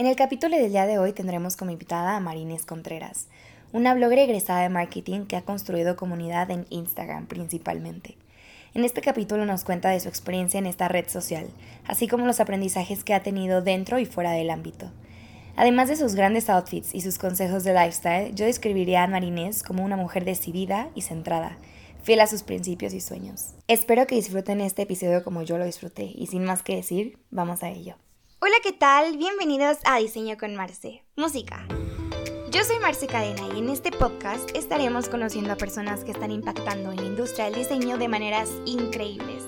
En 0.00 0.06
el 0.06 0.16
capítulo 0.16 0.56
del 0.56 0.70
día 0.70 0.86
de 0.86 0.98
hoy 0.98 1.12
tendremos 1.12 1.58
como 1.58 1.72
invitada 1.72 2.16
a 2.16 2.20
Marines 2.20 2.64
Contreras, 2.64 3.26
una 3.70 3.92
blogger 3.92 4.20
egresada 4.20 4.62
de 4.62 4.70
marketing 4.70 5.26
que 5.26 5.36
ha 5.36 5.42
construido 5.42 5.94
comunidad 5.94 6.50
en 6.50 6.64
Instagram 6.70 7.26
principalmente. 7.26 8.16
En 8.72 8.86
este 8.86 9.02
capítulo 9.02 9.44
nos 9.44 9.62
cuenta 9.62 9.90
de 9.90 10.00
su 10.00 10.08
experiencia 10.08 10.56
en 10.56 10.64
esta 10.64 10.88
red 10.88 11.06
social, 11.10 11.50
así 11.86 12.08
como 12.08 12.24
los 12.24 12.40
aprendizajes 12.40 13.04
que 13.04 13.12
ha 13.12 13.22
tenido 13.22 13.60
dentro 13.60 13.98
y 13.98 14.06
fuera 14.06 14.32
del 14.32 14.48
ámbito. 14.48 14.90
Además 15.54 15.90
de 15.90 15.96
sus 15.96 16.14
grandes 16.14 16.48
outfits 16.48 16.94
y 16.94 17.02
sus 17.02 17.18
consejos 17.18 17.62
de 17.62 17.74
lifestyle, 17.74 18.34
yo 18.34 18.46
describiría 18.46 19.02
a 19.02 19.06
Marinés 19.06 19.62
como 19.62 19.84
una 19.84 19.96
mujer 19.96 20.24
decidida 20.24 20.88
y 20.94 21.02
centrada, 21.02 21.58
fiel 22.02 22.20
a 22.20 22.26
sus 22.26 22.42
principios 22.42 22.94
y 22.94 23.02
sueños. 23.02 23.52
Espero 23.68 24.06
que 24.06 24.14
disfruten 24.14 24.62
este 24.62 24.80
episodio 24.80 25.22
como 25.22 25.42
yo 25.42 25.58
lo 25.58 25.66
disfruté 25.66 26.10
y 26.14 26.28
sin 26.28 26.44
más 26.44 26.62
que 26.62 26.76
decir, 26.76 27.18
vamos 27.30 27.62
a 27.62 27.68
ello. 27.68 27.96
Hola, 28.42 28.54
¿qué 28.62 28.72
tal? 28.72 29.18
Bienvenidos 29.18 29.76
a 29.84 29.98
Diseño 29.98 30.38
con 30.38 30.56
Marce. 30.56 31.04
Música. 31.14 31.66
Yo 32.50 32.64
soy 32.64 32.78
Marce 32.78 33.06
Cadena 33.06 33.54
y 33.54 33.58
en 33.58 33.68
este 33.68 33.92
podcast 33.92 34.56
estaremos 34.56 35.10
conociendo 35.10 35.52
a 35.52 35.56
personas 35.56 36.04
que 36.04 36.12
están 36.12 36.30
impactando 36.30 36.90
en 36.90 36.96
la 36.96 37.04
industria 37.04 37.44
del 37.44 37.56
diseño 37.56 37.98
de 37.98 38.08
maneras 38.08 38.50
increíbles, 38.64 39.44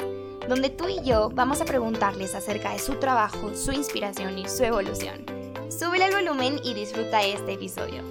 donde 0.47 0.69
tú 0.69 0.91
y 0.91 1.02
yo 1.02 1.30
vamos 1.30 1.62
a 1.62 1.64
preguntarles 1.64 2.34
acerca 2.34 2.74
de 2.74 2.80
su 2.80 2.97
trabajo, 2.97 3.55
su 3.55 3.73
inspiración 3.73 4.38
y 4.38 4.47
su 4.47 4.62
evolución. 4.62 5.24
Súbele 5.70 6.09
el 6.09 6.14
volumen 6.14 6.61
y 6.62 6.74
disfruta 6.74 7.22
este 7.22 7.55
episodio. 7.55 8.02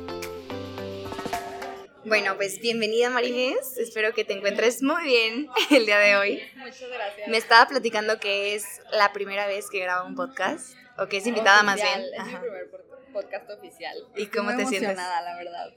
Bueno, 2.03 2.35
pues 2.35 2.59
bienvenida 2.59 3.11
Marinés, 3.11 3.77
espero 3.77 4.11
que 4.13 4.23
te 4.23 4.33
encuentres 4.33 4.81
muy 4.81 5.03
bien 5.03 5.49
el 5.69 5.85
día 5.85 5.99
de 5.99 6.15
hoy. 6.15 6.41
Muchas 6.55 6.89
gracias. 6.89 7.27
Me 7.27 7.37
estaba 7.37 7.67
platicando 7.67 8.19
que 8.19 8.55
es 8.55 8.81
la 8.91 9.13
primera 9.13 9.45
vez 9.45 9.69
que 9.69 9.79
graba 9.79 10.03
un 10.03 10.15
podcast, 10.15 10.75
o 10.97 11.07
que 11.07 11.17
es 11.17 11.27
invitada 11.27 11.61
más 11.61 11.75
bien. 11.75 12.01
Es 12.17 12.25
mi 12.25 12.35
primer 12.37 12.71
podcast 13.13 13.49
oficial. 13.51 13.95
¿Y 14.15 14.25
cómo 14.27 14.49
Estoy 14.49 14.65
te 14.65 14.69
sientes? 14.71 14.97
la 14.97 15.35
verdad. 15.37 15.73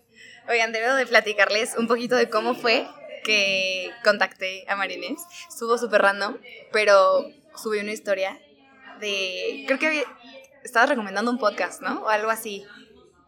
Oigan, 0.49 0.73
debo 0.73 0.95
de 0.95 1.07
platicarles 1.07 1.77
un 1.77 1.89
poquito 1.89 2.17
de 2.17 2.31
cómo 2.31 2.55
fue 2.55 2.87
que 3.23 3.91
contacté 4.03 4.65
a 4.67 4.77
Marinés. 4.77 5.21
Estuvo 5.49 5.77
súper 5.77 6.01
random, 6.01 6.39
pero 6.73 7.27
subí 7.55 7.79
una 7.81 7.93
historia 7.93 8.41
de... 8.99 9.65
Creo 9.67 9.79
que 9.79 9.87
había, 9.87 10.05
estabas 10.63 10.89
recomendando 10.89 11.31
un 11.31 11.39
podcast, 11.39 11.83
¿no? 11.83 12.03
O 12.03 12.09
algo 12.09 12.31
así. 12.31 12.65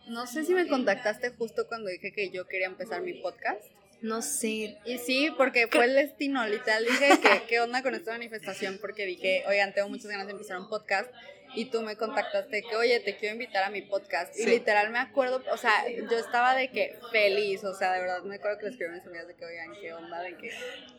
No 0.07 0.27
sé 0.27 0.45
si 0.45 0.55
me 0.55 0.69
contactaste 0.69 1.31
justo 1.31 1.67
cuando 1.67 1.91
dije 1.91 2.13
que 2.13 2.31
yo 2.31 2.47
quería 2.47 2.67
empezar 2.67 3.03
mi 3.03 3.15
podcast. 3.15 3.63
No 4.03 4.23
sé. 4.23 4.79
Y 4.85 4.99
sí, 4.99 5.33
porque 5.37 5.67
fue 5.69 5.87
el 5.87 5.95
destino, 5.95 6.47
literal. 6.47 6.85
Dije 6.85 7.19
que 7.21 7.43
qué 7.49 7.61
onda 7.61 7.83
con 7.83 7.95
esta 7.95 8.13
manifestación 8.13 8.79
porque 8.81 9.07
dije, 9.07 9.45
oigan, 9.49 9.75
tengo 9.75 9.89
muchas 9.89 10.07
ganas 10.07 10.27
de 10.27 10.33
empezar 10.33 10.59
un 10.59 10.69
podcast. 10.69 11.11
Y 11.55 11.67
tú 11.67 11.81
me 11.83 11.97
contactaste 11.97 12.63
que, 12.63 12.77
oye, 12.77 13.01
te 13.01 13.17
quiero 13.17 13.35
invitar 13.35 13.65
a 13.65 13.71
mi 13.71 13.81
podcast. 13.81 14.39
Y 14.39 14.47
literal 14.47 14.91
me 14.91 14.99
acuerdo, 14.99 15.43
o 15.51 15.57
sea, 15.57 15.73
yo 15.89 16.19
estaba 16.19 16.55
de 16.55 16.71
que 16.71 16.99
feliz, 17.11 17.65
o 17.65 17.73
sea, 17.73 17.95
de 17.95 18.01
verdad 18.01 18.23
me 18.25 18.35
acuerdo 18.35 18.59
que 18.59 18.65
le 18.65 18.71
escribí 18.73 18.93
a 18.93 18.95
mis 18.97 19.07
amigas 19.07 19.27
de 19.27 19.37
que, 19.37 19.45
oigan, 19.45 19.73
qué 19.81 19.95
onda, 19.95 20.21
de 20.21 20.37
que 20.37 20.51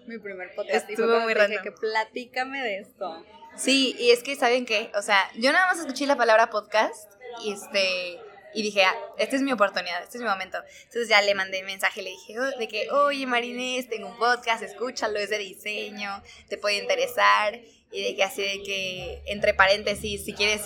mi 0.07 0.17
primer 0.17 0.55
podcast. 0.55 0.89
y 0.89 0.95
fue 0.95 1.05
Estuvo 1.05 1.19
muy 1.19 1.33
dije 1.33 1.59
que 1.61 1.71
platícame 1.71 2.63
de 2.63 2.79
esto. 2.79 3.23
Sí, 3.55 3.95
y 3.99 4.11
es 4.11 4.23
que, 4.23 4.35
¿saben 4.35 4.65
qué? 4.65 4.89
O 4.95 5.01
sea, 5.01 5.29
yo 5.35 5.51
nada 5.51 5.67
más 5.67 5.79
escuché 5.79 6.07
la 6.07 6.15
palabra 6.15 6.49
podcast 6.49 7.11
y 7.43 7.51
este... 7.51 8.26
Y 8.57 8.63
dije, 8.63 8.83
ah, 8.83 8.95
esta 9.19 9.35
es 9.35 9.43
mi 9.43 9.51
oportunidad, 9.51 10.01
este 10.01 10.17
es 10.17 10.23
mi 10.23 10.27
momento. 10.27 10.57
Entonces 10.85 11.07
ya 11.07 11.21
le 11.21 11.35
mandé 11.35 11.61
mensaje, 11.61 12.01
le 12.01 12.09
dije 12.09 12.39
oh, 12.39 12.57
de 12.57 12.67
que, 12.67 12.89
oye 12.89 13.27
Marinés, 13.27 13.87
tengo 13.87 14.07
un 14.07 14.17
podcast, 14.17 14.63
escúchalo, 14.63 15.19
es 15.19 15.29
de 15.29 15.37
diseño, 15.37 16.23
te 16.49 16.57
puede 16.57 16.79
interesar. 16.79 17.59
Y 17.91 18.01
de 18.01 18.15
que 18.15 18.23
así 18.23 18.41
de 18.41 18.63
que, 18.63 19.21
entre 19.27 19.53
paréntesis, 19.53 20.25
si 20.25 20.33
quieres, 20.33 20.63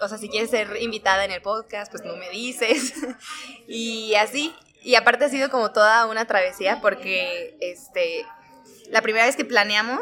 o 0.00 0.08
sea, 0.08 0.18
si 0.18 0.28
quieres 0.28 0.50
ser 0.50 0.76
invitada 0.80 1.24
en 1.24 1.30
el 1.30 1.40
podcast, 1.42 1.92
pues 1.92 2.02
no 2.02 2.16
me 2.16 2.28
dices. 2.30 2.92
y 3.68 4.16
así, 4.16 4.52
y 4.82 4.96
aparte 4.96 5.26
ha 5.26 5.28
sido 5.28 5.48
como 5.48 5.70
toda 5.70 6.06
una 6.06 6.26
travesía 6.26 6.80
porque, 6.80 7.56
este, 7.60 8.26
la 8.90 9.00
primera 9.00 9.26
vez 9.26 9.36
que 9.36 9.44
planeamos, 9.44 10.00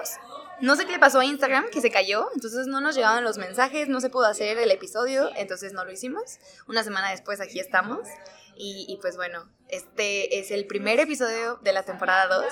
no 0.61 0.77
sé 0.77 0.87
qué 0.87 0.93
le 0.93 0.99
pasó 0.99 1.21
a 1.21 1.25
Instagram, 1.25 1.71
que 1.71 1.81
se 1.81 1.91
cayó, 1.91 2.29
entonces 2.35 2.67
no 2.67 2.81
nos 2.81 2.95
llegaban 2.95 3.25
los 3.25 3.39
mensajes, 3.39 3.89
no 3.89 4.01
se 4.01 4.11
pudo 4.11 4.27
hacer 4.27 4.59
el 4.59 4.71
episodio, 4.71 5.31
entonces 5.37 5.73
no 5.73 5.85
lo 5.85 5.93
hicimos. 5.93 6.39
Una 6.69 6.85
semana 6.85 7.11
después 7.11 7.41
aquí 7.41 7.61
estamos. 7.61 8.09
Y, 8.57 8.85
y 8.89 8.99
pues 8.99 9.17
bueno, 9.17 9.49
este 9.69 10.39
es 10.39 10.51
el 10.51 10.67
primer 10.67 11.01
episodio 11.01 11.59
de 11.63 11.73
la 11.73 11.83
temporada 11.83 12.27
2 12.27 12.45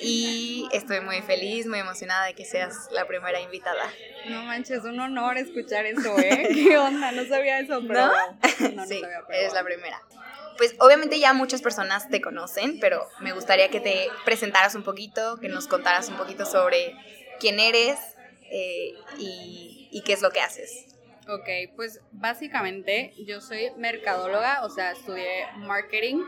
y 0.00 0.68
estoy 0.72 1.00
muy 1.00 1.20
feliz, 1.22 1.66
muy 1.66 1.78
emocionada 1.78 2.26
de 2.26 2.34
que 2.34 2.44
seas 2.44 2.88
la 2.92 3.06
primera 3.06 3.40
invitada. 3.40 3.84
No 4.28 4.42
manches, 4.44 4.84
un 4.84 4.98
honor 5.00 5.38
escuchar 5.38 5.86
eso, 5.86 6.16
¿eh? 6.18 6.48
¿Qué 6.54 6.78
onda? 6.78 7.12
No 7.12 7.24
sabía 7.26 7.60
eso, 7.60 7.80
pero... 7.86 8.06
¿No? 8.06 8.12
No, 8.60 8.68
no 8.70 8.86
sí, 8.86 9.00
sabía, 9.00 9.22
pero 9.26 9.38
eres 9.38 9.52
la 9.52 9.62
primera. 9.62 10.02
Pues 10.56 10.74
obviamente 10.80 11.20
ya 11.20 11.32
muchas 11.32 11.62
personas 11.62 12.08
te 12.08 12.20
conocen, 12.20 12.80
pero 12.80 13.06
me 13.20 13.32
gustaría 13.32 13.68
que 13.68 13.78
te 13.78 14.08
presentaras 14.24 14.74
un 14.74 14.82
poquito, 14.82 15.38
que 15.38 15.48
nos 15.48 15.68
contaras 15.68 16.08
un 16.08 16.16
poquito 16.16 16.44
sobre 16.44 16.96
quién 17.40 17.60
eres 17.60 17.98
eh, 18.50 18.94
y, 19.18 19.88
y 19.90 20.02
qué 20.02 20.12
es 20.12 20.22
lo 20.22 20.30
que 20.30 20.40
haces. 20.40 20.86
Ok, 21.28 21.48
pues 21.76 22.00
básicamente 22.10 23.12
yo 23.26 23.42
soy 23.42 23.70
mercadóloga, 23.76 24.64
o 24.64 24.70
sea, 24.70 24.92
estudié 24.92 25.46
marketing 25.58 26.22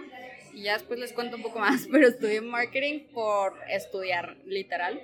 y 0.53 0.65
ya 0.65 0.75
después 0.75 0.99
les 0.99 1.13
cuento 1.13 1.37
un 1.37 1.43
poco 1.43 1.59
más, 1.59 1.89
pero 1.93 2.09
estudié 2.09 2.41
marketing 2.41 3.07
por 3.13 3.59
estudiar, 3.69 4.37
literal. 4.45 5.03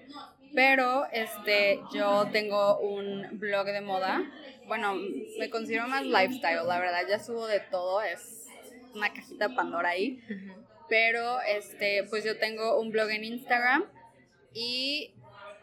Pero 0.54 1.06
este, 1.12 1.80
yo 1.92 2.28
tengo 2.30 2.78
un 2.78 3.38
blog 3.38 3.66
de 3.66 3.80
moda. 3.80 4.22
Bueno, 4.66 4.94
me 5.38 5.50
considero 5.50 5.88
más 5.88 6.04
lifestyle, 6.04 6.66
la 6.66 6.78
verdad, 6.78 7.02
ya 7.08 7.18
subo 7.18 7.46
de 7.46 7.60
todo, 7.60 8.02
es 8.02 8.46
una 8.94 9.12
cajita 9.12 9.54
Pandora 9.54 9.90
ahí. 9.90 10.20
Pero 10.88 11.40
este, 11.40 12.04
pues 12.10 12.24
yo 12.24 12.38
tengo 12.38 12.80
un 12.80 12.90
blog 12.90 13.10
en 13.10 13.24
Instagram 13.24 13.84
y 14.54 15.14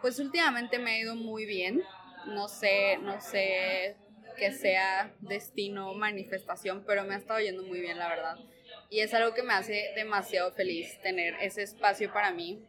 pues 0.03 0.19
últimamente 0.19 0.79
me 0.79 0.91
ha 0.91 0.99
ido 0.99 1.15
muy 1.15 1.45
bien. 1.45 1.81
No 2.25 2.49
sé, 2.49 2.97
no 2.97 3.21
sé 3.21 3.95
que 4.37 4.51
sea 4.51 5.15
destino 5.21 5.91
o 5.91 5.93
manifestación, 5.93 6.83
pero 6.85 7.05
me 7.05 7.15
ha 7.15 7.17
estado 7.17 7.39
yendo 7.39 7.63
muy 7.63 7.79
bien, 7.79 7.97
la 7.97 8.09
verdad. 8.09 8.37
Y 8.89 8.99
es 8.99 9.13
algo 9.13 9.33
que 9.33 9.43
me 9.43 9.53
hace 9.53 9.93
demasiado 9.95 10.51
feliz 10.51 10.99
tener 11.01 11.35
ese 11.39 11.63
espacio 11.63 12.11
para 12.11 12.31
mí, 12.31 12.61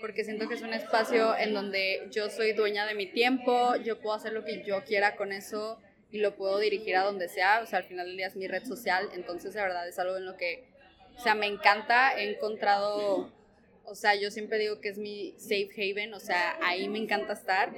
porque 0.00 0.22
siento 0.22 0.48
que 0.48 0.54
es 0.54 0.62
un 0.62 0.72
espacio 0.72 1.36
en 1.36 1.52
donde 1.52 2.06
yo 2.12 2.30
soy 2.30 2.52
dueña 2.52 2.86
de 2.86 2.94
mi 2.94 3.06
tiempo, 3.06 3.74
yo 3.74 4.00
puedo 4.00 4.14
hacer 4.14 4.32
lo 4.32 4.44
que 4.44 4.62
yo 4.64 4.84
quiera 4.84 5.16
con 5.16 5.32
eso 5.32 5.80
y 6.12 6.18
lo 6.18 6.36
puedo 6.36 6.60
dirigir 6.60 6.94
a 6.94 7.02
donde 7.02 7.28
sea, 7.28 7.60
o 7.60 7.66
sea, 7.66 7.80
al 7.80 7.86
final 7.86 8.06
del 8.06 8.16
día 8.16 8.28
es 8.28 8.36
mi 8.36 8.46
red 8.46 8.64
social, 8.64 9.08
entonces 9.14 9.52
de 9.52 9.60
verdad 9.60 9.88
es 9.88 9.98
algo 9.98 10.16
en 10.16 10.26
lo 10.26 10.36
que, 10.36 10.68
o 11.16 11.20
sea, 11.20 11.34
me 11.34 11.46
encanta, 11.46 12.16
he 12.16 12.30
encontrado, 12.30 13.32
o 13.90 13.94
sea, 13.94 14.14
yo 14.14 14.30
siempre 14.30 14.58
digo 14.58 14.80
que 14.80 14.88
es 14.90 14.98
mi 14.98 15.34
safe 15.38 15.70
haven, 15.76 16.14
o 16.14 16.20
sea, 16.20 16.56
ahí 16.62 16.88
me 16.88 16.98
encanta 16.98 17.32
estar 17.32 17.72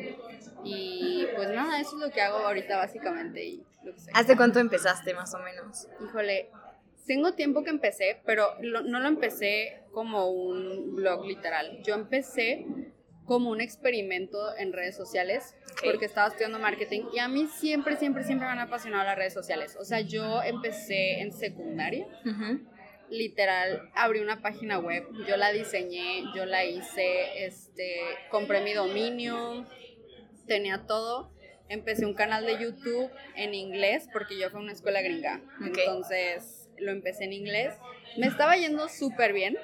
y 0.65 1.27
pues 1.37 1.49
nada, 1.51 1.81
eso 1.81 1.97
es 1.97 2.03
lo 2.07 2.11
que 2.13 2.21
hago 2.21 2.39
ahorita 2.39 2.77
básicamente 2.77 3.45
y 3.45 3.63
lo 3.85 3.95
que. 3.95 4.01
¿Hace 4.15 4.37
cuánto 4.37 4.59
empezaste 4.61 5.15
más 5.15 5.35
o 5.35 5.39
menos? 5.39 5.89
Híjole, 6.05 6.51
tengo 7.07 7.33
tiempo 7.35 7.65
que 7.65 7.71
empecé, 7.71 8.21
pero 8.27 8.47
lo- 8.61 8.83
no 8.83 9.01
lo 9.01 9.09
empecé 9.09 9.81
como 9.93 10.31
un 10.31 10.95
blog 10.97 11.25
literal. 11.27 11.83
Yo 11.83 11.95
empecé 11.95 12.67
como 13.25 13.51
un 13.51 13.61
experimento 13.61 14.57
en 14.57 14.73
redes 14.73 14.97
sociales 14.97 15.55
Ok. 15.73 15.81
porque 15.85 16.05
estaba 16.05 16.29
estudiando 16.29 16.59
marketing 16.59 17.03
y 17.15 17.21
a 17.21 17.29
mí 17.29 17.47
siempre, 17.47 17.97
siempre, 17.97 18.25
siempre 18.25 18.47
me 18.47 18.53
han 18.53 18.59
apasionado 18.59 19.05
las 19.05 19.17
redes 19.17 19.33
sociales. 19.35 19.77
O 19.81 19.85
sea, 19.85 20.01
yo 20.01 20.43
empecé 20.43 21.21
en 21.21 21.33
secundaria, 21.33 22.07
literal, 23.11 23.91
abrí 23.95 24.21
una 24.21 24.41
página 24.41 24.79
web, 24.79 25.05
yo 25.27 25.37
la 25.37 25.53
diseñé, 25.53 26.25
yo 26.35 26.47
la 26.47 26.65
hice, 26.65 27.45
este, 27.45 28.01
compré 28.31 28.63
mi 28.63 28.73
dominio, 28.73 29.67
tenía 30.47 30.87
todo. 30.87 31.33
Empecé 31.69 32.05
un 32.05 32.15
canal 32.15 32.47
de 32.47 32.59
YouTube 32.59 33.11
en 33.37 33.55
inglés 33.55 34.09
porque 34.13 34.37
yo 34.37 34.51
fui 34.51 34.59
a 34.59 34.63
una 34.63 34.73
escuela 34.73 35.03
gringa. 35.03 35.41
Entonces 35.65 36.69
lo 36.79 36.91
empecé 36.91 37.25
en 37.25 37.33
inglés. 37.33 37.75
Me 38.17 38.27
estaba 38.27 38.57
yendo 38.57 38.89
súper 38.89 39.33
bien, 39.33 39.57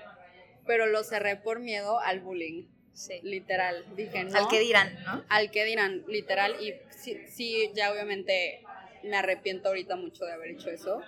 pero 0.66 0.86
lo 0.86 1.02
cerré 1.02 1.36
por 1.36 1.58
miedo 1.58 1.98
al 1.98 2.20
bullying. 2.20 2.68
Sí. 2.92 3.20
Literal. 3.22 3.84
Dije, 3.96 4.24
no. 4.24 4.38
Al 4.38 4.48
que 4.48 4.60
dirán, 4.60 4.96
¿no? 5.04 5.24
Al 5.28 5.50
que 5.50 5.64
dirán, 5.64 6.04
literal. 6.06 6.56
Y 6.62 6.74
sí, 6.90 7.18
sí, 7.28 7.70
ya 7.74 7.92
obviamente 7.92 8.62
me 9.02 9.16
arrepiento 9.16 9.68
ahorita 9.68 9.96
mucho 9.96 10.24
de 10.24 10.32
haber 10.32 10.52
hecho 10.52 10.70
eso. 10.70 11.02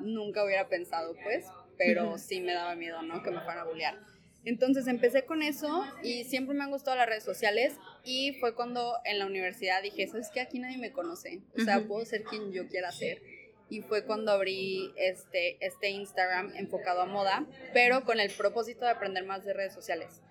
Nunca 0.00 0.44
hubiera 0.44 0.68
pensado, 0.68 1.14
pues, 1.22 1.46
pero 1.80 2.18
sí 2.18 2.40
me 2.40 2.52
daba 2.52 2.74
miedo, 2.74 3.00
¿no? 3.02 3.22
Que 3.22 3.30
me 3.30 3.40
fueran 3.40 3.60
a 3.60 3.64
bullear. 3.64 3.98
Entonces 4.44 4.86
empecé 4.86 5.24
con 5.24 5.42
eso 5.42 5.84
y 6.02 6.24
siempre 6.24 6.54
me 6.54 6.64
han 6.64 6.70
gustado 6.70 6.96
las 6.96 7.06
redes 7.06 7.24
sociales 7.24 7.74
y 8.04 8.34
fue 8.34 8.54
cuando 8.54 8.96
en 9.04 9.18
la 9.18 9.26
universidad 9.26 9.82
dije, 9.82 10.06
¿sabes 10.06 10.30
qué? 10.32 10.40
Aquí 10.40 10.58
nadie 10.58 10.78
me 10.78 10.92
conoce, 10.92 11.40
o 11.58 11.62
sea, 11.62 11.80
puedo 11.80 12.04
ser 12.04 12.24
quien 12.24 12.52
yo 12.52 12.68
quiera 12.68 12.92
ser. 12.92 13.22
Y 13.70 13.82
fue 13.82 14.04
cuando 14.04 14.32
abrí 14.32 14.92
este, 14.96 15.64
este 15.64 15.90
Instagram 15.90 16.52
enfocado 16.56 17.02
a 17.02 17.06
moda, 17.06 17.46
pero 17.72 18.04
con 18.04 18.18
el 18.18 18.30
propósito 18.30 18.84
de 18.84 18.90
aprender 18.90 19.24
más 19.24 19.44
de 19.44 19.52
redes 19.52 19.72
sociales. 19.72 20.22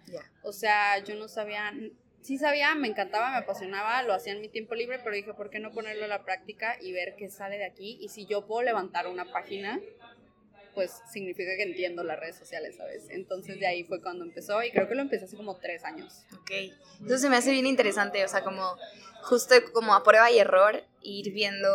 O 0.44 0.52
sea, 0.52 1.02
yo 1.04 1.16
no 1.16 1.28
sabía 1.28 1.72
sí 2.22 2.38
sabía, 2.38 2.76
me 2.76 2.88
encantaba, 2.88 3.32
me 3.32 3.38
apasionaba, 3.38 4.04
lo 4.04 4.14
hacía 4.14 4.34
en 4.34 4.42
mi 4.42 4.50
tiempo 4.50 4.76
libre, 4.76 5.00
pero 5.00 5.16
dije, 5.16 5.34
¿por 5.34 5.50
qué 5.50 5.60
no 5.60 5.72
ponerlo 5.72 6.06
a 6.06 6.08
la 6.08 6.24
práctica 6.24 6.78
y 6.82 6.92
ver 6.92 7.16
qué 7.18 7.30
sale 7.30 7.58
de 7.58 7.66
aquí? 7.66 7.98
Y 8.02 8.10
si 8.10 8.26
yo 8.26 8.46
puedo 8.46 8.62
levantar 8.64 9.08
una 9.08 9.32
página, 9.32 9.80
pues 10.80 11.02
significa 11.12 11.58
que 11.58 11.64
entiendo 11.64 12.06
las 12.06 12.18
redes 12.18 12.38
sociales, 12.38 12.78
¿sabes? 12.78 13.08
Entonces 13.10 13.60
de 13.60 13.68
ahí 13.68 13.84
fue 13.84 14.02
cuando 14.02 14.24
empezó 14.24 14.64
y 14.64 14.72
creo 14.72 14.88
que 14.88 14.96
lo 14.96 15.02
empecé 15.02 15.26
hace 15.26 15.36
como 15.36 15.58
tres 15.58 15.84
años. 15.84 16.24
Ok, 16.40 16.52
entonces 17.02 17.20
se 17.20 17.30
me 17.30 17.36
hace 17.36 17.52
bien 17.52 17.66
interesante, 17.66 18.24
o 18.24 18.28
sea, 18.30 18.46
como 18.46 18.78
justo 19.24 19.56
como 19.74 19.94
a 19.94 20.04
prueba 20.04 20.32
y 20.32 20.40
error, 20.40 20.82
ir 21.02 21.34
viendo 21.34 21.68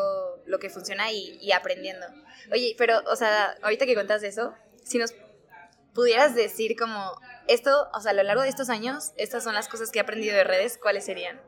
lo 0.46 0.58
que 0.58 0.70
funciona 0.70 1.12
y, 1.12 1.36
y 1.38 1.52
aprendiendo. 1.52 2.06
Oye, 2.50 2.74
pero, 2.78 3.02
o 3.10 3.14
sea, 3.14 3.58
ahorita 3.60 3.84
que 3.84 3.92
cuentas 3.92 4.22
eso, 4.22 4.54
si 4.84 4.96
nos 4.96 5.12
pudieras 5.92 6.34
decir 6.34 6.74
como 6.74 7.12
esto, 7.46 7.90
o 7.92 8.00
sea, 8.00 8.12
a 8.12 8.14
lo 8.14 8.22
largo 8.22 8.40
de 8.40 8.48
estos 8.48 8.70
años, 8.70 9.12
estas 9.18 9.44
son 9.44 9.52
las 9.52 9.68
cosas 9.68 9.90
que 9.90 9.98
he 9.98 10.02
aprendido 10.02 10.34
de 10.34 10.44
redes, 10.44 10.78
¿cuáles 10.78 11.04
serían? 11.04 11.42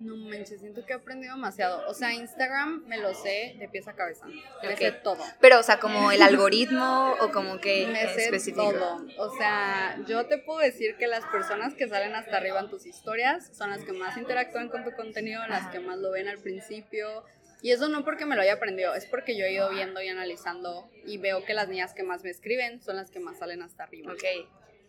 No 0.00 0.16
manches, 0.16 0.60
siento 0.60 0.84
que 0.86 0.94
he 0.94 0.96
aprendido 0.96 1.34
demasiado. 1.34 1.86
O 1.86 1.92
sea, 1.92 2.14
Instagram 2.14 2.84
me 2.86 2.96
lo 2.96 3.12
sé 3.12 3.54
de 3.58 3.68
pies 3.68 3.86
a 3.86 3.92
cabeza. 3.94 4.26
Me 4.62 4.74
sé 4.76 4.92
todo. 4.92 5.22
Pero, 5.40 5.60
o 5.60 5.62
sea, 5.62 5.78
como 5.78 6.10
el 6.10 6.22
algoritmo 6.22 7.16
o 7.20 7.30
como 7.30 7.60
que 7.60 7.86
Me 7.86 8.08
sé 8.08 8.24
específico. 8.24 8.72
todo. 8.72 9.06
O 9.18 9.36
sea, 9.36 9.98
yo 10.08 10.26
te 10.26 10.38
puedo 10.38 10.60
decir 10.60 10.96
que 10.96 11.06
las 11.06 11.24
personas 11.26 11.74
que 11.74 11.86
salen 11.86 12.14
hasta 12.14 12.38
arriba 12.38 12.60
en 12.60 12.70
tus 12.70 12.86
historias 12.86 13.54
son 13.54 13.68
las 13.70 13.84
que 13.84 13.92
más 13.92 14.16
interactúan 14.16 14.70
con 14.70 14.84
tu 14.84 14.92
contenido, 14.92 15.46
las 15.48 15.62
Ajá. 15.64 15.70
que 15.72 15.80
más 15.80 15.98
lo 15.98 16.10
ven 16.12 16.28
al 16.28 16.38
principio. 16.38 17.22
Y 17.62 17.72
eso 17.72 17.90
no 17.90 18.02
porque 18.02 18.24
me 18.24 18.36
lo 18.36 18.40
haya 18.40 18.54
aprendido, 18.54 18.94
es 18.94 19.04
porque 19.04 19.36
yo 19.36 19.44
he 19.44 19.52
ido 19.52 19.68
viendo 19.68 20.00
y 20.00 20.08
analizando 20.08 20.90
y 21.04 21.18
veo 21.18 21.44
que 21.44 21.52
las 21.52 21.68
niñas 21.68 21.92
que 21.92 22.02
más 22.02 22.24
me 22.24 22.30
escriben 22.30 22.80
son 22.80 22.96
las 22.96 23.10
que 23.10 23.20
más 23.20 23.38
salen 23.38 23.60
hasta 23.62 23.82
arriba. 23.84 24.14
Ok, 24.14 24.24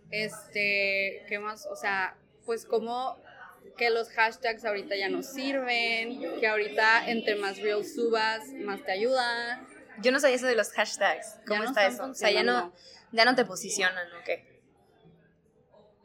Este, 0.10 1.26
¿qué 1.28 1.40
más? 1.40 1.66
O 1.66 1.76
sea, 1.76 2.16
pues 2.46 2.66
como 2.66 3.22
que 3.78 3.90
los 3.90 4.10
hashtags 4.10 4.66
ahorita 4.66 4.96
ya 4.96 5.10
no 5.10 5.24
sirven, 5.24 6.40
que 6.40 6.48
ahorita 6.48 7.10
entre 7.10 7.36
más 7.36 7.58
reels 7.60 7.96
subas, 7.96 8.42
más 8.64 8.84
te 8.84 8.92
ayuda. 8.92 9.66
yo 10.02 10.12
no 10.12 10.20
sabía 10.20 10.36
eso 10.36 10.48
de 10.48 10.56
los 10.56 10.72
hashtags. 10.72 11.38
¿Cómo 11.48 11.64
no 11.64 11.70
está 11.70 11.88
eso? 11.88 12.06
O 12.06 12.14
sea, 12.14 12.32
ya 12.32 12.44
no, 12.44 12.74
ya 13.12 13.26
no 13.26 13.36
te 13.36 13.46
posicionan, 13.46 14.08
¿ok? 14.22 14.51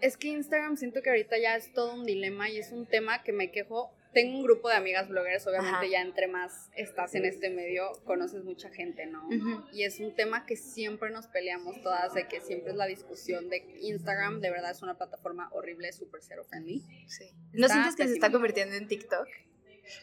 Es 0.01 0.17
que 0.17 0.29
Instagram 0.29 0.77
siento 0.77 1.03
que 1.03 1.11
ahorita 1.11 1.39
ya 1.39 1.57
es 1.57 1.73
todo 1.73 1.95
un 1.95 2.05
dilema 2.05 2.49
y 2.51 2.59
es 2.59 2.71
un 2.73 2.87
tema 2.87 3.23
que 3.23 3.33
me 3.33 3.51
quejo. 3.51 3.93
Tengo 4.13 4.39
un 4.39 4.45
grupo 4.45 4.69
de 4.71 4.77
amigas 4.77 5.09
bloggers, 5.09 5.47
obviamente 5.47 5.77
Ajá. 5.77 5.87
ya 5.87 6.01
entre 6.01 6.27
más 6.27 6.71
estás 6.75 7.15
en 7.15 7.27
este 7.27 7.51
medio, 7.51 7.93
conoces 8.05 8.45
mucha 8.45 8.71
gente, 8.71 9.05
¿no? 9.05 9.29
Y 9.73 9.83
es 9.85 10.01
un 10.01 10.15
tema 10.15 10.47
que 10.47 10.57
siempre 10.57 11.11
nos 11.11 11.27
peleamos 11.27 11.83
todas, 11.83 12.15
de 12.15 12.27
que 12.27 12.41
siempre 12.41 12.71
es 12.71 12.77
la 12.77 12.87
discusión 12.87 13.51
de 13.51 13.59
Instagram 13.83 14.41
de 14.41 14.51
verdad 14.51 14.71
es 14.71 14.81
una 14.83 14.97
plataforma 14.97 15.51
horrible, 15.53 15.93
súper 15.93 16.23
cero 16.23 16.45
friendly. 16.49 16.83
Sí. 17.09 17.27
¿No 17.53 17.69
sientes 17.69 17.95
que 17.95 18.07
se 18.09 18.15
está 18.15 18.33
convirtiendo 18.33 18.75
en 18.77 18.89
TikTok? 18.89 19.29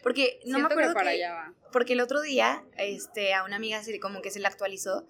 Porque 0.02 0.38
no 0.46 0.60
me 0.60 0.66
acuerdo 0.66 0.90
que 0.90 0.94
para 0.94 1.10
que- 1.10 1.16
allá 1.16 1.32
va. 1.34 1.54
porque 1.72 1.92
el 1.94 2.00
otro 2.00 2.20
día 2.20 2.64
este 2.78 3.34
a 3.34 3.44
una 3.44 3.56
amiga 3.56 3.82
se 3.82 3.98
como 4.00 4.22
que 4.22 4.30
se 4.30 4.38
le 4.40 4.46
actualizó 4.46 5.06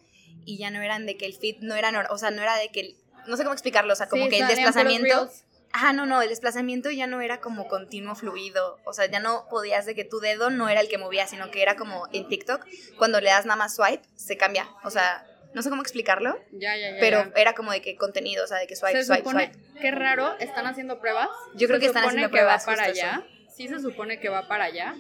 y 0.46 0.58
ya 0.58 0.70
no 0.70 0.80
eran 0.82 1.04
de 1.06 1.16
que 1.16 1.26
el 1.26 1.34
feed 1.34 1.58
no 1.60 1.74
era 1.76 2.06
o 2.10 2.18
sea 2.18 2.30
no 2.30 2.42
era 2.42 2.56
de 2.58 2.70
que 2.70 2.80
el- 2.80 2.96
no 3.26 3.36
sé 3.36 3.42
cómo 3.42 3.52
explicarlo 3.52 3.92
o 3.92 3.96
sea 3.96 4.08
como 4.08 4.24
Sí, 4.24 4.30
que 4.30 4.38
el 4.40 4.48
desplazamiento 4.48 5.30
ajá 5.72 5.92
no 5.92 6.06
no 6.06 6.22
el 6.22 6.28
desplazamiento 6.28 6.90
ya 6.90 7.06
no 7.06 7.20
era 7.20 7.40
como 7.40 7.66
continuo 7.68 8.14
fluido 8.14 8.78
o 8.84 8.92
sea 8.92 9.06
ya 9.06 9.20
no 9.20 9.46
podías 9.50 9.86
de 9.86 9.94
que 9.94 10.04
tu 10.04 10.20
dedo 10.20 10.50
no 10.50 10.68
era 10.68 10.80
el 10.80 10.88
que 10.88 10.98
movía 10.98 11.26
sino 11.26 11.50
que 11.50 11.62
era 11.62 11.76
como 11.76 12.06
en 12.12 12.28
TikTok 12.28 12.64
cuando 12.96 13.20
le 13.20 13.30
das 13.30 13.44
nada 13.46 13.56
más 13.56 13.74
swipe 13.74 14.02
se 14.14 14.36
cambia 14.36 14.68
o 14.84 14.90
sea 14.90 15.26
no 15.52 15.62
sé 15.62 15.70
cómo 15.70 15.82
explicarlo 15.82 16.38
Ya, 16.52 16.76
ya, 16.76 16.90
ya. 16.92 16.96
pero 17.00 17.32
era 17.36 17.54
como 17.54 17.72
de 17.72 17.80
que 17.80 17.96
contenido 17.96 18.44
o 18.44 18.46
sea 18.46 18.58
de 18.58 18.66
que 18.66 18.76
swipe 18.76 18.98
se 18.98 19.04
swipe 19.04 19.20
supone, 19.20 19.52
swipe 19.52 19.80
qué 19.80 19.90
raro, 19.90 20.36
están 20.38 20.66
haciendo 20.66 20.98
pruebas. 21.00 21.28
Yo 21.54 21.66
creo 21.68 21.78
Se 21.78 21.80
que 21.80 21.86
están 21.86 22.04
haciendo 22.04 22.28
que 22.28 22.32
pruebas, 22.32 22.62
va 22.62 22.66
para 22.66 22.84
allá. 22.84 23.24
Sí 23.54 23.68
se 23.68 23.78
supone 23.80 24.18
que 24.18 24.28
va 24.28 24.48
para 24.48 24.64
allá. 24.64 24.96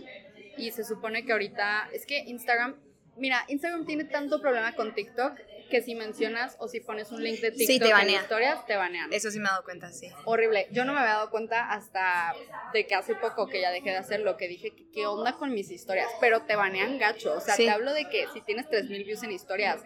Y 0.56 0.70
se 0.70 0.84
supone 0.84 1.24
que 1.24 1.32
ahorita, 1.32 1.88
es 1.92 2.06
que 2.06 2.18
Instagram, 2.18 2.76
mira, 3.16 3.44
Instagram 3.48 3.84
tiene 3.86 4.04
tanto 4.04 4.40
problema 4.40 4.74
con 4.74 4.94
TikTok 4.94 5.32
que 5.70 5.82
si 5.82 5.94
mencionas 5.94 6.56
o 6.58 6.68
si 6.68 6.80
pones 6.80 7.10
un 7.12 7.22
link 7.22 7.40
de 7.40 7.52
Sí, 7.52 7.66
TikTok 7.66 7.96
te 7.96 8.02
en 8.02 8.10
historias, 8.10 8.66
te 8.66 8.76
banean. 8.76 9.12
eso 9.12 9.30
sí 9.30 9.38
me 9.38 9.46
he 9.46 9.50
dado 9.50 9.64
cuenta 9.64 9.92
sí 9.92 10.10
horrible. 10.24 10.68
Yo 10.72 10.84
no 10.84 10.92
me 10.92 11.00
había 11.00 11.14
dado 11.14 11.30
cuenta 11.30 11.70
hasta 11.70 12.34
de 12.72 12.86
que 12.86 12.94
hace 12.94 13.14
poco 13.14 13.46
que 13.48 13.60
ya 13.60 13.70
dejé 13.70 13.90
de 13.90 13.96
hacerlo, 13.96 14.36
que 14.36 14.48
dije, 14.48 14.70
¿qué, 14.76 14.84
qué 14.92 15.06
onda 15.06 15.34
con 15.36 15.52
mis 15.52 15.70
historias? 15.70 16.08
Pero 16.20 16.42
te 16.42 16.56
banean 16.56 16.98
gacho. 16.98 17.34
O 17.36 17.40
sea, 17.40 17.54
Sí. 17.56 17.64
te 17.64 17.70
hablo 17.70 17.92
de 17.92 18.08
que 18.08 18.26
si 18.32 18.40
tienes 18.40 18.68
3000 18.68 19.04
views 19.04 19.22
en 19.22 19.32
historias, 19.32 19.82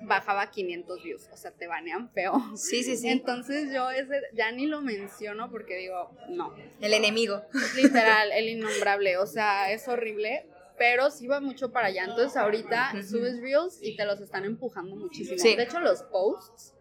bajaba 0.00 0.50
500 0.50 1.02
views. 1.02 1.28
O 1.32 1.36
sea, 1.36 1.50
te 1.52 1.66
banean 1.66 2.10
feo. 2.12 2.34
sí 2.56 2.82
sí 2.82 2.96
sí 2.96 3.08
Entonces 3.08 3.72
yo 3.72 3.90
ese 3.90 4.20
ya 4.34 4.52
ni 4.52 4.66
lo 4.66 4.80
menciono 4.80 5.50
porque 5.50 5.76
digo, 5.76 6.10
no, 6.28 6.54
el 6.80 6.92
enemigo 6.92 7.42
es 7.54 7.74
literal 7.74 8.32
el 8.32 8.48
innombrable, 8.50 9.16
o 9.16 9.26
sea, 9.26 9.70
es 9.72 9.88
horrible, 9.88 10.46
pero 10.78 11.10
sí 11.10 11.26
va 11.26 11.40
mucho 11.40 11.70
para 11.72 11.88
allá. 11.88 12.04
Entonces 12.04 12.36
ahorita 12.36 12.92
subes 13.02 13.40
reels 13.40 13.78
y 13.82 13.96
te 13.96 14.04
los 14.04 14.20
están 14.20 14.44
empujando 14.44 14.96
muchísimo. 14.96 15.38
Sí. 15.38 15.56
De 15.56 15.64
hecho, 15.64 15.80
los 15.80 16.02
posts 16.02 16.74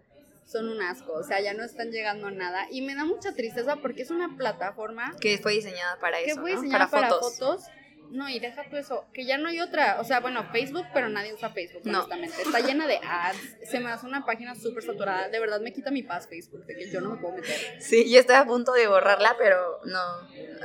son 0.46 0.70
un 0.70 0.82
asco, 0.82 1.14
o 1.14 1.24
sea, 1.24 1.42
ya 1.42 1.54
no 1.54 1.64
están 1.64 1.92
llegando 1.92 2.28
a 2.28 2.32
nada 2.32 2.68
y 2.70 2.82
me 2.82 2.96
da 2.96 3.06
mucha 3.06 3.34
tristeza 3.34 3.78
porque 3.78 4.04
es 4.04 4.12
una 4.12 4.36
plataforma 4.38 5.16
que 5.20 5.38
fue 5.40 5.54
diseñada 5.54 5.98
para 6.00 6.20
que 6.20 6.26
eso 6.32 6.42
fue 6.42 6.54
¿no? 6.54 6.62
diseñada 6.62 6.90
para, 6.90 7.10
fotos. 7.10 7.40
fotos. 7.40 7.64
No, 8.12 8.30
y 8.30 8.40
deja 8.40 8.64
tú 8.70 8.78
eso, 8.78 9.06
que 9.14 9.26
ya 9.26 9.38
no 9.38 9.50
hay 9.50 9.60
otra, 9.60 10.00
o 10.00 10.04
sea, 10.04 10.20
bueno, 10.20 10.44
Facebook, 10.52 10.86
pero 10.94 11.10
nadie 11.10 11.34
usa 11.34 11.50
Facebook, 11.50 11.82
No. 11.86 12.00
honestamente. 12.00 12.42
Está 12.42 12.60
llena 12.60 12.86
de 12.88 12.98
ads, 13.04 13.38
se 13.70 13.80
me 13.80 13.90
hace 13.90 14.06
una 14.06 14.26
página 14.26 14.54
súper 14.56 14.84
saturada, 14.84 15.30
de 15.30 15.40
verdad 15.40 15.62
me 15.62 15.74
quita 15.74 15.90
mi 15.92 16.04
paz 16.04 16.28
Facebook, 16.28 16.66
de 16.66 16.76
que 16.76 16.92
yo 16.92 17.02
no 17.02 17.12
me 17.12 17.18
puedo 17.22 17.36
meter. 17.36 17.82
Sí, 17.82 18.12
yo 18.12 18.20
estoy 18.20 18.36
a 18.36 18.46
punto 18.46 18.72
de 18.74 18.88
borrarla, 18.88 19.36
pero 19.40 19.80
no, 19.86 20.02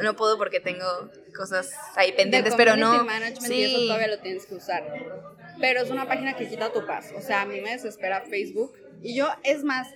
no 0.03 0.15
puedo 0.17 0.37
porque 0.37 0.61
tengo 0.61 0.85
cosas 1.35 1.71
ahí 1.97 2.13
pendientes, 2.13 2.55
pero 2.57 2.77
no. 2.77 3.05
management 3.05 3.53
y 3.53 3.65
eso 3.65 3.79
Sí, 3.79 3.87
todavía 3.87 4.09
lo 4.09 4.19
tienes 4.19 4.47
que 4.47 4.55
usar. 4.55 4.85
Pero 5.61 5.81
es 5.81 5.91
una 5.91 6.07
página 6.07 6.37
que 6.37 6.49
quita 6.49 6.73
tu 6.73 6.87
paz. 6.87 7.13
O 7.17 7.21
sea, 7.21 7.43
a 7.43 7.47
mí 7.47 7.61
me 7.61 7.71
desespera 7.71 8.21
Facebook. 8.23 8.73
Y 9.03 9.17
yo, 9.17 9.29
es 9.43 9.65
más, 9.65 9.89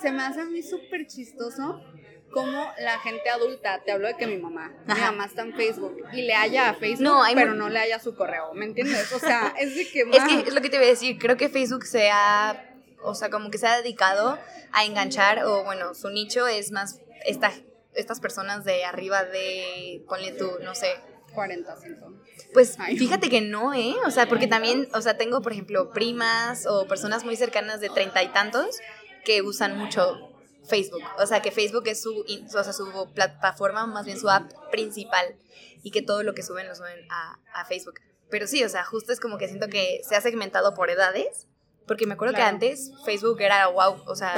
se 0.00 0.10
me 0.12 0.22
hace 0.22 0.40
a 0.40 0.44
mí 0.44 0.62
súper 0.62 1.06
chistoso 1.06 1.82
como 2.32 2.72
la 2.78 2.98
gente 2.98 3.28
adulta, 3.30 3.80
te 3.84 3.92
hablo 3.92 4.08
de 4.08 4.16
que 4.16 4.26
mi 4.26 4.38
mamá, 4.38 4.72
mi 4.86 4.92
Ajá. 4.92 5.12
mamá 5.12 5.26
está 5.26 5.42
en 5.42 5.54
Facebook 5.54 5.96
y 6.12 6.22
le 6.22 6.34
haya 6.34 6.70
a 6.70 6.74
Facebook, 6.74 7.02
No, 7.04 7.22
pero 7.34 7.54
no 7.54 7.68
le 7.68 7.78
haya 7.78 7.98
su 7.98 8.14
correo, 8.16 8.52
¿me 8.54 8.64
entiendes? 8.64 9.12
O 9.12 9.18
sea, 9.18 9.54
es 9.60 9.76
de 9.76 9.88
que 9.88 10.00
es 10.00 10.24
que 10.24 10.48
es 10.48 10.54
lo 10.54 10.60
que 10.60 10.70
te 10.70 10.76
iba 10.76 10.84
a 10.84 10.88
decir, 10.88 11.18
creo 11.18 11.36
que 11.36 11.48
Facebook 11.48 11.84
se 11.84 12.10
ha, 12.10 12.64
o 13.02 13.14
sea, 13.14 13.30
como 13.30 13.50
que 13.50 13.58
se 13.58 13.66
ha 13.66 13.76
dedicado 13.76 14.38
a 14.72 14.84
enganchar, 14.84 15.44
o 15.44 15.64
bueno, 15.64 15.94
su 15.94 16.10
nicho 16.10 16.46
es 16.48 16.72
más 16.72 17.00
esta, 17.24 17.52
estas 17.94 18.18
personas 18.20 18.64
de 18.64 18.84
arriba 18.84 19.24
de, 19.24 20.02
ponle 20.08 20.32
tú, 20.32 20.50
no 20.62 20.74
sé, 20.74 20.96
40, 21.34 21.76
siento. 21.76 22.12
Pues 22.52 22.76
Ay. 22.78 22.98
fíjate 22.98 23.28
que 23.30 23.40
no, 23.40 23.72
¿eh? 23.74 23.94
O 24.04 24.10
sea, 24.10 24.26
porque 24.26 24.46
también, 24.46 24.88
o 24.94 25.00
sea, 25.00 25.16
tengo, 25.16 25.40
por 25.42 25.52
ejemplo, 25.52 25.90
primas 25.92 26.66
o 26.66 26.86
personas 26.86 27.24
muy 27.24 27.36
cercanas 27.36 27.80
de 27.80 27.88
treinta 27.88 28.22
y 28.22 28.28
tantos 28.28 28.80
que 29.24 29.42
usan 29.42 29.78
mucho 29.78 30.31
Facebook. 30.66 31.02
O 31.18 31.26
sea, 31.26 31.42
que 31.42 31.50
Facebook 31.50 31.84
es 31.86 32.02
su, 32.02 32.20
o 32.20 32.62
sea, 32.62 32.72
su 32.72 33.12
plataforma, 33.14 33.86
más 33.86 34.06
bien 34.06 34.18
su 34.18 34.28
app 34.30 34.50
principal 34.70 35.36
y 35.82 35.90
que 35.90 36.02
todo 36.02 36.22
lo 36.22 36.34
que 36.34 36.42
suben 36.42 36.68
lo 36.68 36.74
suben 36.74 36.98
a, 37.10 37.38
a 37.54 37.64
Facebook. 37.64 38.00
Pero 38.30 38.46
sí, 38.46 38.62
o 38.64 38.68
sea, 38.68 38.84
justo 38.84 39.12
es 39.12 39.20
como 39.20 39.38
que 39.38 39.48
siento 39.48 39.68
que 39.68 40.00
se 40.08 40.16
ha 40.16 40.20
segmentado 40.20 40.74
por 40.74 40.88
edades, 40.90 41.48
porque 41.86 42.06
me 42.06 42.14
acuerdo 42.14 42.34
Claro. 42.34 42.58
que 42.58 42.66
antes 42.66 42.92
Facebook 43.04 43.40
era 43.40 43.66
wow, 43.66 44.02
o 44.06 44.14
sea, 44.14 44.34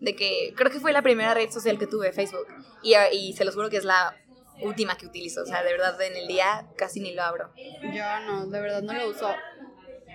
de 0.00 0.14
que 0.14 0.54
creo 0.56 0.70
que 0.70 0.80
fue 0.80 0.92
la 0.92 1.02
primera 1.02 1.34
red 1.34 1.50
social 1.50 1.78
que 1.78 1.86
tuve, 1.86 2.12
Facebook. 2.12 2.46
Y, 2.82 2.94
y 3.12 3.32
se 3.34 3.44
los 3.44 3.54
juro 3.54 3.68
que 3.68 3.76
es 3.78 3.84
la 3.84 4.16
última 4.62 4.96
que 4.96 5.06
utilizo, 5.06 5.42
o 5.42 5.46
sea, 5.46 5.62
de 5.62 5.72
verdad 5.72 6.00
en 6.00 6.16
el 6.16 6.26
día 6.28 6.68
casi 6.76 7.00
ni 7.00 7.12
lo 7.14 7.22
abro. 7.22 7.52
Yo 7.92 8.20
no, 8.26 8.46
de 8.46 8.60
verdad 8.60 8.82
no 8.82 8.92
lo 8.92 9.08
uso. 9.10 9.28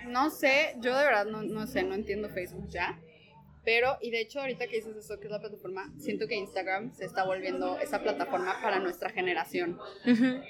No 0.07 0.29
sé, 0.31 0.75
yo 0.79 0.97
de 0.97 1.05
verdad 1.05 1.25
no, 1.25 1.43
no 1.43 1.67
sé, 1.67 1.83
no 1.83 1.95
entiendo 1.95 2.29
Facebook 2.29 2.67
ya. 2.69 2.99
Pero, 3.65 3.97
y 4.01 4.11
de 4.11 4.19
hecho, 4.19 4.41
ahorita 4.41 4.67
que 4.67 4.77
dices 4.77 4.95
eso, 4.97 5.19
que 5.19 5.27
es 5.27 5.31
la 5.31 5.39
plataforma, 5.39 5.89
siento 5.97 6.27
que 6.27 6.35
Instagram 6.35 6.93
se 6.93 7.05
está 7.05 7.23
volviendo 7.23 7.79
esa 7.79 8.01
plataforma 8.01 8.59
para 8.61 8.79
nuestra 8.79 9.09
generación. 9.09 9.79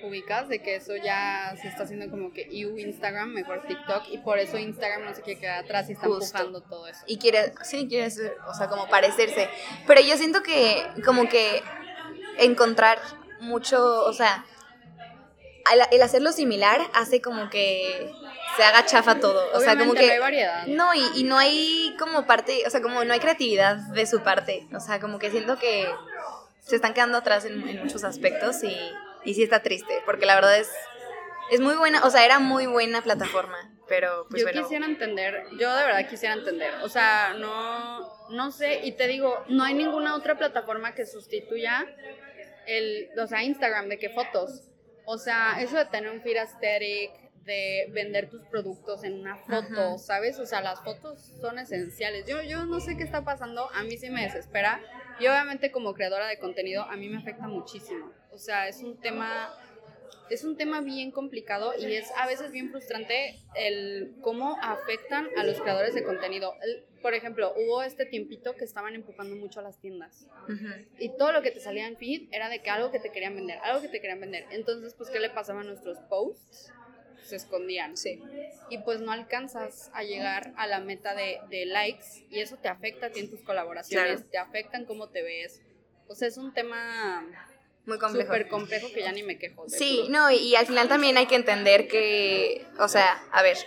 Ubicas 0.04 0.50
de 0.50 0.64
que 0.64 0.76
eso 0.76 0.96
ya 0.96 1.56
se 1.62 1.68
está 1.68 1.84
haciendo 1.84 2.10
como 2.10 2.34
que 2.34 2.50
you 2.52 2.78
Instagram, 2.78 3.30
mejor 3.30 3.68
TikTok, 3.68 4.06
y 4.12 4.18
por 4.18 4.40
eso 4.40 4.58
Instagram 4.58 5.06
no 5.06 5.14
se 5.14 5.22
quiere 5.22 5.40
quedar 5.40 5.64
atrás 5.64 5.90
y 5.90 5.94
está 5.94 6.08
Justo. 6.08 6.26
empujando 6.26 6.62
todo 6.62 6.88
eso. 6.88 7.02
Y 7.06 7.18
quiere, 7.18 7.54
sí, 7.64 7.88
quiere 7.88 8.08
o 8.08 8.54
sea, 8.56 8.68
como 8.68 8.88
parecerse. 8.88 9.48
Pero 9.86 10.02
yo 10.02 10.18
siento 10.18 10.42
que, 10.42 10.84
como 11.06 11.30
que 11.30 11.62
encontrar 12.40 13.00
mucho, 13.42 14.06
o 14.06 14.14
sea, 14.14 14.44
el 15.92 16.02
hacerlo 16.02 16.32
similar 16.32 16.82
hace 16.94 17.22
como 17.22 17.50
que 17.50 18.12
se 18.56 18.64
haga 18.64 18.86
chafa 18.86 19.20
todo. 19.20 19.52
O 19.54 19.60
sea, 19.60 19.78
como 19.78 19.94
que. 19.94 20.08
no 20.08 20.14
hay 20.14 20.20
variedad. 20.20 20.68
No, 20.68 20.94
y, 20.94 21.04
y 21.16 21.24
no 21.24 21.38
hay 21.38 21.96
como 22.00 22.26
parte, 22.26 22.64
o 22.66 22.70
sea, 22.70 22.82
como 22.82 23.04
no 23.04 23.14
hay 23.14 23.20
creatividad 23.20 23.76
de 23.76 24.06
su 24.06 24.22
parte. 24.22 24.68
O 24.74 24.80
sea, 24.80 25.00
como 25.00 25.20
que 25.20 25.32
siento 25.32 25.58
que 25.58 25.88
se 26.60 26.76
están 26.76 26.94
quedando 26.94 27.18
atrás 27.18 27.46
en, 27.46 27.68
en 27.68 27.84
muchos 27.84 28.04
aspectos 28.04 28.64
y, 28.64 28.76
y 29.26 29.34
sí 29.34 29.44
está 29.44 29.62
triste, 29.62 30.02
porque 30.06 30.26
la 30.26 30.36
verdad 30.36 30.58
es, 30.58 30.72
es 31.52 31.60
muy 31.60 31.76
buena, 31.76 32.04
o 32.04 32.10
sea, 32.10 32.26
era 32.26 32.40
muy 32.40 32.66
buena 32.68 33.02
plataforma, 33.02 33.58
pero 33.88 34.26
pues 34.30 34.42
yo 34.42 34.48
bueno. 34.48 34.62
quisiera 34.62 34.86
entender, 34.86 35.46
yo 35.60 35.76
de 35.76 35.86
verdad 35.86 36.08
quisiera 36.08 36.36
entender, 36.36 36.74
o 36.82 36.90
sea, 36.90 37.36
no, 37.38 38.30
no 38.30 38.52
sé, 38.52 38.82
y 38.86 38.94
te 38.94 39.08
digo, 39.08 39.44
no 39.50 39.64
hay 39.64 39.74
ninguna 39.74 40.16
otra 40.16 40.38
plataforma 40.38 40.96
que 40.96 41.06
sustituya 41.06 41.86
el, 42.66 43.10
o 43.20 43.28
sea, 43.28 43.44
Instagram, 43.44 43.90
de 43.90 44.00
qué 44.00 44.10
fotos. 44.10 44.70
O 45.06 45.18
sea, 45.18 45.58
eso 45.60 45.76
de 45.76 45.86
tener 45.86 46.12
un 46.12 46.22
feed 46.22 46.38
aesthetic, 46.38 47.12
de 47.46 47.90
vender 47.92 48.30
tus 48.30 48.42
productos 48.44 49.04
en 49.04 49.20
una 49.20 49.38
foto, 49.38 49.98
¿sabes? 49.98 50.40
O 50.40 50.46
sea, 50.46 50.62
las 50.62 50.82
fotos 50.82 51.20
son 51.42 51.60
esenciales. 51.60 52.26
Yo, 52.26 52.42
yo 52.42 52.66
no 52.66 52.80
sé 52.80 52.98
qué 52.98 53.04
está 53.04 53.24
pasando, 53.24 53.70
a 53.74 53.84
mí 53.84 53.98
sí 53.98 54.10
me 54.10 54.24
desespera. 54.24 54.82
Y 55.20 55.28
obviamente 55.28 55.72
como 55.72 55.94
creadora 55.94 56.28
de 56.28 56.40
contenido, 56.40 56.84
a 56.84 56.96
mí 56.96 57.08
me 57.10 57.18
afecta 57.18 57.48
muchísimo. 57.48 58.12
O 58.32 58.38
sea, 58.38 58.68
es 58.68 58.82
un 58.82 59.00
tema 59.00 59.54
es 60.30 60.44
un 60.44 60.58
tema 60.58 60.82
bien 60.82 61.12
complicado 61.12 61.74
y 61.78 61.94
es 61.94 62.12
a 62.18 62.26
veces 62.28 62.52
bien 62.52 62.72
frustrante 62.72 63.40
el 63.56 64.16
cómo 64.22 64.58
afectan 64.62 65.28
a 65.38 65.44
los 65.44 65.60
creadores 65.62 65.94
de 65.94 66.04
contenido. 66.04 66.56
por 67.02 67.14
ejemplo, 67.14 67.54
hubo 67.56 67.84
este 67.84 68.06
tiempito 68.06 68.56
que 68.56 68.64
estaban 68.64 68.96
empujando 68.96 69.36
mucho 69.36 69.60
a 69.60 69.64
las 69.64 69.80
tiendas 69.80 70.28
y 70.98 71.10
todo 71.18 71.32
lo 71.32 71.42
que 71.42 71.52
te 71.52 71.60
salía 71.60 71.88
en 71.88 71.98
feed 71.98 72.30
era 72.32 72.50
de 72.50 72.62
que 72.62 72.70
algo 72.70 72.92
que 72.92 73.00
te 73.00 73.12
querían 73.12 73.36
vender, 73.36 73.60
algo 73.64 73.82
que 73.82 73.90
te 73.90 74.00
querían 74.00 74.22
vender. 74.22 74.46
Entonces, 74.52 74.94
pues, 74.96 75.10
¿qué 75.10 75.20
le 75.20 75.30
pasaba 75.30 75.62
a 75.62 75.64
nuestros 75.64 76.00
posts? 76.10 76.72
Se 77.24 77.36
escondían. 77.36 77.98
Sí. 77.98 78.22
Y 78.70 78.80
pues 78.80 79.00
no 79.02 79.12
alcanzas 79.12 79.90
a 79.94 80.04
llegar 80.04 80.54
a 80.58 80.68
la 80.68 80.80
meta 80.80 81.16
de, 81.16 81.40
de 81.50 81.66
likes 81.66 82.26
y 82.30 82.40
eso 82.40 82.58
te 82.58 82.68
afecta 82.68 83.08
a 83.08 83.10
ti 83.10 83.22
en 83.22 83.30
tus 83.30 83.42
colaboraciones, 83.42 84.30
te 84.30 84.38
afecta 84.38 84.78
en 84.78 84.86
cómo 84.86 85.10
te 85.10 85.22
ves. 85.24 85.62
O 86.08 86.16
sea, 86.16 86.28
es 86.28 86.38
un 86.38 86.54
tema 86.54 87.26
muy 87.86 87.98
complejo. 87.98 88.28
Súper 88.28 88.48
complejo 88.48 88.88
que 88.94 89.02
ya 89.02 89.12
ni 89.12 89.24
me 89.24 89.38
quejo. 89.38 89.68
Sí, 89.68 90.06
no, 90.10 90.32
y, 90.32 90.56
al 90.56 90.66
final 90.66 90.88
también 90.88 91.18
hay 91.18 91.26
que 91.26 91.36
entender 91.36 91.88
que, 91.88 92.66
o 92.80 92.88
sea, 92.88 93.22
a 93.32 93.42
ver, 93.42 93.58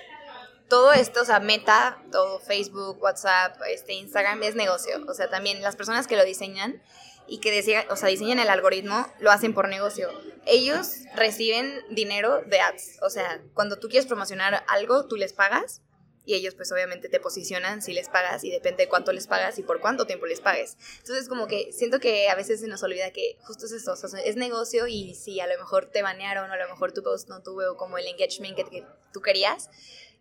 todo 0.69 0.93
esto, 0.93 1.23
o 1.23 1.25
sea, 1.25 1.41
Meta, 1.41 2.03
todo 2.11 2.41
Facebook, 2.41 3.01
WhatsApp, 3.03 3.57
este, 3.69 3.95
Instagram 3.95 4.43
es 4.43 4.55
negocio. 4.55 5.05
O 5.09 5.15
sea, 5.15 5.29
también 5.29 5.63
las 5.63 5.77
personas 5.77 6.07
que 6.07 6.17
lo 6.17 6.25
diseñan 6.25 6.83
y 7.29 7.39
que 7.39 7.51
decían, 7.51 7.85
o 7.91 7.97
sea, 7.97 8.09
diseñan 8.09 8.39
el 8.39 8.49
algoritmo, 8.49 9.07
lo 9.19 9.31
hacen 9.31 9.55
por 9.55 9.69
negocio. 9.69 10.09
Ellos 10.45 10.99
reciben 11.15 11.85
dinero 11.91 12.43
de 12.47 12.61
ads. 12.61 12.99
O 13.03 13.11
sea, 13.11 13.43
cuando 13.55 13.79
tú 13.79 13.89
quieres 13.89 14.07
promocionar 14.07 14.65
algo, 14.69 15.07
tú 15.07 15.17
les 15.17 15.33
pagas 15.33 15.83
y 16.27 16.35
ellos 16.35 16.55
pues 16.55 16.71
obviamente 16.73 17.09
te 17.09 17.21
posicionan 17.21 17.81
si 17.81 17.93
les 17.93 18.09
pagas 18.09 18.43
y 18.45 18.51
depende 18.51 18.83
de 18.83 18.89
cuánto 18.89 19.13
les 19.13 19.29
pagas 19.29 19.59
y 19.59 19.63
por 19.63 19.81
cuánto 19.81 20.07
tiempo 20.07 20.27
les 20.27 20.41
pagues. 20.41 20.77
Entonces 20.99 21.29
como 21.29 21.47
que 21.47 21.73
siento 21.73 22.01
que 22.01 22.29
a 22.29 22.35
veces 22.35 22.61
se 22.61 22.67
nos 22.67 22.83
olvida 22.83 23.13
que 23.13 23.39
justo 23.43 23.67
es 23.67 23.73
eso, 23.73 23.93
o 23.93 23.97
sea, 23.97 24.21
es 24.21 24.37
negocio 24.37 24.89
y 24.89 25.15
si 25.15 25.41
a 25.41 25.47
lo 25.47 25.57
mejor 25.57 25.87
te 25.87 26.03
banearon 26.03 26.51
o 26.51 26.53
a 26.53 26.57
lo 26.57 26.69
mejor 26.69 26.93
tu 26.93 27.03
post 27.03 27.29
no 27.29 27.43
tuvo 27.43 27.77
como 27.77 27.97
el 27.97 28.09
engagement 28.09 28.57
que, 28.57 28.85
tú 29.13 29.23
querías, 29.23 29.71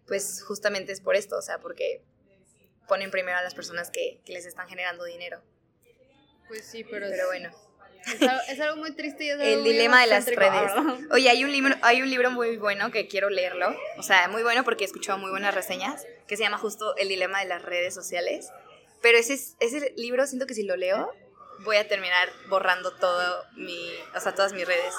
pues 0.07 0.43
justamente 0.43 0.91
es 0.91 1.01
por 1.01 1.15
esto, 1.15 1.37
o 1.37 1.41
sea, 1.41 1.59
porque 1.59 2.01
ponen 2.87 3.11
primero 3.11 3.37
a 3.37 3.41
las 3.41 3.55
personas 3.55 3.89
que, 3.89 4.21
que 4.25 4.33
les 4.33 4.45
están 4.45 4.67
generando 4.67 5.03
dinero. 5.03 5.41
Pues 6.47 6.65
sí, 6.65 6.83
pero... 6.83 7.07
Pero 7.09 7.27
bueno. 7.27 7.51
Es 8.47 8.59
algo, 8.59 8.77
muy 8.77 8.91
triste 8.95 9.23
y 9.23 9.29
es 9.29 9.39
El 9.39 9.63
dilema 9.63 10.01
de 10.01 10.07
las 10.07 10.27
redes. 10.27 10.71
Oye, 11.11 11.29
hay 11.29 11.43
un, 11.43 11.51
libro, 11.51 11.75
hay 11.81 12.03
un 12.03 12.09
libro 12.09 12.29
muy 12.29 12.57
bueno 12.57 12.91
que 12.91 13.07
quiero 13.07 13.29
leerlo. 13.29 13.75
O 13.97 14.03
sea, 14.03 14.27
muy 14.27 14.43
bueno 14.43 14.63
porque 14.63 14.83
he 14.83 14.87
escuchado 14.87 15.17
muy 15.17 15.31
buenas 15.31 15.55
reseñas. 15.55 16.05
Que 16.27 16.37
se 16.37 16.43
llama 16.43 16.59
justo 16.59 16.95
El 16.97 17.09
dilema 17.09 17.39
de 17.39 17.47
las 17.47 17.63
redes 17.63 17.95
sociales. 17.95 18.51
Pero 19.01 19.17
ese, 19.17 19.33
ese 19.59 19.93
libro 19.97 20.27
siento 20.27 20.45
que 20.45 20.53
si 20.53 20.63
lo 20.63 20.75
leo 20.75 21.11
voy 21.63 21.77
a 21.77 21.87
terminar 21.87 22.29
borrando 22.49 22.91
todo 22.91 23.43
mi, 23.55 23.89
o 24.15 24.19
sea, 24.19 24.35
todas 24.35 24.53
mis 24.53 24.67
redes. 24.67 24.93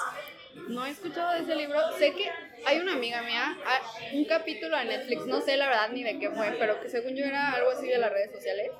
No 0.69 0.85
he 0.85 0.91
escuchado 0.91 1.33
de 1.33 1.41
ese 1.41 1.55
libro. 1.55 1.79
Sé 1.97 2.13
que 2.13 2.29
hay 2.65 2.79
una 2.79 2.93
amiga 2.93 3.21
mía, 3.21 3.57
un 4.13 4.25
capítulo 4.25 4.77
de 4.77 4.85
Netflix, 4.85 5.25
no 5.25 5.41
sé 5.41 5.57
la 5.57 5.67
verdad 5.67 5.89
ni 5.91 6.03
de 6.03 6.19
qué 6.19 6.29
fue, 6.31 6.55
pero 6.59 6.81
que 6.81 6.89
según 6.89 7.15
yo 7.15 7.25
era 7.25 7.51
algo 7.53 7.71
así 7.71 7.87
de 7.87 7.97
las 7.97 8.11
redes 8.11 8.31
sociales. 8.31 8.71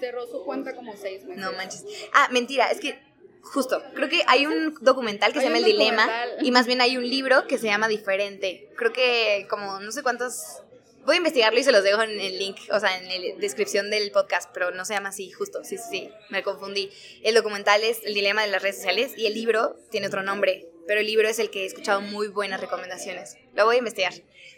Cerró 0.00 0.26
su 0.26 0.44
cuenta 0.44 0.74
como 0.74 0.96
seis 0.96 1.24
meses. 1.24 1.42
No 1.42 1.52
manches. 1.52 1.84
Ah, 2.12 2.28
mentira, 2.30 2.70
es 2.70 2.80
que 2.80 2.98
Justo, 3.42 3.82
creo 3.94 4.08
que 4.08 4.22
hay 4.26 4.46
un 4.46 4.74
documental 4.80 5.32
que 5.32 5.40
se 5.40 5.46
llama 5.46 5.58
El 5.58 5.64
Dilema 5.64 6.08
y 6.40 6.50
más 6.50 6.66
bien 6.66 6.80
hay 6.80 6.96
un 6.96 7.08
libro 7.08 7.46
que 7.46 7.56
se 7.56 7.66
llama 7.66 7.88
Diferente. 7.88 8.68
Creo 8.76 8.92
que 8.92 9.46
como 9.48 9.80
no 9.80 9.92
sé 9.92 10.02
cuántos... 10.02 10.62
Voy 11.06 11.14
a 11.14 11.18
investigarlo 11.18 11.58
y 11.58 11.62
se 11.62 11.72
los 11.72 11.82
dejo 11.82 12.02
en 12.02 12.20
el 12.20 12.38
link, 12.38 12.58
o 12.70 12.78
sea, 12.78 12.98
en 12.98 13.08
la 13.08 13.40
descripción 13.40 13.88
del 13.88 14.10
podcast, 14.10 14.50
pero 14.52 14.72
no 14.72 14.84
se 14.84 14.92
llama 14.92 15.08
así, 15.08 15.30
justo, 15.30 15.64
sí, 15.64 15.78
sí, 15.78 15.84
sí, 15.90 16.10
me 16.28 16.42
confundí. 16.42 16.90
El 17.22 17.34
documental 17.34 17.82
es 17.82 18.04
El 18.04 18.12
Dilema 18.12 18.42
de 18.42 18.48
las 18.48 18.60
redes 18.60 18.76
sociales 18.76 19.14
y 19.16 19.26
el 19.26 19.32
libro 19.32 19.76
tiene 19.90 20.08
otro 20.08 20.22
nombre, 20.22 20.68
pero 20.88 21.00
el 21.00 21.06
libro 21.06 21.28
es 21.28 21.38
el 21.38 21.50
que 21.50 21.64
he 21.64 21.66
escuchado 21.66 22.00
muy 22.00 22.28
buenas 22.28 22.60
recomendaciones. 22.62 23.36
Lo 23.54 23.66
voy 23.66 23.76
a 23.76 23.78
investigar. 23.78 24.14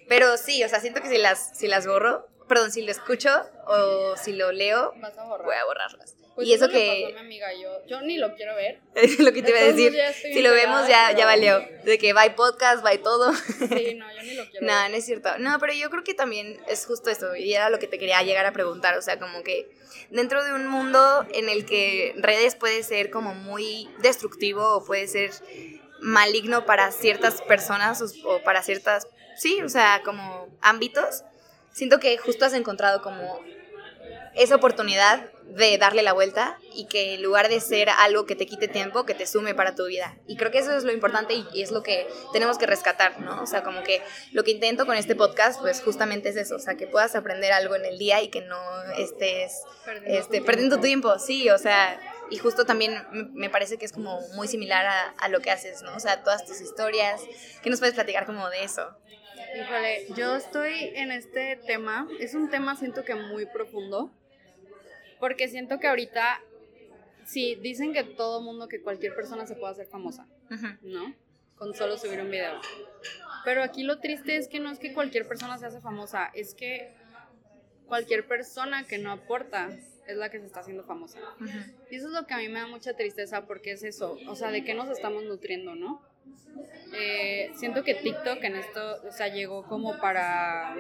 Pero 0.09 0.37
sí, 0.37 0.63
o 0.63 0.69
sea, 0.69 0.81
siento 0.81 1.03
que 1.03 1.09
si 1.09 1.19
las, 1.19 1.59
si 1.59 1.67
las 1.67 1.89
borro, 1.89 2.29
perdón, 2.49 2.71
si 2.71 2.83
lo 2.83 2.93
escucho 2.93 3.31
o 3.67 4.17
si 4.17 4.33
lo 4.33 4.53
leo, 4.53 4.95
voy 4.95 5.57
a 5.57 5.65
borrarlas. 5.65 6.15
Pues 6.37 6.47
y 6.47 6.53
eso, 6.53 6.69
que... 6.69 7.07
a 7.07 7.15
mi 7.15 7.19
amiga, 7.19 7.49
yo, 7.61 7.85
yo 7.87 8.01
ni 8.03 8.17
lo 8.17 8.35
quiero 8.37 8.55
ver. 8.55 8.79
Es 8.95 9.19
lo 9.19 9.33
que 9.33 9.43
te 9.43 9.51
iba 9.51 9.59
a 9.59 9.65
decir. 9.65 9.93
Si 10.23 10.41
lo 10.41 10.53
vemos 10.53 10.87
ya, 10.87 11.13
ya 11.13 11.27
valió. 11.27 11.61
De 11.85 11.99
que 11.99 12.13
va 12.13 12.25
podcast, 12.37 12.85
va 12.85 12.97
todo. 13.03 13.35
Sí, 13.35 13.95
no, 13.97 14.07
yo 14.15 14.23
ni 14.23 14.35
lo 14.35 14.49
quiero 14.49 14.67
no, 14.67 14.89
no 14.89 14.97
es 14.97 15.05
cierto. 15.05 15.37
No, 15.39 15.59
pero 15.59 15.73
yo 15.73 15.91
creo 15.91 16.05
que 16.05 16.15
también 16.15 16.61
es 16.69 16.87
justo 16.87 17.11
eso. 17.11 17.35
Y 17.35 17.53
era 17.53 17.71
lo 17.71 17.81
que 17.81 17.89
te 17.89 17.99
quería 17.99 18.23
llegar 18.23 18.47
a 18.47 18.53
preguntar. 18.53 18.97
O 18.97 19.03
sea, 19.03 19.19
como 19.19 19.43
que 19.43 19.69
dentro 20.11 20.45
de 20.45 20.55
un 20.55 20.67
mundo 20.69 21.27
en 21.35 21.49
el 21.49 21.67
que 21.67 22.15
redes 22.19 22.55
puede 22.55 22.85
ser 22.85 23.11
como 23.11 23.35
muy 23.35 23.89
destructivo 23.99 24.77
o 24.77 24.85
puede 24.85 25.09
ser 25.09 25.33
maligno 26.01 26.65
para 26.67 26.91
ciertas 26.93 27.43
personas 27.43 28.03
o 28.25 28.43
para 28.43 28.63
ciertas, 28.63 29.07
sí, 29.37 29.63
o 29.63 29.69
sea, 29.69 30.03
como 30.05 30.49
ámbitos, 30.61 31.25
siento 31.73 32.01
que 32.01 32.17
justo 32.19 32.45
has 32.45 32.55
encontrado 32.55 33.03
como 33.03 33.41
esa 34.35 34.57
oportunidad 34.57 35.31
de 35.43 35.77
darle 35.79 36.03
la 36.03 36.13
vuelta 36.13 36.59
y 36.75 36.87
que 36.87 37.15
en 37.15 37.23
lugar 37.23 37.49
de 37.49 37.61
ser 37.61 37.89
algo 37.91 38.25
que 38.25 38.37
te 38.37 38.47
quite 38.47 38.69
tiempo, 38.69 39.05
que 39.05 39.15
te 39.15 39.27
sume 39.27 39.55
para 39.55 39.75
tu 39.75 39.87
vida. 39.87 40.17
Y 40.29 40.37
creo 40.37 40.53
que 40.53 40.59
eso 40.59 40.77
es 40.77 40.85
lo 40.85 40.93
importante 40.93 41.35
y, 41.35 41.63
es 41.63 41.73
lo 41.73 41.83
que 41.83 42.07
tenemos 42.33 42.57
que 42.57 42.67
rescatar, 42.67 43.21
¿no? 43.21 43.43
O 43.43 43.47
sea, 43.47 43.65
como 43.65 43.83
que 43.83 44.01
lo 44.33 44.45
que 44.45 44.53
intento 44.53 44.87
con 44.87 44.97
este 44.97 45.17
podcast, 45.17 45.61
pues 45.61 45.83
justamente 45.83 46.29
es 46.29 46.37
eso, 46.37 46.57
o 46.57 46.61
sea, 46.61 46.77
que 46.77 46.87
puedas 46.87 47.17
aprender 47.17 47.53
algo 47.53 47.75
en 47.75 47.85
el 47.85 47.99
día 47.99 48.23
y 48.23 48.29
que 48.29 48.43
no 48.43 48.61
estés 48.97 49.63
perdiendo, 49.85 50.19
este, 50.21 50.39
tu, 50.39 50.47
perdiendo 50.47 50.77
tiempo. 50.81 51.09
tu 51.15 51.17
tiempo, 51.17 51.19
sí, 51.19 51.51
o 51.51 51.59
sea, 51.59 52.01
y 52.31 52.39
justo 52.39 52.65
también 52.65 52.95
me 53.33 53.51
parece 53.51 53.77
que 53.77 53.85
es 53.85 53.93
como 53.93 54.21
muy 54.35 54.49
similar 54.49 54.87
a, 54.87 55.11
a 55.19 55.29
lo 55.29 55.41
que 55.41 55.51
haces, 55.51 55.83
¿no? 55.83 55.95
O 55.97 56.01
sea, 56.01 56.23
todas 56.23 56.47
tus 56.47 56.61
historias, 56.61 57.23
¿qué 57.63 57.71
nos 57.71 57.81
puedes 57.81 57.95
platicar 57.95 58.25
como 58.27 58.49
de 58.49 58.65
eso? 58.65 58.97
Híjole, 59.59 60.07
yo 60.15 60.37
estoy 60.37 60.93
en 60.95 61.11
este 61.11 61.57
tema, 61.67 62.07
es 62.21 62.35
un 62.35 62.51
tema 62.51 62.77
siento 62.77 63.05
que 63.05 63.17
muy 63.17 63.47
profundo, 63.47 64.13
porque 65.19 65.49
siento 65.49 65.81
que 65.81 65.89
ahorita, 65.89 66.41
sí, 67.27 67.57
dicen 67.57 67.93
que 67.93 68.05
todo 68.05 68.41
mundo, 68.41 68.69
que 68.69 68.81
cualquier 68.81 69.15
persona 69.15 69.47
se 69.47 69.57
puede 69.57 69.73
hacer 69.73 69.87
famosa, 69.87 70.27
¿no? 70.83 71.15
Con 71.57 71.75
solo 71.75 71.99
subir 71.99 72.21
un 72.21 72.31
video. 72.31 72.61
Pero 73.45 73.63
aquí 73.63 73.83
lo 73.83 73.99
triste 73.99 74.37
es 74.37 74.47
que 74.47 74.61
no 74.61 74.71
es 74.71 74.79
que 74.79 74.95
cualquier 74.95 75.27
persona 75.27 75.59
se 75.59 75.67
hace 75.67 75.81
famosa, 75.81 76.31
es 76.35 76.55
que 76.55 76.95
cualquier 77.87 78.27
persona 78.29 78.85
que 78.85 78.99
no 78.99 79.11
aporta 79.11 79.71
es 80.11 80.17
la 80.17 80.31
que 80.31 80.41
se 80.41 80.47
está 80.47 80.61
haciendo 80.61 80.85
famosa. 80.85 81.19
Y 81.91 81.97
eso 81.97 82.09
es 82.09 82.13
lo 82.13 82.27
que 82.27 82.35
a 82.35 82.39
mí 82.39 82.49
me 82.49 82.61
da 82.61 82.67
mucha 82.67 82.95
tristeza 82.95 83.47
porque 83.47 83.73
es 83.73 83.83
eso, 83.83 84.17
o 84.29 84.35
sea, 84.35 84.51
de 84.51 84.65
qué 84.65 84.75
nos 84.75 84.89
estamos 84.89 85.25
nutriendo, 85.25 85.75
¿no? 85.75 86.03
Eh, 86.93 87.53
siento 87.55 87.85
que 87.85 87.95
TikTok 87.95 88.43
en 88.43 88.57
esto, 88.57 89.03
o 89.07 89.13
sea, 89.13 89.29
llegó 89.29 89.65
como 89.65 89.99
para... 89.99 90.77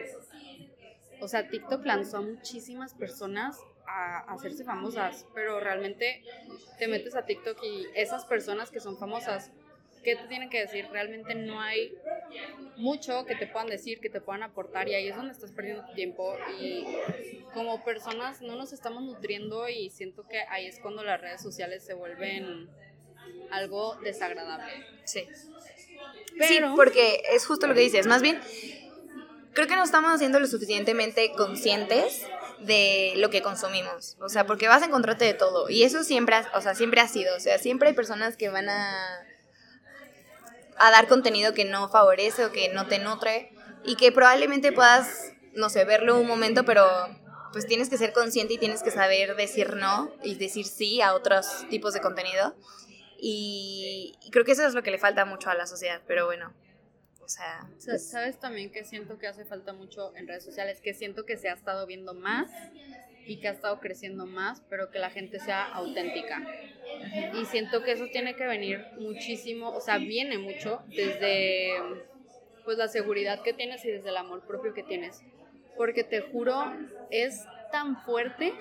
O 1.20 1.28
sea, 1.28 1.48
TikTok 1.48 1.84
lanzó 1.84 2.18
a 2.18 2.22
muchísimas 2.22 2.94
personas 2.94 3.58
a, 3.86 4.20
hacerse 4.32 4.64
famosas, 4.64 5.26
pero 5.34 5.60
realmente 5.60 6.22
te 6.78 6.88
metes 6.88 7.14
a 7.14 7.26
TikTok 7.26 7.62
y 7.62 7.86
esas 7.94 8.24
personas 8.24 8.70
que 8.70 8.80
son 8.80 8.96
famosas, 8.96 9.50
¿qué 10.02 10.16
te 10.16 10.26
tienen 10.28 10.50
que 10.50 10.60
decir? 10.60 10.86
Realmente 10.90 11.34
no 11.34 11.60
hay 11.60 11.94
mucho 12.76 13.24
que 13.26 13.36
te 13.36 13.46
puedan 13.46 13.68
decir, 13.68 14.00
que 14.00 14.10
te 14.10 14.20
puedan 14.20 14.42
aportar 14.42 14.88
y 14.88 14.94
ahí 14.94 15.08
es 15.08 15.16
donde 15.16 15.32
estás 15.32 15.52
perdiendo 15.52 15.84
tu 15.86 15.94
tiempo 15.94 16.36
y 16.60 16.84
como 17.52 17.84
personas 17.84 18.40
no 18.40 18.56
nos 18.56 18.72
estamos 18.72 19.02
nutriendo 19.02 19.68
y 19.68 19.90
siento 19.90 20.26
que 20.26 20.40
ahí 20.48 20.66
es 20.66 20.78
cuando 20.80 21.04
las 21.04 21.20
redes 21.20 21.42
sociales 21.42 21.84
se 21.84 21.94
vuelven 21.94 22.68
algo 23.50 23.96
desagradable. 23.96 24.72
Sí. 25.04 25.26
Sí, 26.40 26.60
porque 26.76 27.22
es 27.32 27.46
justo 27.46 27.66
lo 27.66 27.74
que 27.74 27.80
dices, 27.80 28.06
más 28.06 28.22
bien 28.22 28.40
creo 29.52 29.66
que 29.66 29.76
no 29.76 29.84
estamos 29.84 30.18
siendo 30.18 30.40
lo 30.40 30.46
suficientemente 30.46 31.32
conscientes 31.36 32.26
de 32.60 33.14
lo 33.16 33.30
que 33.30 33.42
consumimos. 33.42 34.16
O 34.20 34.28
sea, 34.28 34.46
porque 34.46 34.68
vas 34.68 34.82
a 34.82 34.86
encontrarte 34.86 35.24
de 35.24 35.34
todo. 35.34 35.68
Y 35.68 35.82
eso 35.82 36.04
siempre, 36.04 36.36
o 36.54 36.60
sea, 36.60 36.74
siempre 36.74 37.00
ha 37.00 37.08
sido. 37.08 37.36
O 37.36 37.40
sea, 37.40 37.58
siempre 37.58 37.88
hay 37.88 37.94
personas 37.94 38.36
que 38.36 38.48
van 38.48 38.68
a, 38.68 39.26
a 40.80 40.90
dar 40.90 41.06
contenido 41.06 41.54
que 41.54 41.64
no 41.64 41.88
favorece 41.88 42.44
o 42.44 42.52
que 42.52 42.68
no 42.70 42.86
te 42.88 42.98
nutre. 42.98 43.52
Y 43.84 43.96
que 43.96 44.12
probablemente 44.12 44.72
puedas, 44.72 45.32
no 45.54 45.70
sé, 45.70 45.84
verlo 45.84 46.18
un 46.18 46.26
momento, 46.26 46.64
pero 46.64 46.84
pues 47.52 47.66
tienes 47.66 47.88
que 47.88 47.96
ser 47.98 48.12
consciente 48.12 48.54
y 48.54 48.58
tienes 48.58 48.82
que 48.82 48.90
saber 48.90 49.36
decir 49.36 49.76
no 49.76 50.12
y 50.22 50.34
decir 50.34 50.66
sí 50.66 51.00
a 51.00 51.14
otros 51.14 51.46
tipos 51.70 51.94
de 51.94 52.00
contenido. 52.00 52.54
Y, 53.18 54.18
y 54.22 54.30
creo 54.30 54.44
que 54.44 54.52
eso 54.52 54.66
es 54.66 54.74
lo 54.74 54.82
que 54.82 54.90
le 54.90 54.98
falta 54.98 55.24
mucho 55.24 55.50
a 55.50 55.54
la 55.54 55.66
sociedad. 55.66 56.00
Pero 56.06 56.26
bueno, 56.26 56.52
sea... 57.30 57.60
Sa- 57.78 57.92
pues, 57.92 58.10
¿Sabes 58.10 58.38
también 58.38 58.70
que 58.70 58.84
siento 58.84 59.18
que 59.18 59.26
hace 59.26 59.44
falta 59.44 59.72
mucho 59.72 60.14
en 60.16 60.26
redes 60.28 60.44
sociales? 60.44 60.80
Que 60.80 60.94
siento 60.94 61.24
que 61.24 61.36
se 61.36 61.48
ha 61.48 61.54
estado 61.54 61.86
viendo 61.86 62.12
más 62.14 62.50
y 63.26 63.36
que 63.40 63.48
ha 63.48 63.52
estado 63.52 63.80
creciendo 63.80 64.26
más, 64.26 64.62
pero 64.68 64.90
que 64.90 64.98
la 64.98 65.10
gente 65.10 65.38
sea 65.38 65.64
auténtica. 65.66 66.42
Y 67.40 67.44
siento 67.46 67.82
que 67.82 67.92
eso 67.92 68.06
tiene 68.12 68.34
que 68.34 68.46
venir 68.46 68.84
muchísimo, 68.98 69.70
o 69.70 69.80
sea, 69.80 69.98
viene 69.98 70.38
mucho 70.38 70.82
desde 70.88 71.70
pues 72.64 72.76
la 72.78 72.88
seguridad 72.88 73.42
que 73.42 73.52
tienes 73.52 73.84
y 73.84 73.90
desde 73.90 74.10
el 74.10 74.16
amor 74.16 74.46
propio 74.46 74.74
que 74.74 74.82
tienes. 74.82 75.20
Porque 75.76 76.04
te 76.04 76.20
juro, 76.20 76.72
es 77.10 77.44
tan 77.72 78.02
fuerte 78.04 78.52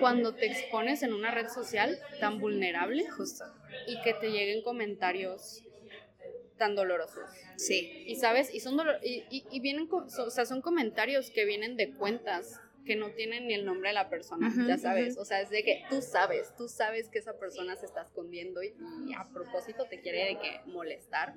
cuando 0.00 0.34
te 0.34 0.46
expones 0.46 1.02
en 1.02 1.12
una 1.12 1.30
red 1.30 1.48
social 1.48 1.98
tan 2.20 2.40
vulnerable 2.40 3.08
justo. 3.10 3.44
y 3.86 4.00
que 4.02 4.14
te 4.14 4.30
lleguen 4.32 4.62
comentarios 4.62 5.62
tan 6.58 6.74
dolorosos. 6.74 7.30
Sí. 7.56 8.04
Y 8.06 8.16
sabes, 8.16 8.52
y 8.52 8.60
son 8.60 8.76
dolor- 8.76 8.98
y, 9.02 9.24
y, 9.30 9.44
y 9.50 9.60
vienen, 9.60 9.88
o 9.90 10.30
sea, 10.30 10.44
son 10.44 10.60
comentarios 10.60 11.30
que 11.30 11.44
vienen 11.44 11.76
de 11.76 11.92
cuentas 11.94 12.60
que 12.84 12.96
no 12.96 13.10
tienen 13.12 13.46
ni 13.46 13.54
el 13.54 13.64
nombre 13.64 13.90
de 13.90 13.94
la 13.94 14.08
persona, 14.08 14.52
ya 14.66 14.76
sabes, 14.78 15.16
o 15.18 15.24
sea, 15.24 15.40
es 15.40 15.50
de 15.50 15.62
que 15.62 15.84
tú 15.88 16.00
sabes, 16.02 16.54
tú 16.56 16.66
sabes 16.68 17.08
que 17.08 17.18
esa 17.18 17.38
persona 17.38 17.76
se 17.76 17.86
está 17.86 18.02
escondiendo 18.02 18.62
y, 18.62 18.74
y 19.06 19.14
a 19.14 19.28
propósito 19.32 19.86
te 19.86 20.00
quiere 20.00 20.24
de 20.24 20.38
que 20.38 20.60
molestar, 20.66 21.34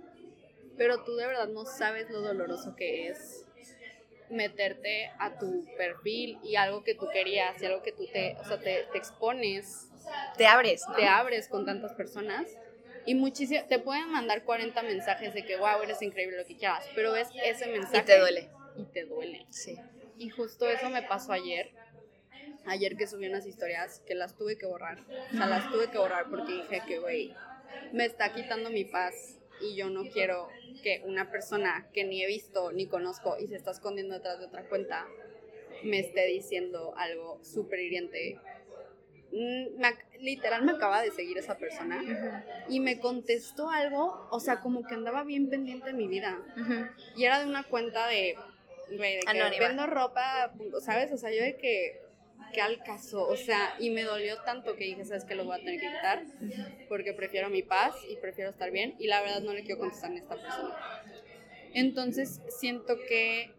pero 0.77 1.03
tú 1.03 1.15
de 1.15 1.27
verdad 1.27 1.47
no 1.49 1.65
sabes 1.65 2.09
lo 2.09 2.21
doloroso 2.21 2.75
que 2.75 3.07
es 3.09 3.45
meterte 4.29 5.11
a 5.19 5.37
tu 5.37 5.65
perfil 5.77 6.39
y 6.43 6.55
algo 6.55 6.83
que 6.83 6.95
tú 6.95 7.07
querías 7.11 7.61
y 7.61 7.65
algo 7.65 7.83
que 7.83 7.91
tú 7.91 8.07
te, 8.11 8.35
o 8.39 8.45
sea, 8.45 8.59
te, 8.59 8.85
te 8.91 8.97
expones 8.97 9.89
Te 10.37 10.45
abres, 10.47 10.83
¿no? 10.87 10.95
te 10.95 11.05
abres 11.05 11.47
con 11.47 11.65
tantas 11.65 11.93
personas 11.93 12.47
y 13.05 13.15
muchísimo 13.15 13.61
te 13.67 13.79
pueden 13.79 14.09
mandar 14.09 14.43
40 14.43 14.81
mensajes 14.83 15.33
de 15.33 15.45
que 15.45 15.57
wow, 15.57 15.81
eres 15.83 16.01
increíble 16.01 16.37
lo 16.37 16.45
que 16.45 16.55
quieras, 16.55 16.85
pero 16.95 17.11
ves 17.11 17.27
ese 17.45 17.67
mensaje 17.67 17.99
Y 17.99 18.05
te 18.05 18.19
duele. 18.19 18.49
y 18.77 18.83
te 18.85 19.03
duele. 19.05 19.45
Sí. 19.49 19.77
Y 20.17 20.29
justo 20.29 20.69
eso 20.69 20.89
me 20.89 21.03
pasó 21.03 21.31
ayer. 21.33 21.71
Ayer 22.65 22.95
que 22.95 23.07
subí 23.07 23.27
unas 23.27 23.45
historias 23.45 24.01
que 24.05 24.15
las 24.15 24.35
tuve 24.35 24.57
que 24.57 24.65
borrar. 24.65 24.99
O 25.33 25.37
sea, 25.37 25.47
las 25.47 25.69
tuve 25.71 25.89
que 25.89 25.97
borrar 25.97 26.29
porque 26.29 26.53
dije 26.53 26.81
que, 26.87 26.99
güey, 26.99 27.35
me 27.91 28.05
está 28.05 28.33
quitando 28.33 28.69
mi 28.69 28.85
paz 28.85 29.39
y 29.61 29.75
yo 29.75 29.89
no 29.89 30.03
quiero 30.09 30.49
que 30.81 31.01
una 31.05 31.29
persona 31.29 31.87
que 31.93 32.03
ni 32.03 32.23
he 32.23 32.27
visto 32.27 32.71
ni 32.71 32.87
conozco 32.87 33.37
y 33.39 33.47
se 33.47 33.55
está 33.55 33.71
escondiendo 33.71 34.13
detrás 34.13 34.39
de 34.39 34.45
otra 34.45 34.67
cuenta 34.67 35.07
me 35.83 35.99
esté 35.99 36.25
diciendo 36.27 36.93
algo 36.97 37.39
súper 37.43 37.79
hiriente. 37.79 38.39
Mm, 39.31 39.79
me 39.79 39.93
literal 40.19 40.63
me 40.63 40.73
acaba 40.73 41.01
de 41.01 41.11
seguir 41.11 41.37
esa 41.37 41.57
persona 41.57 42.01
y 42.69 42.79
me 42.79 42.99
contestó 42.99 43.69
algo, 43.69 44.27
o 44.31 44.39
sea, 44.39 44.61
como 44.61 44.85
que 44.85 44.93
andaba 44.93 45.23
bien 45.23 45.49
pendiente 45.49 45.87
de 45.87 45.93
mi 45.93 46.07
vida. 46.07 46.39
Ujú. 46.55 46.85
Y 47.17 47.25
era 47.25 47.39
de 47.39 47.45
una 47.45 47.63
cuenta 47.63 48.07
de, 48.07 48.37
güey, 48.97 49.19
que 49.19 49.59
vendo 49.59 49.85
ropa, 49.87 50.53
¿sabes? 50.81 51.11
O 51.11 51.17
sea, 51.17 51.31
yo 51.31 51.41
de 51.41 51.57
que, 51.57 52.01
que 52.53 52.61
al 52.61 52.83
caso, 52.83 53.27
o 53.27 53.35
sea, 53.35 53.75
y 53.79 53.89
me 53.89 54.03
dolió 54.03 54.41
tanto 54.43 54.75
que 54.75 54.85
dije, 54.85 55.05
¿sabes 55.05 55.25
qué? 55.25 55.35
Lo 55.35 55.45
voy 55.45 55.55
a 55.55 55.59
tener 55.59 55.79
que 55.79 55.87
quitar 55.87 56.23
porque 56.87 57.13
prefiero 57.13 57.49
mi 57.49 57.63
paz 57.63 57.95
y 58.09 58.15
prefiero 58.17 58.51
estar 58.51 58.71
bien 58.71 58.95
y 58.99 59.07
la 59.07 59.21
verdad 59.21 59.41
no 59.41 59.53
le 59.53 59.63
quiero 59.63 59.79
contestar 59.79 60.11
a 60.11 60.15
esta 60.15 60.35
persona. 60.35 60.75
Entonces, 61.73 62.41
siento 62.49 62.97
que 63.07 63.51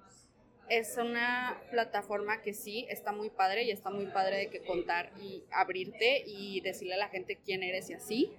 es 0.69 0.97
una 0.97 1.61
plataforma 1.71 2.41
que 2.41 2.55
sí 2.55 2.87
está 2.88 3.12
muy 3.12 3.31
padre 3.31 3.64
y 3.64 3.71
está 3.71 3.91
muy 3.91 4.07
padre 4.07 4.38
de 4.38 4.50
que 4.50 4.61
contar 4.61 5.12
y 5.21 5.45
abrirte 5.50 6.23
y 6.26 6.61
decirle 6.61 6.95
a 6.95 6.99
la 6.99 7.09
gente 7.09 7.38
quién 7.45 7.62
eres 7.62 7.91
y 7.91 7.95
así. 7.95 8.33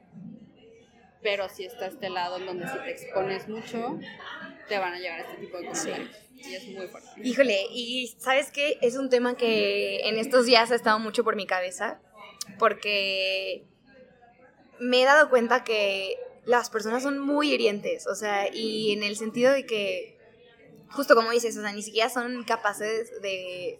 Pero 1.25 1.49
sí 1.49 1.65
está 1.65 1.87
este 1.87 2.11
lado 2.11 2.37
en 2.37 2.45
donde 2.45 2.67
si 2.67 2.77
te 2.77 2.91
expones 2.91 3.47
mucho, 3.47 3.97
te 4.69 4.77
van 4.77 4.93
a 4.93 4.99
llegar 4.99 5.21
este 5.21 5.37
tipo 5.37 5.57
de 5.57 5.65
comentarios. 5.65 6.15
Y 6.35 6.53
es 6.53 6.67
muy 6.67 6.87
fuerte. 6.87 7.09
Híjole, 7.23 7.65
y 7.71 8.15
¿sabes 8.19 8.51
qué? 8.51 8.77
Es 8.83 8.95
un 8.95 9.09
tema 9.09 9.35
que 9.35 10.07
en 10.07 10.19
estos 10.19 10.45
días 10.45 10.69
ha 10.69 10.75
estado 10.75 10.99
mucho 10.99 11.23
por 11.23 11.35
mi 11.35 11.47
cabeza, 11.47 11.99
porque 12.59 13.65
me 14.79 15.01
he 15.01 15.05
dado 15.05 15.31
cuenta 15.31 15.63
que 15.63 16.15
las 16.45 16.69
personas 16.69 17.01
son 17.01 17.17
muy 17.17 17.51
hirientes, 17.51 18.05
o 18.05 18.13
sea, 18.13 18.53
y 18.53 18.91
en 18.91 19.01
el 19.01 19.15
sentido 19.15 19.51
de 19.51 19.65
que, 19.65 20.19
justo 20.91 21.15
como 21.15 21.31
dices, 21.31 21.57
o 21.57 21.61
sea, 21.61 21.73
ni 21.73 21.81
siquiera 21.81 22.11
son 22.11 22.43
capaces 22.43 23.19
de, 23.23 23.79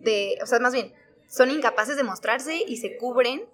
de, 0.00 0.38
o 0.42 0.46
sea, 0.46 0.58
más 0.58 0.74
bien, 0.74 0.92
son 1.30 1.50
incapaces 1.50 1.96
de 1.96 2.02
mostrarse 2.02 2.62
y 2.66 2.76
se 2.76 2.98
cubren, 2.98 3.46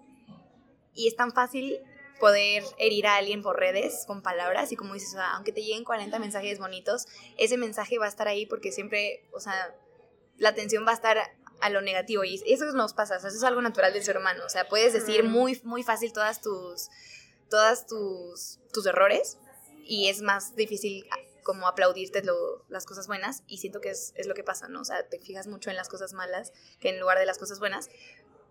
y 0.95 1.07
es 1.07 1.15
tan 1.15 1.31
fácil 1.31 1.79
poder 2.21 2.65
herir 2.79 3.07
a 3.07 3.17
alguien 3.17 3.43
por 3.43 3.59
redes 3.59 4.05
con 4.07 4.23
palabras 4.23 4.73
y 4.73 4.77
como 4.77 4.95
dices, 4.95 5.11
o 5.11 5.13
sea, 5.17 5.35
aunque 5.35 5.53
te 5.53 5.63
lleguen 5.63 5.85
40 5.85 6.19
mensajes 6.19 6.59
bonitos, 6.59 7.07
ese 7.37 7.57
mensaje 7.57 7.99
va 7.99 8.07
a 8.07 8.09
estar 8.09 8.29
ahí 8.29 8.47
porque 8.47 8.73
siempre, 8.73 9.25
o 9.33 9.41
sea, 9.41 9.75
la 10.37 10.51
atención 10.51 10.87
va 10.87 10.91
a 10.93 10.95
estar 10.95 11.19
a 11.61 11.71
lo 11.71 11.81
negativo 11.81 12.25
y 12.25 12.41
eso 12.47 12.65
nos 12.73 12.95
pasa, 12.95 13.17
o 13.17 13.21
sea, 13.21 13.29
eso 13.29 13.39
es 13.39 13.45
algo 13.45 13.61
natural 13.63 13.93
del 13.93 14.03
ser 14.05 14.17
humano, 14.17 14.43
o 14.47 14.49
sea, 14.49 14.69
puedes 14.69 14.93
decir 14.93 15.25
muy, 15.25 15.61
muy 15.65 15.83
fácil 15.83 16.13
todas 16.13 16.41
tus, 16.41 16.89
todas 17.51 17.87
tus, 17.87 18.59
tus 18.73 18.87
errores 18.87 19.39
y 19.85 20.09
es 20.09 20.23
más 20.23 20.55
difícil 20.55 21.05
como 21.43 21.67
aplaudirte 21.67 22.23
lo- 22.23 22.65
las 22.69 22.85
cosas 22.85 23.07
buenas 23.07 23.43
y 23.47 23.59
siento 23.59 23.81
que 23.81 23.91
es, 23.91 24.13
es 24.17 24.27
lo 24.27 24.35
que 24.35 24.45
pasa, 24.45 24.69
¿no? 24.69 24.83
O 24.83 24.85
sea, 24.85 25.09
te 25.09 25.19
fijas 25.19 25.47
mucho 25.47 25.71
en 25.71 25.77
las 25.77 25.89
cosas 25.89 26.13
malas 26.13 26.53
que 26.79 26.91
en 26.91 27.01
lugar 27.01 27.19
de 27.19 27.27
las 27.27 27.39
cosas 27.39 27.59
buenas, 27.59 27.89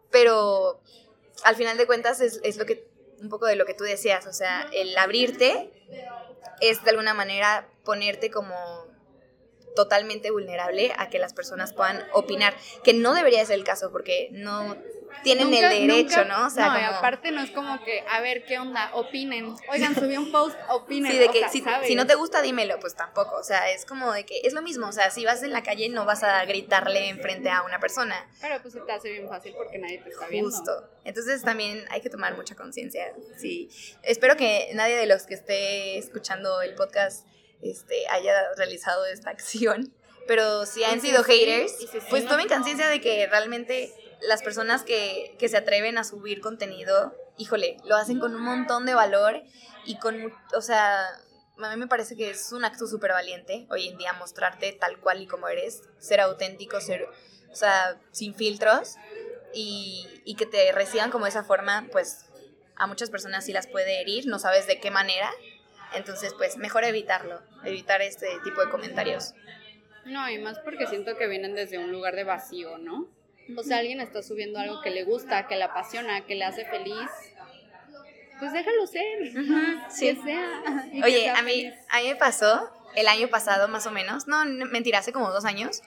pero 0.09 0.81
al 1.43 1.55
final 1.55 1.77
de 1.77 1.85
cuentas 1.85 2.21
es, 2.21 2.39
es 2.43 2.57
lo 2.57 2.65
que 2.65 2.87
un 3.21 3.29
poco 3.29 3.45
de 3.45 3.55
lo 3.55 3.65
que 3.65 3.73
tú 3.73 3.83
decías, 3.83 4.25
o 4.27 4.33
sea, 4.33 4.67
el 4.73 4.97
abrirte 4.97 5.71
es 6.61 6.83
de 6.83 6.89
alguna 6.89 7.13
manera 7.13 7.69
ponerte 7.83 8.29
como 8.31 8.55
totalmente 9.75 10.31
vulnerable 10.31 10.93
a 10.97 11.09
que 11.09 11.19
las 11.19 11.33
personas 11.33 11.73
puedan 11.73 12.03
opinar, 12.13 12.55
que 12.83 12.93
no 12.93 13.13
debería 13.13 13.45
ser 13.45 13.55
el 13.55 13.63
caso 13.63 13.91
porque 13.91 14.29
no 14.31 14.75
tienen 15.23 15.49
Nunca- 15.49 15.73
el 15.73 15.87
derecho, 15.87 16.17
nunca- 16.23 16.37
¿no? 16.37 16.47
O 16.47 16.49
sea, 16.49 16.67
no, 16.67 16.73
como- 16.75 16.97
aparte 16.97 17.31
no 17.31 17.41
es 17.41 17.51
como 17.51 17.83
que, 17.83 18.03
a 18.09 18.21
ver, 18.21 18.45
¿qué 18.45 18.59
onda? 18.59 18.91
Opinen. 18.93 19.55
Oigan, 19.71 19.93
subí 19.95 20.17
un 20.17 20.31
post, 20.31 20.57
opinen. 20.69 21.11
Sí, 21.11 21.17
de 21.17 21.27
o 21.27 21.31
que 21.31 21.39
sea, 21.49 21.83
si, 21.83 21.95
no 21.95 22.05
te 22.07 22.15
gusta, 22.15 22.41
dímelo, 22.41 22.79
pues 22.79 22.95
tampoco. 22.95 23.35
O 23.37 23.43
sea, 23.43 23.69
es 23.71 23.85
como 23.85 24.11
de 24.11 24.25
que 24.25 24.41
es 24.43 24.53
lo 24.53 24.61
mismo. 24.61 24.87
O 24.87 24.91
sea, 24.91 25.09
si 25.11 25.25
vas 25.25 25.43
en 25.43 25.51
la 25.51 25.63
calle, 25.63 25.89
no 25.89 26.05
vas 26.05 26.23
a 26.23 26.43
gritarle 26.45 27.09
enfrente 27.09 27.49
a 27.49 27.63
una 27.63 27.79
persona. 27.79 28.29
Pero 28.41 28.61
pues 28.61 28.73
se 28.73 28.81
te 28.81 28.91
hace 28.91 29.09
bien 29.11 29.27
fácil 29.27 29.53
porque 29.57 29.77
nadie 29.77 29.99
te 29.99 30.09
está 30.09 30.27
viendo. 30.27 30.49
Justo. 30.49 30.89
Entonces 31.03 31.43
también 31.43 31.85
hay 31.89 32.01
que 32.01 32.09
tomar 32.09 32.35
mucha 32.35 32.55
conciencia. 32.55 33.13
Sí. 33.37 33.69
Espero 34.03 34.35
que 34.37 34.69
nadie 34.73 34.95
de 34.97 35.05
los 35.05 35.23
que 35.23 35.33
esté 35.35 35.97
escuchando 35.97 36.61
el 36.61 36.75
podcast 36.75 37.25
este, 37.61 38.07
haya 38.09 38.33
realizado 38.55 39.05
esta 39.05 39.29
acción. 39.31 39.93
Pero 40.27 40.65
si 40.65 40.83
han 40.83 40.99
sido 40.99 41.23
haters, 41.23 41.73
pues 42.09 42.25
tomen 42.27 42.49
conciencia 42.49 42.89
de 42.89 42.99
que 42.99 43.27
realmente 43.27 43.93
las 44.21 44.43
personas 44.43 44.83
que, 44.83 45.35
que 45.39 45.49
se 45.49 45.57
atreven 45.57 45.97
a 45.97 46.03
subir 46.03 46.41
contenido, 46.41 47.15
híjole, 47.37 47.77
lo 47.85 47.95
hacen 47.95 48.19
con 48.19 48.35
un 48.35 48.41
montón 48.41 48.85
de 48.85 48.95
valor 48.95 49.43
y 49.85 49.97
con, 49.99 50.33
o 50.55 50.61
sea, 50.61 51.07
a 51.57 51.69
mí 51.71 51.77
me 51.77 51.87
parece 51.87 52.15
que 52.15 52.29
es 52.29 52.51
un 52.51 52.65
acto 52.65 52.87
súper 52.87 53.11
valiente 53.11 53.67
hoy 53.69 53.87
en 53.87 53.97
día 53.97 54.13
mostrarte 54.13 54.73
tal 54.73 54.99
cual 54.99 55.21
y 55.21 55.27
como 55.27 55.47
eres, 55.47 55.83
ser 55.99 56.19
auténtico, 56.19 56.79
ser, 56.81 57.07
o 57.51 57.55
sea, 57.55 57.99
sin 58.11 58.35
filtros 58.35 58.95
y, 59.53 60.07
y 60.25 60.35
que 60.35 60.45
te 60.45 60.71
reciban 60.71 61.09
como 61.09 61.27
esa 61.27 61.43
forma, 61.43 61.87
pues 61.91 62.25
a 62.75 62.87
muchas 62.87 63.09
personas 63.09 63.45
sí 63.45 63.53
las 63.53 63.67
puede 63.67 64.01
herir, 64.01 64.27
no 64.27 64.39
sabes 64.39 64.67
de 64.67 64.79
qué 64.79 64.91
manera, 64.91 65.31
entonces 65.93 66.33
pues 66.33 66.57
mejor 66.57 66.83
evitarlo, 66.83 67.41
evitar 67.63 68.01
este 68.01 68.27
tipo 68.43 68.61
de 68.61 68.69
comentarios. 68.69 69.33
No, 70.05 70.29
y 70.29 70.37
más 70.37 70.59
porque 70.59 70.87
siento 70.87 71.17
que 71.17 71.27
vienen 71.27 71.53
desde 71.55 71.79
un 71.79 71.91
lugar 71.91 72.15
de 72.15 72.23
vacío, 72.23 72.77
¿no? 72.77 73.07
O 73.55 73.63
sea, 73.63 73.77
alguien 73.77 74.01
está 74.01 74.21
subiendo 74.23 74.59
algo 74.59 74.81
que 74.81 74.89
le 74.89 75.03
gusta, 75.03 75.47
que 75.47 75.55
le 75.55 75.63
apasiona, 75.63 76.25
que 76.25 76.35
le 76.35 76.45
hace 76.45 76.65
feliz. 76.65 77.09
Pues 78.39 78.53
déjalo 78.53 78.85
ser. 78.85 79.31
sí. 79.89 80.15
Que 80.15 80.21
sea. 80.21 80.63
que 80.91 81.03
Oye, 81.03 81.21
sea 81.21 81.37
a 81.37 81.41
mí, 81.41 81.71
a 81.89 82.01
mí 82.01 82.07
me 82.09 82.15
pasó 82.15 82.69
el 82.95 83.07
año 83.07 83.27
pasado 83.27 83.67
más 83.67 83.85
o 83.85 83.91
menos, 83.91 84.27
no, 84.27 84.43
mentira, 84.45 84.99
hace 84.99 85.13
como 85.13 85.31
dos 85.31 85.45
años, 85.45 85.81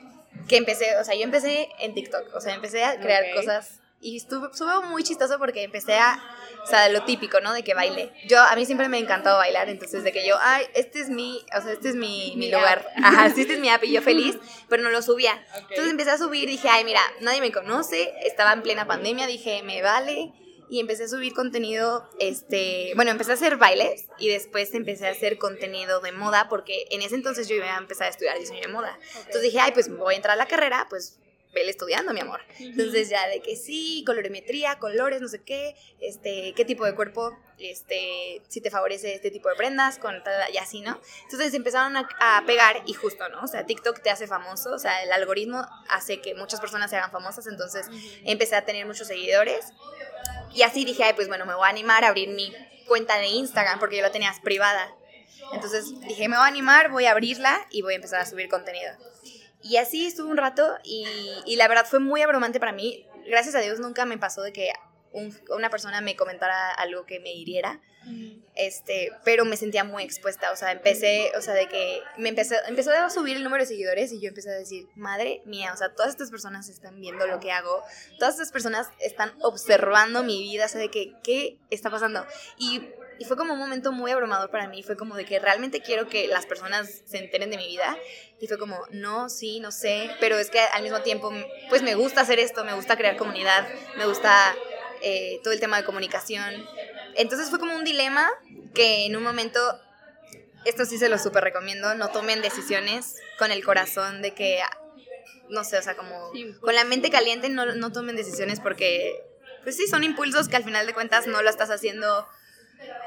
que 0.48 0.56
empecé, 0.56 0.96
o 0.96 1.04
sea, 1.04 1.14
yo 1.14 1.22
empecé 1.22 1.68
en 1.80 1.92
TikTok, 1.94 2.34
o 2.34 2.40
sea, 2.40 2.54
empecé 2.54 2.84
a 2.84 3.00
crear 3.00 3.24
cosas 3.34 3.80
y 4.00 4.16
estuve, 4.16 4.48
estuvo 4.52 4.82
muy 4.82 5.02
chistoso 5.02 5.38
porque 5.38 5.64
empecé 5.64 5.94
a, 5.98 6.22
o 6.62 6.66
sea, 6.66 6.88
lo 6.88 7.02
típico, 7.04 7.40
¿no? 7.40 7.52
De 7.52 7.62
que 7.62 7.74
baile. 7.74 8.12
Yo, 8.26 8.40
a 8.40 8.54
mí 8.56 8.66
siempre 8.66 8.88
me 8.88 8.96
ha 8.98 9.00
encantado 9.00 9.38
bailar, 9.38 9.68
entonces 9.68 10.04
de 10.04 10.12
que 10.12 10.26
yo, 10.26 10.36
ay, 10.40 10.66
este 10.74 11.00
es 11.00 11.08
mi, 11.08 11.44
o 11.56 11.60
sea, 11.62 11.72
este 11.72 11.88
es 11.90 11.96
mi, 11.96 12.32
mi 12.36 12.46
Mi 12.46 12.50
lugar, 12.52 12.86
app. 12.96 13.04
ajá, 13.04 13.30
sí, 13.30 13.42
este 13.42 13.54
es 13.54 13.60
mi 13.60 13.68
app 13.68 13.82
y 13.84 13.92
yo 13.92 14.02
feliz, 14.02 14.36
pero 14.68 14.82
no 14.82 14.90
lo 14.90 15.02
subía. 15.02 15.32
Ok. 15.54 15.70
Entonces 15.70 15.90
empecé 15.90 16.10
a 16.10 16.18
subir, 16.18 16.48
dije, 16.48 16.68
ay, 16.68 16.84
mira, 16.84 17.00
nadie 17.20 17.40
me 17.40 17.52
conoce, 17.52 18.12
estaba 18.24 18.52
en 18.52 18.62
plena 18.62 18.86
pandemia, 18.86 19.26
dije, 19.26 19.62
me 19.62 19.82
vale. 19.82 20.32
Y 20.72 20.78
empecé 20.78 21.02
a 21.02 21.08
subir 21.08 21.34
contenido, 21.34 22.08
este, 22.20 22.92
bueno, 22.94 23.10
empecé 23.10 23.32
a 23.32 23.34
hacer 23.34 23.56
bailes 23.56 24.06
y 24.20 24.28
después 24.28 24.72
empecé 24.72 25.08
a 25.08 25.10
hacer 25.10 25.36
contenido 25.36 26.00
de 26.00 26.12
moda 26.12 26.48
porque 26.48 26.86
en 26.92 27.02
ese 27.02 27.16
entonces 27.16 27.48
yo 27.48 27.56
iba 27.56 27.74
a 27.74 27.78
empezar 27.78 28.06
a 28.06 28.10
estudiar 28.10 28.38
diseño 28.38 28.60
de 28.60 28.68
moda. 28.68 28.96
Entonces 29.16 29.42
dije, 29.42 29.58
ay, 29.58 29.72
pues 29.72 29.88
voy 29.88 30.14
a 30.14 30.16
entrar 30.16 30.34
a 30.34 30.36
la 30.36 30.46
carrera, 30.46 30.86
pues 30.88 31.18
vele 31.52 31.70
estudiando, 31.70 32.12
mi 32.12 32.20
amor. 32.20 32.40
Entonces 32.58 33.08
ya 33.08 33.26
de 33.28 33.40
que 33.40 33.56
sí, 33.56 34.04
colorimetría, 34.06 34.78
colores, 34.78 35.20
no 35.20 35.28
sé 35.28 35.42
qué, 35.42 35.74
este, 36.00 36.52
qué 36.54 36.64
tipo 36.64 36.84
de 36.84 36.94
cuerpo, 36.94 37.36
este, 37.58 38.42
si 38.48 38.60
te 38.60 38.70
favorece 38.70 39.14
este 39.14 39.30
tipo 39.30 39.48
de 39.48 39.56
prendas, 39.56 39.98
con 39.98 40.22
tal, 40.22 40.52
y 40.52 40.58
así, 40.58 40.80
¿no? 40.80 41.00
Entonces 41.24 41.52
empezaron 41.54 41.96
a, 41.96 42.08
a, 42.20 42.44
pegar 42.46 42.82
y 42.86 42.94
justo, 42.94 43.28
¿no? 43.28 43.42
O 43.42 43.46
sea, 43.46 43.66
TikTok 43.66 44.00
te 44.00 44.10
hace 44.10 44.26
famoso, 44.26 44.72
o 44.72 44.78
sea, 44.78 45.02
el 45.02 45.12
algoritmo 45.12 45.66
hace 45.88 46.20
que 46.20 46.34
muchas 46.34 46.60
personas 46.60 46.90
se 46.90 46.96
hagan 46.96 47.10
famosas, 47.10 47.46
entonces 47.46 47.86
empecé 48.24 48.56
a 48.56 48.64
tener 48.64 48.86
muchos 48.86 49.06
seguidores 49.08 49.72
y 50.52 50.62
así 50.62 50.84
dije, 50.84 51.04
ay, 51.04 51.12
pues 51.14 51.28
bueno, 51.28 51.46
me 51.46 51.54
voy 51.54 51.66
a 51.66 51.68
animar 51.70 52.04
a 52.04 52.08
abrir 52.08 52.28
mi 52.28 52.52
cuenta 52.86 53.18
de 53.18 53.28
Instagram 53.28 53.78
porque 53.78 53.96
yo 53.96 54.02
la 54.02 54.10
tenía 54.10 54.34
privada. 54.42 54.92
Entonces 55.52 55.98
dije, 56.00 56.28
me 56.28 56.36
voy 56.36 56.44
a 56.44 56.48
animar, 56.48 56.90
voy 56.90 57.06
a 57.06 57.12
abrirla 57.12 57.66
y 57.70 57.82
voy 57.82 57.94
a 57.94 57.96
empezar 57.96 58.20
a 58.20 58.26
subir 58.26 58.48
contenido. 58.48 58.92
Y 59.62 59.76
así 59.76 60.06
estuve 60.06 60.30
un 60.30 60.36
rato 60.36 60.78
y, 60.84 61.06
y 61.46 61.56
la 61.56 61.68
verdad 61.68 61.86
fue 61.86 62.00
muy 62.00 62.22
abrumante 62.22 62.60
para 62.60 62.72
mí. 62.72 63.06
Gracias 63.26 63.54
a 63.54 63.60
Dios 63.60 63.78
nunca 63.78 64.06
me 64.06 64.18
pasó 64.18 64.42
de 64.42 64.52
que 64.52 64.72
un, 65.12 65.36
una 65.50 65.70
persona 65.70 66.00
me 66.00 66.16
comentara 66.16 66.72
algo 66.72 67.04
que 67.06 67.20
me 67.20 67.32
hiriera. 67.32 67.80
Este, 68.54 69.12
pero 69.24 69.44
me 69.44 69.58
sentía 69.58 69.84
muy 69.84 70.02
expuesta, 70.02 70.50
o 70.52 70.56
sea, 70.56 70.72
empecé, 70.72 71.32
o 71.36 71.42
sea, 71.42 71.52
de 71.52 71.68
que 71.68 72.00
me 72.16 72.30
empecé, 72.30 72.56
empezó 72.66 72.90
a 72.92 73.10
subir 73.10 73.36
el 73.36 73.44
número 73.44 73.62
de 73.62 73.68
seguidores 73.68 74.10
y 74.12 74.20
yo 74.20 74.28
empecé 74.28 74.50
a 74.50 74.54
decir, 74.54 74.88
madre 74.96 75.42
mía, 75.44 75.72
o 75.72 75.76
sea, 75.76 75.94
todas 75.94 76.10
estas 76.10 76.30
personas 76.30 76.68
están 76.70 76.98
viendo 76.98 77.26
lo 77.26 77.40
que 77.40 77.52
hago, 77.52 77.82
todas 78.18 78.34
estas 78.34 78.52
personas 78.52 78.88
están 79.00 79.32
observando 79.42 80.22
mi 80.24 80.40
vida, 80.40 80.64
o 80.64 80.68
sea, 80.68 80.80
de 80.80 80.90
que, 80.90 81.12
¿qué 81.22 81.58
está 81.68 81.90
pasando? 81.90 82.26
Y, 82.56 82.88
y 83.20 83.26
fue 83.26 83.36
como 83.36 83.52
un 83.52 83.58
momento 83.58 83.92
muy 83.92 84.10
abrumador 84.10 84.50
para 84.50 84.66
mí, 84.66 84.82
fue 84.82 84.96
como 84.96 85.14
de 85.14 85.26
que 85.26 85.38
realmente 85.38 85.82
quiero 85.82 86.08
que 86.08 86.26
las 86.26 86.46
personas 86.46 87.02
se 87.04 87.18
enteren 87.18 87.50
de 87.50 87.58
mi 87.58 87.66
vida 87.66 87.94
y 88.40 88.46
fue 88.46 88.56
como, 88.56 88.78
no, 88.92 89.28
sí, 89.28 89.60
no 89.60 89.72
sé, 89.72 90.10
pero 90.20 90.38
es 90.38 90.48
que 90.48 90.58
al 90.58 90.82
mismo 90.82 91.02
tiempo, 91.02 91.30
pues 91.68 91.82
me 91.82 91.94
gusta 91.96 92.22
hacer 92.22 92.38
esto, 92.38 92.64
me 92.64 92.72
gusta 92.72 92.96
crear 92.96 93.18
comunidad, 93.18 93.68
me 93.98 94.06
gusta 94.06 94.56
eh, 95.02 95.38
todo 95.44 95.52
el 95.52 95.60
tema 95.60 95.76
de 95.76 95.84
comunicación. 95.84 96.66
Entonces 97.14 97.50
fue 97.50 97.58
como 97.58 97.76
un 97.76 97.84
dilema 97.84 98.26
que 98.72 99.04
en 99.04 99.14
un 99.14 99.22
momento, 99.22 99.60
esto 100.64 100.86
sí 100.86 100.96
se 100.96 101.10
lo 101.10 101.18
súper 101.18 101.44
recomiendo, 101.44 101.94
no 101.96 102.08
tomen 102.08 102.40
decisiones 102.40 103.16
con 103.38 103.52
el 103.52 103.62
corazón 103.62 104.22
de 104.22 104.32
que, 104.32 104.62
no 105.50 105.62
sé, 105.64 105.76
o 105.76 105.82
sea, 105.82 105.94
como 105.94 106.32
con 106.62 106.74
la 106.74 106.84
mente 106.84 107.10
caliente 107.10 107.50
no, 107.50 107.66
no 107.66 107.92
tomen 107.92 108.16
decisiones 108.16 108.60
porque, 108.60 109.22
pues 109.62 109.76
sí, 109.76 109.86
son 109.88 110.04
impulsos 110.04 110.48
que 110.48 110.56
al 110.56 110.64
final 110.64 110.86
de 110.86 110.94
cuentas 110.94 111.26
no 111.26 111.42
lo 111.42 111.50
estás 111.50 111.68
haciendo 111.68 112.26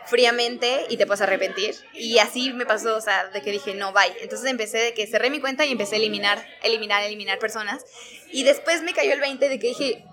fríamente 0.06 0.86
y 0.90 0.98
te 0.98 1.06
puedes 1.06 1.22
arrepentir. 1.22 1.76
Y 1.94 2.20
así 2.20 2.54
me 2.54 2.66
pasó, 2.66 2.96
o 2.96 3.02
sea, 3.02 3.28
de 3.28 3.42
que 3.42 3.52
dije, 3.52 3.74
no, 3.74 3.94
bye. 3.94 4.14
Entonces 4.22 4.50
empecé 4.50 4.78
de 4.78 4.94
que 4.94 5.08
cerré 5.08 5.30
mi 5.30 5.40
cuenta 5.40 5.66
y 5.66 5.72
empecé 5.72 5.96
a 5.96 5.98
eliminar, 6.00 6.46
eliminar, 6.62 7.04
eliminar 7.04 7.40
personas. 7.40 7.86
Y 8.32 8.44
después 8.44 8.82
me 8.82 8.94
cayó 8.94 9.14
el 9.14 9.20
20 9.20 9.50
de 9.50 9.60
que 9.60 9.68
dije, 9.68 10.04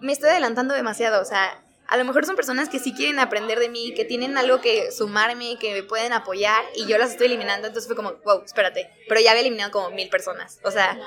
me 0.00 0.12
estoy 0.12 0.30
adelantando 0.30 0.74
demasiado, 0.74 1.22
o 1.22 1.24
sea, 1.24 1.62
a 1.88 1.96
lo 1.96 2.04
mejor 2.04 2.26
son 2.26 2.36
personas 2.36 2.68
que 2.68 2.78
sí 2.78 2.92
quieren 2.92 3.18
aprender 3.18 3.58
de 3.60 3.68
mí, 3.68 3.94
que 3.94 4.04
tienen 4.04 4.36
algo 4.36 4.60
que 4.60 4.90
sumarme, 4.90 5.56
que 5.58 5.72
me 5.72 5.82
pueden 5.82 6.12
apoyar 6.12 6.64
y 6.74 6.86
yo 6.86 6.98
las 6.98 7.12
estoy 7.12 7.26
eliminando, 7.28 7.68
entonces 7.68 7.86
fue 7.86 7.96
como, 7.96 8.14
wow, 8.24 8.42
espérate, 8.44 8.90
pero 9.08 9.20
ya 9.20 9.30
había 9.30 9.42
eliminado 9.42 9.70
como 9.70 9.90
mil 9.90 10.08
personas, 10.08 10.58
o 10.64 10.70
sea, 10.70 10.98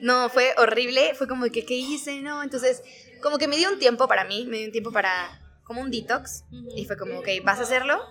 no, 0.00 0.28
fue 0.30 0.54
horrible, 0.56 1.14
fue 1.14 1.26
como 1.26 1.44
que, 1.50 1.66
¿qué 1.66 1.74
hice? 1.74 2.20
No, 2.22 2.42
entonces, 2.42 2.82
como 3.20 3.38
que 3.38 3.48
me 3.48 3.56
dio 3.56 3.70
un 3.70 3.78
tiempo 3.78 4.08
para 4.08 4.24
mí, 4.24 4.46
me 4.46 4.58
dio 4.58 4.66
un 4.66 4.72
tiempo 4.72 4.92
para, 4.92 5.39
como 5.70 5.82
un 5.82 5.92
detox, 5.92 6.42
y 6.74 6.84
fue 6.84 6.96
como, 6.96 7.20
ok, 7.20 7.28
vas 7.44 7.60
a 7.60 7.62
hacerlo, 7.62 8.04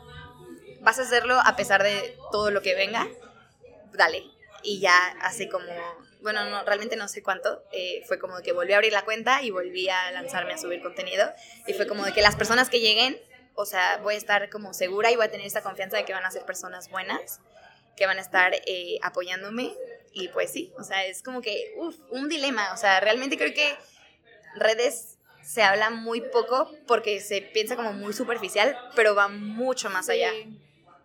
vas 0.80 0.98
a 0.98 1.02
hacerlo 1.02 1.38
a 1.43 1.58
pesar 1.58 1.84
de 1.84 2.15
todo 2.32 2.52
lo 2.52 2.62
que 2.62 2.74
venga, 2.74 3.06
dale, 3.91 4.24
y 4.63 4.80
ya 4.80 4.95
hace 5.19 5.50
como 5.50 5.65
bueno, 6.22 6.50
no, 6.50 6.63
realmente 6.63 6.95
no 6.95 7.10
sé 7.10 7.22
cuánto, 7.22 7.62
eh, 7.74 8.02
fue 8.08 8.17
como 8.17 8.39
que 8.39 8.54
volví 8.54 8.72
a 8.72 8.78
abrir 8.78 8.93
la 8.93 9.04
cuenta 9.04 9.43
y 9.43 9.52
volví 9.52 9.89
a 9.89 10.10
lanzarme 10.12 10.54
a 10.54 10.58
subir 10.58 10.82
contenido. 10.82 11.30
Y 11.67 11.74
fue 11.74 11.86
como 11.86 12.06
de 12.06 12.13
que 12.13 12.22
las 12.22 12.38
personas 12.38 12.69
que 12.69 12.80
lleguen, 12.80 13.19
o 13.56 13.65
sea, 13.65 13.98
voy 13.98 14.15
a 14.15 14.17
estar 14.17 14.50
como 14.50 14.74
segura 14.74 15.12
y 15.12 15.17
voy 15.17 15.26
a 15.26 15.30
tener 15.30 15.45
esta 15.45 15.62
confianza 15.62 15.98
de 15.98 16.06
que 16.06 16.13
van 16.13 16.26
a 16.26 16.32
ser 16.32 16.45
personas 16.45 16.89
buenas, 16.89 17.41
que 17.98 18.06
van 18.06 18.19
a 18.19 18.22
estar 18.22 18.54
eh, 18.54 19.00
apoyándome. 19.02 19.74
Y 20.13 20.30
pues 20.30 20.50
sí, 20.50 20.72
o 20.78 20.84
sea, 20.86 21.06
es 21.06 21.24
como 21.24 21.41
que, 21.41 21.74
uff, 21.76 21.98
un 22.10 22.30
dilema. 22.30 22.72
O 22.72 22.78
sea, 22.78 23.02
realmente 23.02 23.38
creo 23.38 23.54
que 23.54 23.76
redes 24.56 25.18
se 25.50 25.64
habla 25.64 25.90
muy 25.90 26.22
poco 26.22 26.72
porque 26.86 27.20
se 27.22 27.42
piensa 27.42 27.76
como 27.76 27.92
muy 27.92 28.14
superficial, 28.14 28.78
pero 28.96 29.16
va 29.16 29.30
mucho 29.30 29.90
más 29.90 30.08
allá. 30.08 30.30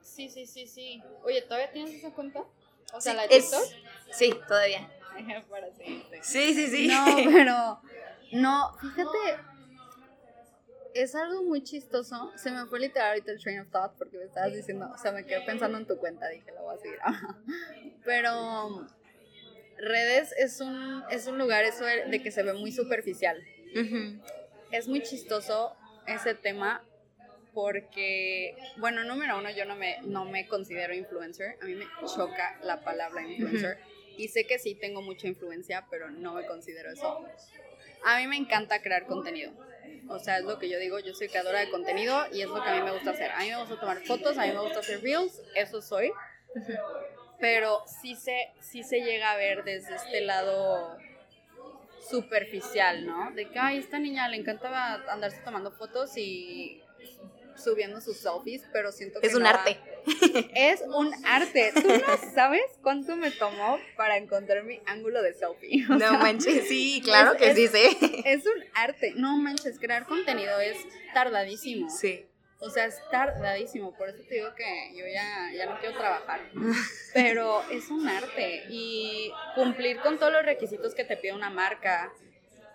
Sí, 0.02 0.28
sí, 0.28 0.44
sí, 0.46 0.66
sí. 0.66 1.02
Oye, 1.22 1.40
¿todavía 1.40 1.72
tienes 1.72 1.94
esa 1.94 2.10
cuenta? 2.10 2.40
O 2.92 3.00
sea, 3.00 3.12
Sí, 3.12 3.16
la 3.16 3.26
de 3.26 3.36
es- 3.36 3.50
TikTok. 3.50 3.64
Sí, 4.12 4.34
todavía. 4.46 4.90
Para. 5.48 5.68
Sí, 6.20 6.52
sí, 6.52 6.66
sí. 6.66 6.88
No, 6.88 7.06
pero 7.32 7.80
no, 8.32 8.76
fíjate, 8.82 9.18
es 10.92 11.14
algo 11.14 11.42
muy 11.44 11.62
chistoso. 11.64 12.30
Se 12.36 12.50
me 12.50 12.66
fue 12.66 12.80
literal 12.80 13.08
ahorita 13.12 13.32
el 13.32 13.40
train 13.40 13.60
of 13.60 13.70
thought 13.70 13.92
porque 13.96 14.18
me 14.18 14.24
estabas 14.24 14.52
diciendo, 14.52 14.90
o 14.94 14.98
sea, 14.98 15.12
me 15.12 15.24
quedé 15.24 15.40
pensando 15.40 15.78
en 15.78 15.86
tu 15.86 15.96
cuenta, 15.96 16.28
dije, 16.28 16.52
la 16.52 16.60
voy 16.60 16.76
a 16.76 16.78
seguir. 16.78 16.98
Pero 18.04 18.86
redes 19.78 20.32
es 20.36 20.60
un, 20.60 21.02
es 21.10 21.26
un 21.28 21.38
lugar 21.38 21.64
eso 21.64 21.86
de 21.86 22.04
de 22.04 22.22
que 22.22 22.30
se 22.30 22.42
ve 22.42 22.52
muy 22.52 22.72
superficial. 22.72 23.42
Ujú. 23.74 24.20
Es 24.70 24.88
muy 24.88 25.02
chistoso 25.02 25.74
ese 26.06 26.34
tema 26.34 26.82
porque, 27.54 28.56
bueno, 28.76 29.04
número 29.04 29.38
uno, 29.38 29.50
yo 29.50 29.64
no 29.64 29.76
me, 29.76 29.98
no 30.02 30.24
me 30.24 30.46
considero 30.46 30.94
influencer. 30.94 31.56
A 31.62 31.66
mí 31.66 31.74
me 31.74 31.86
choca 32.14 32.58
la 32.62 32.82
palabra 32.82 33.22
influencer. 33.22 33.78
Y 34.16 34.28
sé 34.28 34.46
que 34.46 34.58
sí 34.58 34.74
tengo 34.74 35.02
mucha 35.02 35.28
influencia, 35.28 35.86
pero 35.90 36.10
no 36.10 36.34
me 36.34 36.44
considero 36.46 36.90
eso. 36.90 37.24
A 38.04 38.18
mí 38.18 38.26
me 38.26 38.36
encanta 38.36 38.82
crear 38.82 39.06
contenido. 39.06 39.52
O 40.08 40.18
sea, 40.18 40.38
es 40.38 40.44
lo 40.44 40.58
que 40.58 40.68
yo 40.68 40.78
digo, 40.78 40.98
yo 40.98 41.14
soy 41.14 41.28
creadora 41.28 41.60
de 41.60 41.70
contenido 41.70 42.26
y 42.32 42.42
es 42.42 42.48
lo 42.48 42.62
que 42.62 42.68
a 42.68 42.74
mí 42.74 42.82
me 42.82 42.92
gusta 42.92 43.12
hacer. 43.12 43.30
A 43.30 43.40
mí 43.40 43.50
me 43.50 43.56
gusta 43.58 43.78
tomar 43.80 44.04
fotos, 44.04 44.36
a 44.36 44.46
mí 44.46 44.52
me 44.52 44.60
gusta 44.60 44.80
hacer 44.80 45.00
reels, 45.00 45.40
eso 45.54 45.80
soy. 45.80 46.12
Pero 47.40 47.82
sí 48.02 48.16
se, 48.16 48.52
sí 48.60 48.82
se 48.82 49.00
llega 49.00 49.32
a 49.32 49.36
ver 49.36 49.64
desde 49.64 49.94
este 49.94 50.20
lado 50.20 50.98
superficial, 52.10 53.04
¿no? 53.06 53.30
De 53.32 53.48
que, 53.48 53.58
ay, 53.58 53.78
esta 53.78 53.98
niña 53.98 54.28
le 54.28 54.36
encantaba 54.36 54.94
andarse 55.12 55.38
tomando 55.44 55.70
fotos 55.72 56.16
y 56.16 56.80
subiendo 57.56 58.00
sus 58.00 58.16
selfies, 58.16 58.62
pero 58.72 58.90
siento 58.90 59.20
que 59.20 59.26
Es 59.28 59.34
un 59.34 59.42
no 59.44 59.48
va- 59.50 59.54
arte. 59.54 59.78
Es 60.54 60.82
un 60.86 61.12
arte. 61.24 61.72
Tú 61.74 61.82
no 61.86 62.32
sabes 62.34 62.62
cuánto 62.82 63.14
me 63.16 63.30
tomó 63.30 63.78
para 63.96 64.16
encontrar 64.16 64.64
mi 64.64 64.80
ángulo 64.86 65.22
de 65.22 65.34
selfie. 65.34 65.84
O 65.88 65.98
sea, 65.98 66.10
No 66.12 66.18
manches, 66.18 66.66
sí, 66.68 67.00
claro 67.04 67.32
es- 67.32 67.38
que 67.38 67.50
es- 67.50 67.56
sí, 67.56 67.68
sí. 67.68 68.22
Es 68.24 68.44
un 68.44 68.64
arte. 68.74 69.12
No 69.16 69.36
manches, 69.38 69.78
crear 69.78 70.04
contenido 70.06 70.58
es 70.60 70.76
tardadísimo. 71.14 71.88
Sí. 71.90 72.26
O 72.60 72.70
sea, 72.70 72.86
es 72.86 73.00
tardadísimo. 73.10 73.92
Por 73.96 74.08
eso 74.08 74.22
te 74.28 74.36
digo 74.36 74.54
que 74.54 74.92
yo 74.96 75.04
ya, 75.06 75.50
ya 75.54 75.66
no 75.66 75.78
quiero 75.80 75.96
trabajar. 75.96 76.40
Pero 77.14 77.62
es 77.70 77.90
un 77.90 78.08
arte. 78.08 78.64
Y 78.70 79.32
cumplir 79.54 80.00
con 80.00 80.18
todos 80.18 80.32
los 80.32 80.44
requisitos 80.44 80.94
que 80.94 81.04
te 81.04 81.16
pide 81.16 81.32
una 81.32 81.50
marca. 81.50 82.12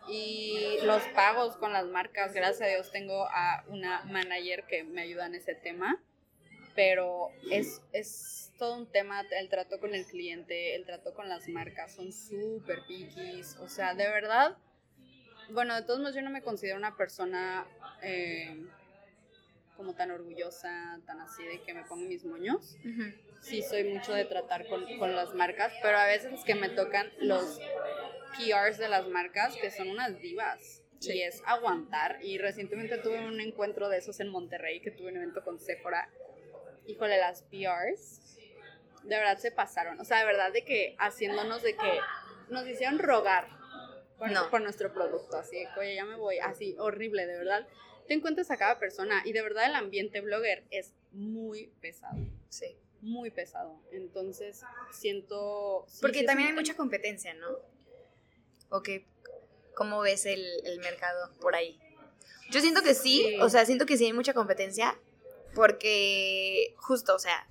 Y 0.07 0.77
los 0.83 1.01
pagos 1.15 1.57
con 1.57 1.73
las 1.73 1.85
marcas. 1.87 2.33
Gracias 2.33 2.61
a 2.61 2.67
Dios 2.67 2.91
tengo 2.91 3.27
a 3.31 3.63
una 3.67 4.03
manager 4.05 4.65
que 4.65 4.83
me 4.83 5.01
ayuda 5.01 5.27
en 5.27 5.35
ese 5.35 5.55
tema. 5.55 6.01
Pero 6.75 7.29
es, 7.49 7.81
es 7.93 8.51
todo 8.57 8.77
un 8.77 8.91
tema 8.91 9.25
el 9.31 9.49
trato 9.49 9.79
con 9.79 9.95
el 9.95 10.05
cliente, 10.05 10.75
el 10.75 10.85
trato 10.85 11.13
con 11.13 11.29
las 11.29 11.47
marcas. 11.47 11.95
Son 11.95 12.11
súper 12.11 12.79
piquis. 12.87 13.55
O 13.57 13.67
sea, 13.67 13.95
de 13.95 14.07
verdad. 14.07 14.57
Bueno, 15.51 15.73
de 15.75 15.81
todos 15.81 15.99
modos 15.99 16.13
yo 16.13 16.21
no 16.21 16.29
me 16.29 16.43
considero 16.43 16.77
una 16.77 16.95
persona... 16.95 17.65
eh, 18.03 18.67
como 19.79 19.95
tan 19.95 20.11
orgullosa, 20.11 20.99
tan 21.05 21.21
así 21.21 21.41
de 21.45 21.61
que 21.61 21.73
me 21.73 21.85
pongo 21.85 22.05
mis 22.05 22.25
moños. 22.25 22.75
Sí, 23.39 23.61
soy 23.61 23.85
mucho 23.85 24.13
de 24.13 24.25
tratar 24.25 24.67
con, 24.67 24.85
con 24.97 25.15
las 25.15 25.33
marcas, 25.33 25.71
pero 25.81 25.97
a 25.97 26.05
veces 26.05 26.33
es 26.33 26.43
que 26.43 26.53
me 26.53 26.67
tocan 26.67 27.09
los 27.21 27.61
PRs 28.37 28.77
de 28.77 28.89
las 28.89 29.07
marcas, 29.07 29.55
que 29.55 29.71
son 29.71 29.89
unas 29.89 30.19
divas. 30.19 30.83
Sí. 30.99 31.13
Y 31.13 31.21
es 31.21 31.41
aguantar. 31.45 32.17
Y 32.21 32.39
recientemente 32.39 32.97
tuve 32.97 33.25
un 33.25 33.39
encuentro 33.39 33.87
de 33.87 33.99
esos 33.99 34.19
en 34.19 34.27
Monterrey, 34.27 34.81
que 34.81 34.91
tuve 34.91 35.11
un 35.11 35.15
evento 35.15 35.45
con 35.45 35.57
Sephora. 35.61 36.09
Híjole, 36.85 37.17
las 37.17 37.43
PRs, 37.43 38.37
de 39.03 39.15
verdad 39.15 39.37
se 39.37 39.49
pasaron. 39.51 39.97
O 40.01 40.03
sea, 40.03 40.19
de 40.19 40.25
verdad 40.25 40.51
de 40.51 40.65
que 40.65 40.97
haciéndonos 40.99 41.63
de 41.63 41.77
que 41.77 41.99
nos 42.49 42.67
hicieron 42.67 42.99
rogar 42.99 43.47
por, 44.17 44.29
No. 44.29 44.49
por 44.49 44.59
nuestro 44.59 44.91
producto. 44.91 45.37
Así, 45.37 45.65
oye, 45.77 45.95
ya 45.95 46.03
me 46.03 46.17
voy. 46.17 46.39
Así, 46.39 46.75
horrible, 46.77 47.25
de 47.27 47.37
verdad. 47.37 47.65
Te 48.09 48.15
encuentras 48.15 48.49
a 48.51 48.57
cada 48.57 48.79
persona 48.79 49.21
y 49.23 49.31
de 49.33 49.41
verdad 49.43 49.67
el 49.67 49.75
ambiente 49.75 50.19
blogger 50.19 50.65
es 50.71 50.93
muy 51.11 51.67
pesado 51.79 52.17
Sí. 52.49 52.75
muy 53.01 53.29
pesado. 53.29 53.79
Entonces, 53.91 54.61
siento... 54.91 55.85
sí, 55.87 55.99
Porque 56.01 56.19
sí 56.21 56.25
también 56.25 56.49
hay 56.49 56.55
mucha 56.55 56.75
competencia, 56.75 57.33
¿no? 57.35 57.47
¿O 58.69 58.81
qué? 58.81 59.05
¿Cómo 59.75 60.01
ves 60.01 60.25
el, 60.25 60.43
el 60.65 60.79
mercado 60.79 61.31
por 61.39 61.53
ahí? 61.55 61.79
Yo 62.51 62.59
siento 62.61 62.81
que 62.81 62.95
sí, 62.95 63.25
Sí. 63.27 63.35
o 63.39 63.47
sea, 63.47 63.65
siento 63.65 63.85
que 63.85 63.95
sí 63.95 64.05
hay 64.05 64.13
mucha 64.13 64.33
competencia 64.33 64.99
porque 65.53 66.73
justo, 66.77 67.15
o 67.15 67.19
sea, 67.19 67.47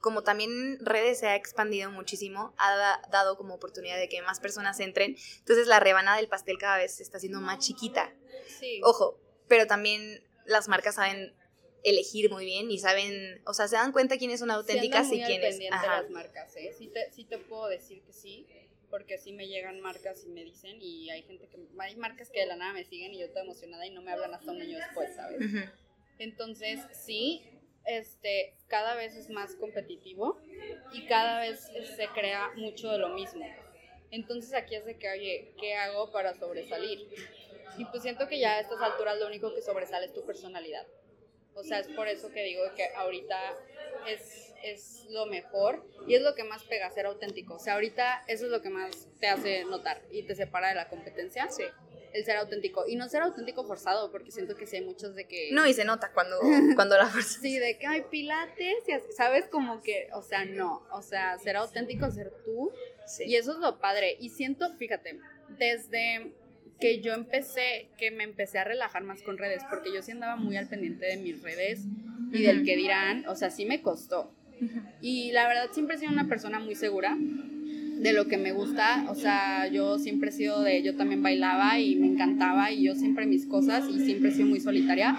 como 0.00 0.22
también 0.24 0.78
redes 0.84 1.20
se 1.20 1.28
ha 1.28 1.36
expandido 1.36 1.90
muchísimo, 1.90 2.54
ha 2.58 3.00
dado 3.10 3.36
como 3.36 3.54
oportunidad 3.54 3.98
de 3.98 4.08
que 4.08 4.20
más 4.22 4.40
personas 4.40 4.80
entren. 4.80 5.16
Entonces 5.38 5.66
la 5.68 5.78
rebanada 5.78 6.16
del 6.16 6.28
pastel 6.28 6.58
cada 6.58 6.76
vez 6.78 6.96
se 6.96 7.02
está 7.04 7.18
haciendo 7.18 7.40
más 7.40 7.58
chiquita. 7.64 8.12
Sí. 8.58 8.80
Ojo, 8.82 9.18
pero 9.50 9.66
también 9.66 10.22
las 10.46 10.68
marcas 10.68 10.94
saben 10.94 11.34
elegir 11.82 12.30
muy 12.30 12.44
bien 12.44 12.70
y 12.70 12.78
saben, 12.78 13.42
o 13.44 13.52
sea, 13.52 13.66
se 13.66 13.74
dan 13.74 13.90
cuenta 13.90 14.16
quiénes 14.16 14.38
son 14.38 14.52
auténticas 14.52 15.08
y 15.08 15.16
muy 15.16 15.22
al 15.22 15.28
quiénes. 15.28 15.60
Ajá. 15.72 15.82
de 15.82 16.02
las 16.02 16.10
marcas, 16.10 16.56
¿eh? 16.56 16.72
Sí 16.78 16.86
te, 16.86 17.10
sí 17.10 17.24
te 17.24 17.36
puedo 17.36 17.66
decir 17.66 18.00
que 18.02 18.12
sí, 18.12 18.46
porque 18.90 19.18
sí 19.18 19.32
me 19.32 19.48
llegan 19.48 19.80
marcas 19.80 20.22
y 20.24 20.28
me 20.28 20.44
dicen, 20.44 20.80
y 20.80 21.10
hay 21.10 21.24
gente 21.24 21.48
que, 21.48 21.58
hay 21.80 21.96
marcas 21.96 22.30
que 22.30 22.38
de 22.38 22.46
la 22.46 22.54
nada 22.54 22.74
me 22.74 22.84
siguen 22.84 23.12
y 23.12 23.18
yo 23.18 23.26
estoy 23.26 23.42
emocionada 23.42 23.84
y 23.84 23.90
no 23.90 24.02
me 24.02 24.12
hablan 24.12 24.32
hasta 24.32 24.52
un 24.52 24.62
año 24.62 24.78
después, 24.78 25.16
¿sabes? 25.16 25.40
Ujú. 25.40 25.68
Entonces, 26.20 26.78
sí, 26.92 27.42
este, 27.86 28.54
cada 28.68 28.94
vez 28.94 29.16
es 29.16 29.30
más 29.30 29.56
competitivo 29.56 30.40
y 30.92 31.06
cada 31.06 31.40
vez 31.40 31.72
se 31.96 32.06
crea 32.14 32.52
mucho 32.54 32.88
de 32.92 32.98
lo 32.98 33.08
mismo. 33.08 33.44
Entonces 34.12 34.54
aquí 34.54 34.76
es 34.76 34.84
de 34.84 34.96
que, 34.96 35.10
oye, 35.10 35.54
¿qué 35.58 35.74
hago 35.74 36.12
para 36.12 36.34
sobresalir? 36.34 37.08
Y 37.78 37.84
pues 37.86 38.02
siento 38.02 38.28
que 38.28 38.38
ya 38.38 38.56
a 38.56 38.60
estas 38.60 38.80
alturas 38.80 39.18
lo 39.18 39.26
único 39.26 39.54
que 39.54 39.62
sobresale 39.62 40.06
es 40.06 40.12
tu 40.12 40.24
personalidad. 40.24 40.86
O 41.54 41.62
sea, 41.62 41.80
es 41.80 41.88
por 41.88 42.08
eso 42.08 42.30
que 42.30 42.42
digo 42.42 42.62
que 42.76 42.88
ahorita 42.96 43.36
es, 44.06 44.54
es 44.62 45.06
lo 45.10 45.26
mejor 45.26 45.84
y 46.06 46.14
es 46.14 46.22
lo 46.22 46.34
que 46.34 46.44
más 46.44 46.64
pega, 46.64 46.90
ser 46.90 47.06
auténtico. 47.06 47.54
O 47.54 47.58
sea, 47.58 47.74
ahorita 47.74 48.24
eso 48.28 48.46
es 48.46 48.50
lo 48.50 48.62
que 48.62 48.70
más 48.70 49.08
te 49.18 49.28
hace 49.28 49.64
notar 49.64 50.00
y 50.10 50.22
te 50.22 50.34
separa 50.34 50.68
de 50.68 50.74
la 50.74 50.88
competencia. 50.88 51.48
Sí. 51.50 51.64
El 52.12 52.24
ser 52.24 52.38
auténtico. 52.38 52.88
Y 52.88 52.96
no 52.96 53.08
ser 53.08 53.22
auténtico 53.22 53.64
forzado, 53.64 54.10
porque 54.10 54.32
siento 54.32 54.56
que 54.56 54.66
sí 54.66 54.76
hay 54.76 54.84
muchos 54.84 55.14
de 55.14 55.28
que... 55.28 55.50
No, 55.52 55.66
y 55.66 55.74
se 55.74 55.84
nota 55.84 56.10
cuando, 56.12 56.40
cuando 56.74 56.96
la 56.96 57.06
fuerza. 57.06 57.38
Sí, 57.40 57.58
de 57.58 57.78
que 57.78 57.86
hay 57.86 58.02
pilates 58.02 58.88
y 58.88 58.92
así, 58.92 59.12
¿sabes? 59.12 59.46
Como 59.46 59.80
que, 59.82 60.08
o 60.14 60.22
sea, 60.22 60.44
no. 60.44 60.86
O 60.92 61.02
sea, 61.02 61.38
ser 61.38 61.56
auténtico, 61.56 62.10
ser 62.10 62.32
tú. 62.44 62.72
Sí. 63.06 63.24
Y 63.26 63.36
eso 63.36 63.52
es 63.52 63.58
lo 63.58 63.78
padre. 63.78 64.16
Y 64.18 64.30
siento, 64.30 64.72
fíjate, 64.76 65.20
desde 65.50 66.32
que 66.80 67.00
yo 67.00 67.12
empecé, 67.12 67.88
que 67.98 68.10
me 68.10 68.24
empecé 68.24 68.58
a 68.58 68.64
relajar 68.64 69.04
más 69.04 69.22
con 69.22 69.38
redes, 69.38 69.62
porque 69.68 69.92
yo 69.94 70.02
sí 70.02 70.12
andaba 70.12 70.36
muy 70.36 70.56
al 70.56 70.68
pendiente 70.68 71.06
de 71.06 71.16
mis 71.18 71.42
redes 71.42 71.86
y 72.32 72.42
del 72.42 72.64
que 72.64 72.76
dirán, 72.76 73.24
o 73.28 73.36
sea, 73.36 73.50
sí 73.50 73.66
me 73.66 73.82
costó. 73.82 74.32
Y 75.00 75.32
la 75.32 75.48
verdad 75.48 75.68
siempre 75.72 75.96
he 75.96 75.98
sido 75.98 76.12
una 76.12 76.28
persona 76.28 76.58
muy 76.58 76.74
segura 76.74 77.16
de 77.18 78.12
lo 78.12 78.26
que 78.28 78.38
me 78.38 78.52
gusta, 78.52 79.06
o 79.10 79.14
sea, 79.14 79.68
yo 79.68 79.98
siempre 79.98 80.30
he 80.30 80.32
sido 80.32 80.62
de, 80.62 80.82
yo 80.82 80.96
también 80.96 81.22
bailaba 81.22 81.78
y 81.78 81.96
me 81.96 82.06
encantaba 82.06 82.72
y 82.72 82.84
yo 82.84 82.94
siempre 82.94 83.26
mis 83.26 83.46
cosas 83.46 83.86
y 83.88 84.04
siempre 84.04 84.30
he 84.30 84.32
sido 84.32 84.48
muy 84.48 84.60
solitaria, 84.60 85.16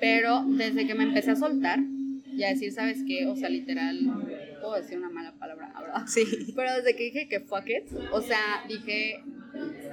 pero 0.00 0.44
desde 0.46 0.86
que 0.86 0.94
me 0.94 1.04
empecé 1.04 1.30
a 1.30 1.36
soltar 1.36 1.80
y 2.26 2.42
a 2.42 2.48
decir, 2.48 2.72
¿sabes 2.72 3.04
qué? 3.06 3.26
O 3.26 3.36
sea, 3.36 3.48
literal, 3.48 3.98
puedo 4.60 4.74
decir 4.74 4.98
una 4.98 5.08
mala 5.08 5.32
palabra, 5.32 5.72
¿verdad? 5.80 6.02
Sí. 6.06 6.24
Pero 6.54 6.74
desde 6.74 6.94
que 6.94 7.04
dije 7.04 7.28
que 7.28 7.40
fuck 7.40 7.68
it, 7.68 7.90
o 8.12 8.20
sea, 8.20 8.64
dije 8.68 9.22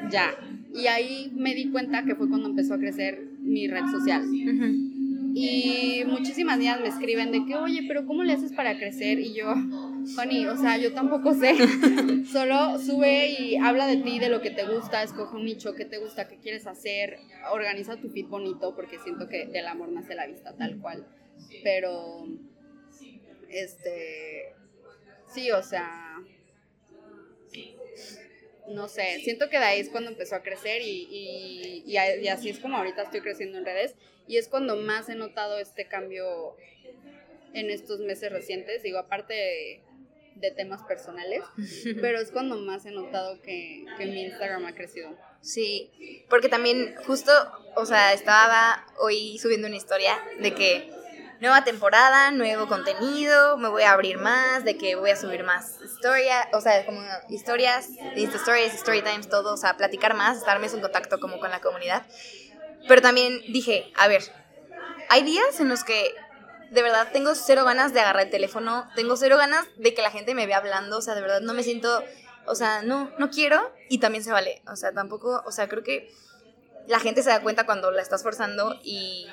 ya. 0.09 0.33
Y 0.73 0.87
ahí 0.87 1.31
me 1.35 1.53
di 1.53 1.69
cuenta 1.69 2.03
que 2.03 2.15
fue 2.15 2.29
cuando 2.29 2.49
empezó 2.49 2.75
a 2.75 2.79
crecer 2.79 3.21
mi 3.39 3.67
red 3.67 3.85
social. 3.91 4.23
Ujú. 4.23 4.91
Y 5.33 6.03
muchísimas 6.07 6.57
niñas 6.57 6.81
me 6.81 6.89
escriben 6.89 7.31
de 7.31 7.45
que, 7.45 7.55
oye, 7.55 7.85
pero 7.87 8.05
¿cómo 8.05 8.23
le 8.23 8.33
haces 8.33 8.51
para 8.51 8.77
crecer? 8.77 9.19
Y 9.19 9.33
yo, 9.33 9.53
honey, 10.17 10.45
o 10.45 10.57
sea, 10.57 10.77
yo 10.77 10.93
tampoco 10.93 11.33
sé. 11.33 11.55
Solo 12.31 12.79
sube 12.79 13.29
y 13.39 13.55
habla 13.55 13.87
de 13.87 13.97
ti, 13.97 14.19
de 14.19 14.29
lo 14.29 14.41
que 14.41 14.51
te 14.51 14.65
gusta, 14.65 15.03
escoge 15.03 15.35
un 15.35 15.45
nicho, 15.45 15.73
qué 15.73 15.85
te 15.85 15.99
gusta, 15.99 16.27
qué 16.27 16.37
quieres 16.37 16.67
hacer, 16.67 17.19
organiza 17.51 17.95
tu 17.97 18.09
feed 18.09 18.27
bonito, 18.27 18.75
porque 18.75 18.99
siento 18.99 19.27
que 19.29 19.47
del 19.47 19.67
amor 19.67 19.89
nace 19.91 20.15
la 20.15 20.27
vista 20.27 20.55
tal 20.57 20.79
cual. 20.79 21.07
Pero, 21.63 22.27
este, 23.49 24.53
sí, 25.33 25.49
o 25.51 25.63
sea, 25.63 26.17
no 28.67 28.87
sé, 28.87 29.19
siento 29.23 29.49
que 29.49 29.57
de 29.57 29.65
ahí 29.65 29.79
es 29.79 29.89
cuando 29.89 30.11
empezó 30.11 30.35
a 30.35 30.43
crecer 30.43 30.81
y, 30.81 31.07
y, 31.09 31.83
y 31.85 32.27
así 32.27 32.49
es 32.49 32.59
como 32.59 32.77
ahorita 32.77 33.03
estoy 33.03 33.21
creciendo 33.21 33.57
en 33.57 33.65
redes 33.65 33.95
y 34.27 34.37
es 34.37 34.47
cuando 34.47 34.75
más 34.77 35.09
he 35.09 35.15
notado 35.15 35.59
este 35.59 35.87
cambio 35.87 36.55
en 37.53 37.69
estos 37.69 37.99
meses 37.99 38.31
recientes, 38.31 38.83
digo, 38.83 38.97
aparte 38.97 39.33
de, 39.33 39.81
de 40.35 40.51
temas 40.51 40.83
personales, 40.83 41.41
pero 42.01 42.19
es 42.19 42.31
cuando 42.31 42.57
más 42.57 42.85
he 42.85 42.91
notado 42.91 43.41
que, 43.41 43.85
que 43.97 44.05
mi 44.05 44.23
Instagram 44.23 44.65
ha 44.65 44.75
crecido. 44.75 45.15
Sí, 45.41 45.91
porque 46.29 46.49
también 46.49 46.95
justo, 47.05 47.31
o 47.75 47.85
sea, 47.85 48.13
estaba 48.13 48.85
hoy 48.99 49.37
subiendo 49.39 49.67
una 49.67 49.75
historia 49.75 50.17
de 50.39 50.53
que 50.53 50.89
nueva 51.41 51.63
temporada, 51.63 52.29
nuevo 52.29 52.67
contenido, 52.67 53.57
me 53.57 53.67
voy 53.67 53.81
a 53.81 53.93
abrir 53.93 54.19
más, 54.19 54.63
de 54.63 54.77
que 54.77 54.95
voy 54.95 55.09
a 55.09 55.15
subir 55.15 55.43
más 55.43 55.81
historia, 55.83 56.47
o 56.53 56.61
sea, 56.61 56.85
como 56.85 57.01
historias, 57.29 57.89
Insta 58.15 58.37
Stories, 58.37 58.75
Story 58.75 59.01
Times, 59.01 59.27
todo, 59.27 59.55
o 59.55 59.57
sea, 59.57 59.75
platicar 59.75 60.13
más, 60.13 60.37
estarme 60.37 60.67
en 60.67 60.79
contacto 60.79 61.19
como 61.19 61.39
con 61.39 61.49
la 61.49 61.59
comunidad. 61.59 62.05
Pero 62.87 63.01
también 63.01 63.41
dije, 63.51 63.91
a 63.97 64.07
ver, 64.07 64.21
hay 65.09 65.23
días 65.23 65.59
en 65.59 65.67
los 65.67 65.83
que 65.83 66.13
de 66.69 66.83
verdad 66.83 67.09
tengo 67.11 67.33
cero 67.33 67.65
ganas 67.65 67.91
de 67.91 68.01
agarrar 68.01 68.25
el 68.25 68.29
teléfono, 68.29 68.87
tengo 68.95 69.17
cero 69.17 69.35
ganas 69.35 69.65
de 69.77 69.95
que 69.95 70.03
la 70.03 70.11
gente 70.11 70.35
me 70.35 70.45
vea 70.45 70.57
hablando, 70.57 70.99
o 70.99 71.01
sea, 71.01 71.15
de 71.15 71.21
verdad 71.21 71.41
no 71.41 71.55
me 71.55 71.63
siento, 71.63 72.03
o 72.45 72.53
sea, 72.53 72.83
no, 72.83 73.11
no 73.17 73.31
quiero 73.31 73.73
y 73.89 73.97
también 73.97 74.23
se 74.23 74.31
vale, 74.31 74.61
o 74.67 74.75
sea, 74.75 74.91
tampoco, 74.91 75.41
o 75.43 75.51
sea, 75.51 75.67
creo 75.67 75.83
que 75.83 76.13
la 76.87 76.99
gente 76.99 77.23
se 77.23 77.29
da 77.31 77.41
cuenta 77.41 77.65
cuando 77.65 77.89
la 77.89 78.03
estás 78.03 78.21
forzando 78.21 78.79
y, 78.83 79.27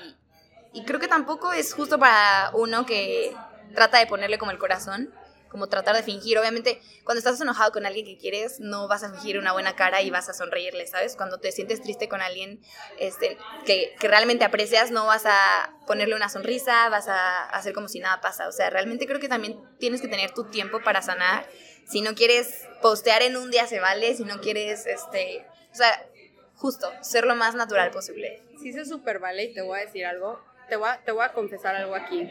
y 0.72 0.85
creo 0.85 1.00
que 1.00 1.09
tampoco 1.09 1.52
es 1.52 1.72
justo 1.72 1.98
para 1.98 2.50
uno 2.54 2.87
que 2.87 3.35
trata 3.74 3.98
de 3.98 4.07
ponerle 4.07 4.38
como 4.38 4.50
el 4.50 4.59
corazón, 4.59 5.12
como 5.48 5.68
tratar 5.68 5.96
de 5.96 6.02
fingir. 6.02 6.38
Obviamente, 6.38 6.81
cuando 7.04 7.18
estás 7.18 7.40
enojado 7.40 7.72
con 7.72 7.87
alguien 7.87 8.04
que 8.04 8.18
quieres, 8.18 8.61
no 8.61 8.87
vas 8.87 9.02
a 9.02 9.11
fingir 9.11 9.38
una 9.38 9.52
buena 9.52 9.76
cara 9.76 10.02
y 10.02 10.11
vas 10.11 10.28
a 10.28 10.35
sonreírle, 10.35 10.87
¿sabes? 10.87 11.16
Cuando 11.16 11.38
te 11.38 11.52
sientes 11.52 11.83
triste 11.83 12.09
con 12.09 12.20
alguien 12.20 12.61
este, 12.98 13.38
que, 13.64 13.94
que 13.98 14.09
realmente 14.09 14.44
aprecias, 14.44 14.90
no 14.90 15.07
vas 15.07 15.24
a 15.26 15.74
ponerle 15.87 16.14
una 16.14 16.28
sonrisa, 16.28 16.88
vas 16.90 17.09
a 17.09 17.44
hacer 17.48 17.72
como 17.72 17.88
si 17.88 18.00
nada 18.00 18.20
pasa. 18.20 18.48
O 18.48 18.52
sea, 18.52 18.70
realmente 18.70 19.07
creo 19.07 19.20
que 19.20 19.28
también 19.28 19.59
tienes 19.78 20.00
que 20.00 20.09
tener 20.09 20.33
tu 20.33 20.44
tiempo 20.44 20.83
para 20.83 21.02
sanar. 21.02 21.48
Si 21.87 22.02
no 22.02 22.14
quieres 22.14 22.66
postear 22.83 23.22
en 23.22 23.37
un 23.37 23.50
día, 23.50 23.66
se 23.66 23.81
vale. 23.81 24.14
Si 24.14 24.24
no 24.24 24.40
quieres, 24.40 24.85
este, 24.87 25.46
o 25.72 25.74
sea, 25.74 26.07
justo, 26.54 26.92
ser 27.00 27.24
lo 27.24 27.35
más 27.37 27.54
natural 27.54 27.90
posible. 27.90 28.42
Sí 28.61 28.72
se 28.72 28.85
super 28.85 29.18
vale 29.18 29.44
y 29.44 29.54
te 29.54 29.62
voy 29.62 29.78
a 29.78 29.83
decir 29.83 30.04
algo, 30.04 30.40
te 30.68 30.76
voy 30.76 30.88
a, 30.88 31.02
te 31.02 31.12
confesar 31.35 31.74
algo 31.76 31.94
aquí. 31.94 32.28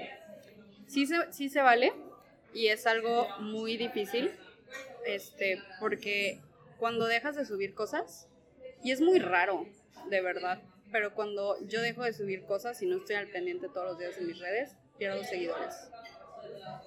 Sí 0.88 1.06
se, 1.06 1.15
sí 1.32 1.50
se 1.50 1.62
vale 1.62 1.93
y 2.54 2.67
es 2.67 2.88
algo 2.88 3.28
muy 3.39 3.78
difícil, 3.78 4.32
este, 5.06 5.62
porque 5.80 6.39
cuando 6.78 7.06
dejas 7.06 7.36
de 7.36 7.45
subir 7.45 7.73
cosas, 7.73 8.28
y 8.84 8.91
es 8.91 9.02
muy 9.02 9.19
raro, 9.19 9.67
de 10.10 10.21
verdad, 10.21 10.62
pero 10.91 11.13
cuando 11.13 11.58
yo 11.67 11.82
dejo 11.82 12.04
de 12.04 12.13
subir 12.13 12.43
cosas 12.43 12.82
y 12.82 12.86
no 12.86 12.97
estoy 12.97 13.15
al 13.15 13.28
pendiente 13.28 13.67
todos 13.67 13.88
los 13.88 14.00
días 14.00 14.17
en 14.17 14.28
mis 14.28 14.39
redes, 14.39 14.76
pierdo 14.97 15.23
seguidores. 15.23 15.76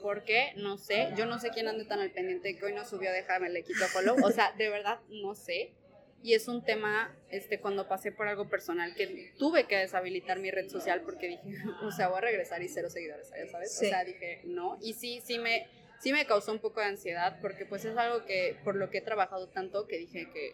¿Por 0.00 0.24
qué? 0.24 0.52
No 0.56 0.78
sé. 0.78 1.10
Yo 1.16 1.26
no 1.26 1.38
sé 1.38 1.50
quién 1.50 1.68
ande 1.68 1.84
tan 1.84 2.00
al 2.00 2.10
pendiente 2.10 2.56
que 2.56 2.64
hoy 2.64 2.72
no 2.72 2.84
subió, 2.84 3.12
déjame, 3.12 3.50
le 3.50 3.62
quito 3.62 3.86
follow. 3.86 4.16
O 4.24 4.30
sea, 4.30 4.52
de 4.52 4.68
verdad, 4.70 5.00
no 5.08 5.34
sé. 5.34 5.72
Y 6.22 6.35
es 6.35 6.48
un 6.48 6.62
tema, 6.62 7.16
este, 7.30 7.61
cuando 7.61 7.88
pasé 7.88 8.12
por 8.12 8.28
algo 8.28 8.48
personal, 8.48 8.94
que 8.94 9.33
tuve 9.38 9.64
que 9.64 9.76
deshabilitar 9.76 10.38
mi 10.38 10.50
red 10.50 10.68
social 10.68 11.00
porque 11.02 11.28
dije, 11.28 11.42
o 11.83 11.90
sea, 11.90 12.09
voy 12.09 12.18
a 12.18 12.20
regresar 12.22 12.62
y 12.62 12.68
cero 12.68 12.90
seguidores, 12.90 13.30
¿ya 13.30 13.50
¿sabes? 13.50 13.76
Sí. 13.76 13.87
O 13.87 13.88
sea, 13.88 14.04
dije, 14.04 14.42
no. 14.44 14.78
Y 14.83 14.94
sí, 14.94 15.22
sí 15.24 15.38
me, 15.38 15.66
sí 16.00 16.12
me 16.12 16.26
causó 16.26 16.52
un 16.52 16.59
poco 16.59 16.80
de 16.80 16.87
ansiedad 16.87 17.38
porque 17.40 17.64
pues 17.64 17.85
es 17.85 17.96
algo 17.96 18.24
que, 18.26 18.56
por 18.64 18.76
lo 18.76 18.90
que 18.90 18.98
he 18.98 19.02
trabajado 19.02 19.48
tanto, 19.48 19.87
que 19.87 19.96
dije 19.96 20.28
que, 20.30 20.52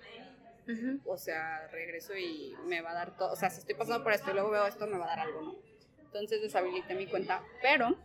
o 1.05 1.17
sea, 1.17 1.69
regreso 1.69 2.17
y 2.17 2.55
me 2.67 2.81
va 2.81 2.91
a 2.91 2.95
dar 2.95 3.17
todo, 3.17 3.33
o 3.33 3.37
sea, 3.37 3.51
si 3.51 3.61
estoy 3.61 3.77
pasando 3.77 4.03
por 4.03 4.13
esto 4.13 4.31
y 4.31 4.35
luego 4.35 4.51
veo 4.51 4.67
esto, 4.67 4.87
me 4.87 4.99
va 4.99 5.05
a 5.05 5.17
dar 5.17 5.21
algo, 5.21 5.43
¿no? 5.43 5.57
Entonces 6.01 6.43
deshabilité 6.43 6.95
mi 6.95 7.07
cuenta, 7.07 7.45
pero 7.63 7.97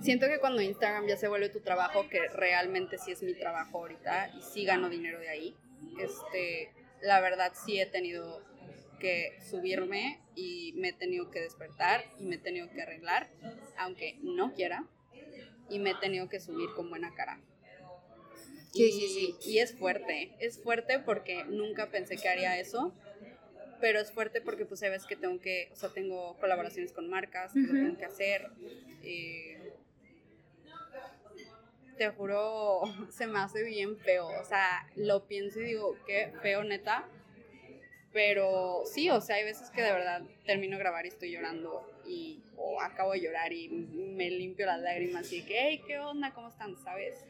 siento 0.00 0.26
que 0.26 0.38
cuando 0.38 0.62
Instagram 0.62 1.06
ya 1.06 1.16
se 1.16 1.28
vuelve 1.28 1.50
tu 1.50 1.60
trabajo, 1.60 2.08
que 2.08 2.28
realmente 2.28 2.98
sí 2.98 3.12
es 3.12 3.22
mi 3.22 3.34
trabajo 3.34 3.78
ahorita 3.78 4.30
y 4.36 4.42
sí 4.42 4.64
gano 4.64 4.88
dinero 4.88 5.18
de 5.18 5.28
ahí, 5.28 5.56
este, 5.98 6.72
la 7.00 7.20
verdad 7.20 7.52
sí 7.54 7.80
he 7.80 7.86
tenido 7.86 8.42
que 9.00 9.36
subirme 9.50 10.20
y 10.36 10.72
me 10.76 10.90
he 10.90 10.92
tenido 10.92 11.30
que 11.30 11.40
despertar 11.40 12.04
y 12.18 12.24
me 12.24 12.36
he 12.36 12.38
tenido 12.38 12.70
que 12.70 12.82
arreglar, 12.82 13.30
aunque 13.76 14.18
no 14.22 14.52
quiera, 14.54 14.86
y 15.68 15.78
me 15.78 15.90
he 15.90 15.94
tenido 15.96 16.28
que 16.28 16.40
subir 16.40 16.70
con 16.76 16.88
buena 16.88 17.12
cara. 17.14 17.40
Sí, 18.72 18.84
y, 18.84 18.92
sí, 18.92 19.36
sí. 19.40 19.50
y 19.50 19.58
es 19.58 19.74
fuerte, 19.76 20.34
es 20.38 20.62
fuerte 20.62 20.98
porque 20.98 21.44
nunca 21.44 21.90
pensé 21.90 22.16
que 22.16 22.28
haría 22.28 22.58
eso, 22.58 22.94
pero 23.80 23.98
es 24.00 24.12
fuerte 24.12 24.40
porque 24.40 24.64
pues 24.64 24.80
sabes 24.80 25.04
que 25.04 25.16
tengo 25.16 25.40
que, 25.40 25.68
o 25.72 25.76
sea, 25.76 25.90
tengo 25.90 26.38
colaboraciones 26.38 26.92
con 26.92 27.10
marcas, 27.10 27.52
que 27.52 27.60
lo 27.60 27.72
tengo 27.72 27.98
que 27.98 28.04
hacer. 28.04 28.48
eh, 29.02 29.58
te 32.02 32.10
juro, 32.10 32.82
se 33.10 33.26
me 33.26 33.38
hace 33.38 33.62
bien 33.62 33.96
feo, 33.98 34.26
o 34.26 34.44
sea, 34.44 34.88
lo 34.96 35.26
pienso 35.26 35.60
y 35.60 35.64
digo, 35.64 35.96
qué 36.04 36.32
feo 36.42 36.64
neta, 36.64 37.06
Pero 38.12 38.82
sí, 38.84 39.08
o 39.08 39.20
sea, 39.20 39.36
hay 39.36 39.44
veces 39.44 39.70
que 39.70 39.82
de 39.82 39.92
verdad 39.92 40.22
termino 40.44 40.76
de 40.76 40.82
grabar 40.82 41.06
y 41.06 41.08
estoy 41.08 41.30
llorando 41.30 41.88
y 42.04 42.42
o 42.56 42.80
acabo 42.80 43.12
de 43.12 43.20
llorar 43.20 43.52
y 43.52 43.68
me 43.68 44.30
limpio 44.30 44.66
las 44.66 44.80
lágrimas 44.80 45.32
y 45.32 45.42
que, 45.42 45.56
hey, 45.58 45.82
¿qué 45.86 45.98
onda? 45.98 46.32
¿Cómo 46.34 46.48
están? 46.48 46.76
¿Sabes? 46.82 47.24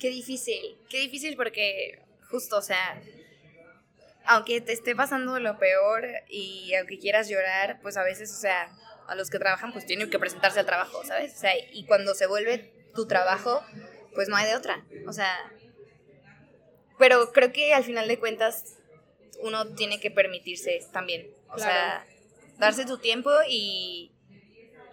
Qué 0.00 0.08
difícil, 0.08 0.78
qué 0.88 1.00
difícil 1.00 1.36
porque 1.36 2.00
justo, 2.30 2.56
o 2.56 2.62
sea, 2.62 3.02
aunque 4.24 4.60
te 4.60 4.72
esté 4.72 4.94
pasando 4.94 5.38
lo 5.40 5.58
peor 5.58 6.06
y 6.28 6.72
aunque 6.76 6.98
quieras 6.98 7.28
llorar, 7.28 7.80
pues 7.82 7.96
a 7.96 8.04
veces, 8.04 8.32
o 8.32 8.40
sea, 8.40 8.70
a 9.08 9.14
los 9.16 9.28
que 9.30 9.38
trabajan 9.38 9.72
pues 9.72 9.84
tienen 9.84 10.08
que 10.08 10.18
presentarse 10.18 10.60
al 10.60 10.66
trabajo, 10.66 11.04
¿sabes? 11.04 11.34
O 11.34 11.38
sea, 11.38 11.52
y 11.72 11.84
cuando 11.84 12.14
se 12.14 12.26
vuelve 12.26 12.72
tu 12.94 13.06
trabajo, 13.06 13.62
pues 14.14 14.28
no 14.28 14.36
hay 14.36 14.46
de 14.46 14.56
otra, 14.56 14.84
o 15.06 15.12
sea, 15.12 15.52
pero 16.98 17.32
creo 17.32 17.52
que 17.52 17.74
al 17.74 17.84
final 17.84 18.08
de 18.08 18.18
cuentas 18.18 18.76
uno 19.42 19.74
tiene 19.74 20.00
que 20.00 20.10
permitirse 20.10 20.86
también, 20.92 21.28
o 21.50 21.58
sea, 21.58 22.06
darse 22.58 22.84
tu 22.84 22.98
tiempo 22.98 23.30
y, 23.48 24.12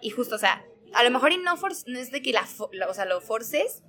y 0.00 0.10
justo, 0.10 0.34
o 0.34 0.38
sea, 0.38 0.64
a 0.92 1.04
lo 1.04 1.10
mejor 1.10 1.32
y 1.32 1.38
no, 1.38 1.54
no 1.54 1.98
es 1.98 2.10
de 2.10 2.22
que 2.22 2.32
la, 2.32 2.46
o 2.88 2.94
sea, 2.94 3.04
lo 3.04 3.20
forces, 3.20 3.82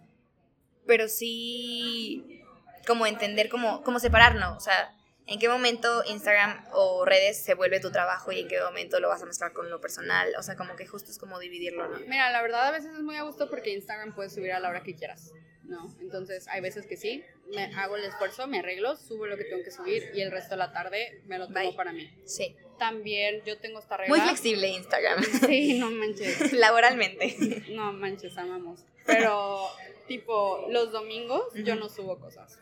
pero 0.86 1.08
sí 1.08 2.42
como 2.86 3.06
entender 3.06 3.50
cómo, 3.50 3.84
cómo 3.84 4.00
separarnos, 4.00 4.58
o 4.58 4.60
sea, 4.60 4.96
en 5.32 5.40
qué 5.40 5.48
momento 5.48 6.04
Instagram 6.08 6.66
o 6.74 7.06
redes 7.06 7.42
se 7.42 7.54
vuelve 7.54 7.80
tu 7.80 7.90
trabajo 7.90 8.34
y 8.34 8.42
en 8.42 8.50
qué 8.50 8.60
momento 8.60 9.00
lo 9.00 9.08
vas 9.08 9.22
a 9.22 9.26
mezclar 9.26 9.54
con 9.54 9.70
lo 9.70 9.80
personal, 9.80 10.34
o 10.38 10.44
sea, 10.44 10.58
como 10.58 10.76
que 10.76 10.86
justo 10.86 11.10
es 11.10 11.18
como 11.18 11.40
dividirlo, 11.40 11.88
¿no? 11.88 12.00
Mira, 12.00 12.30
la 12.32 12.42
verdad 12.42 12.68
a 12.68 12.72
veces 12.72 12.92
es 12.94 13.02
muy 13.02 13.16
a 13.16 13.24
gusto 13.24 13.50
porque 13.50 13.72
Instagram 13.72 14.14
puedes 14.14 14.34
subir 14.34 14.52
a 14.52 14.60
la 14.60 14.68
hora 14.68 14.84
que 14.84 14.94
quieras, 14.94 15.32
¿no? 15.64 15.88
Entonces 16.02 16.50
hay 16.50 16.60
veces 16.60 16.86
que 16.86 16.98
sí, 16.98 17.24
me 17.56 17.74
hago 17.76 17.96
el 17.96 18.04
esfuerzo, 18.04 18.46
me 18.48 18.60
arreglo, 18.60 18.98
subo 18.98 19.26
lo 19.26 19.38
que 19.38 19.46
tengo 19.46 19.64
que 19.64 19.72
subir 19.72 20.12
y 20.14 20.20
el 20.20 20.32
resto 20.32 20.52
de 20.52 20.58
la 20.58 20.74
tarde 20.74 21.22
me 21.28 21.38
lo 21.38 21.48
tomo 21.48 21.76
para 21.78 21.94
mí. 21.94 22.12
Sí. 22.26 22.58
También 22.78 23.42
yo 23.46 23.58
tengo 23.60 23.80
esta 23.80 23.96
regla. 23.96 24.16
Muy 24.16 24.26
flexible 24.26 24.68
Instagram. 24.68 25.24
Sí, 25.24 25.80
no 25.80 25.92
manches. 25.92 26.52
Laboralmente. 26.54 27.64
No 27.70 27.94
manches, 27.94 28.38
amamos. 28.38 28.84
Pero 29.06 29.68
tipo 30.08 30.66
los 30.70 30.92
domingos 30.92 31.54
yo 31.64 31.76
no 31.76 31.88
subo 31.88 32.20
cosas 32.20 32.60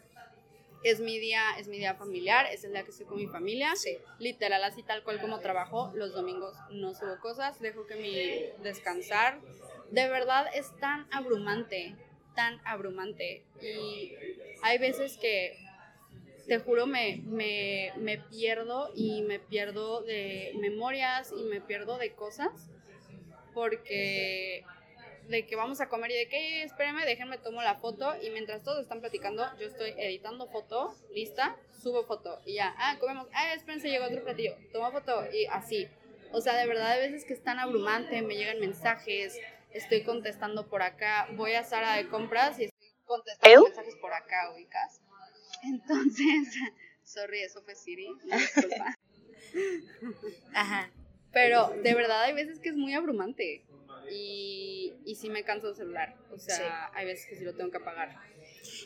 es 0.83 0.99
mi 0.99 1.19
día, 1.19 1.41
es 1.57 1.67
mi 1.67 1.77
día 1.77 1.95
familiar, 1.95 2.45
es 2.51 2.63
el 2.63 2.71
día 2.71 2.83
que 2.83 2.91
estoy 2.91 3.05
con 3.05 3.17
mi 3.17 3.27
familia. 3.27 3.75
Sí. 3.75 3.97
Literal, 4.19 4.63
así 4.63 4.83
tal 4.83 5.03
cual 5.03 5.19
como 5.19 5.39
trabajo, 5.39 5.91
los 5.95 6.13
domingos 6.13 6.55
no 6.71 6.93
subo 6.93 7.19
cosas, 7.19 7.59
dejo 7.59 7.85
que 7.85 7.95
mi 7.95 8.61
descansar. 8.63 9.39
De 9.91 10.07
verdad 10.07 10.47
es 10.53 10.75
tan 10.77 11.07
abrumante, 11.11 11.95
tan 12.35 12.61
abrumante. 12.65 13.43
Y 13.61 14.13
hay 14.61 14.77
veces 14.77 15.17
que, 15.17 15.57
te 16.47 16.59
juro, 16.59 16.87
me, 16.87 17.21
me, 17.25 17.91
me 17.97 18.17
pierdo 18.17 18.91
y 18.95 19.21
me 19.23 19.39
pierdo 19.39 20.01
de 20.01 20.53
memorias 20.59 21.31
y 21.37 21.43
me 21.43 21.61
pierdo 21.61 21.97
de 21.97 22.13
cosas 22.13 22.69
porque 23.53 24.63
de 25.29 25.45
que 25.45 25.55
vamos 25.55 25.79
a 25.79 25.89
comer 25.89 26.11
y 26.11 26.15
de 26.15 26.27
que, 26.27 26.63
espérenme, 26.63 27.05
déjenme 27.05 27.37
tomo 27.37 27.61
la 27.61 27.75
foto 27.75 28.15
y 28.21 28.31
mientras 28.31 28.63
todos 28.63 28.81
están 28.81 28.99
platicando, 28.99 29.45
yo 29.59 29.67
estoy 29.67 29.93
editando 29.97 30.47
foto, 30.47 30.95
lista, 31.13 31.55
subo 31.81 32.03
foto 32.03 32.41
y 32.45 32.55
ya, 32.55 32.73
ah, 32.77 32.97
comemos, 32.99 33.27
ah, 33.33 33.53
espérense, 33.53 33.89
llegó 33.89 34.05
otro 34.05 34.23
platillo, 34.23 34.55
tomo 34.73 34.91
foto 34.91 35.23
y 35.31 35.45
así. 35.45 35.87
O 36.31 36.41
sea, 36.41 36.55
de 36.55 36.67
verdad, 36.67 36.91
hay 36.91 37.11
veces 37.11 37.25
que 37.25 37.33
es 37.33 37.43
tan 37.43 37.59
abrumante, 37.59 38.21
me 38.21 38.35
llegan 38.35 38.59
mensajes, 38.59 39.39
estoy 39.71 40.03
contestando 40.03 40.67
por 40.67 40.81
acá, 40.81 41.27
voy 41.35 41.53
a 41.53 41.63
Sara 41.63 41.95
de 41.95 42.09
compras 42.09 42.59
y 42.59 42.65
estoy 42.65 42.89
contestando 43.05 43.65
mensajes 43.65 43.95
por 43.97 44.13
acá, 44.13 44.51
ubicas. 44.53 45.01
Entonces, 45.63 46.55
sorry, 47.03 47.41
eso 47.41 47.61
fue 47.61 47.75
Siri, 47.75 48.09
disculpa. 48.23 48.97
Ajá. 50.53 50.91
Pero 51.31 51.69
de 51.83 51.93
verdad 51.93 52.23
hay 52.23 52.33
veces 52.33 52.59
que 52.59 52.69
es 52.69 52.75
muy 52.75 52.93
abrumante 52.93 53.63
y, 54.11 54.95
y 55.05 55.15
sí 55.15 55.29
me 55.29 55.43
canso 55.43 55.69
el 55.69 55.75
celular. 55.75 56.15
O 56.31 56.37
sea, 56.37 56.89
hay 56.93 57.05
veces 57.05 57.27
que 57.27 57.35
sí 57.35 57.43
lo 57.43 57.55
tengo 57.55 57.71
que 57.71 57.77
apagar. 57.77 58.15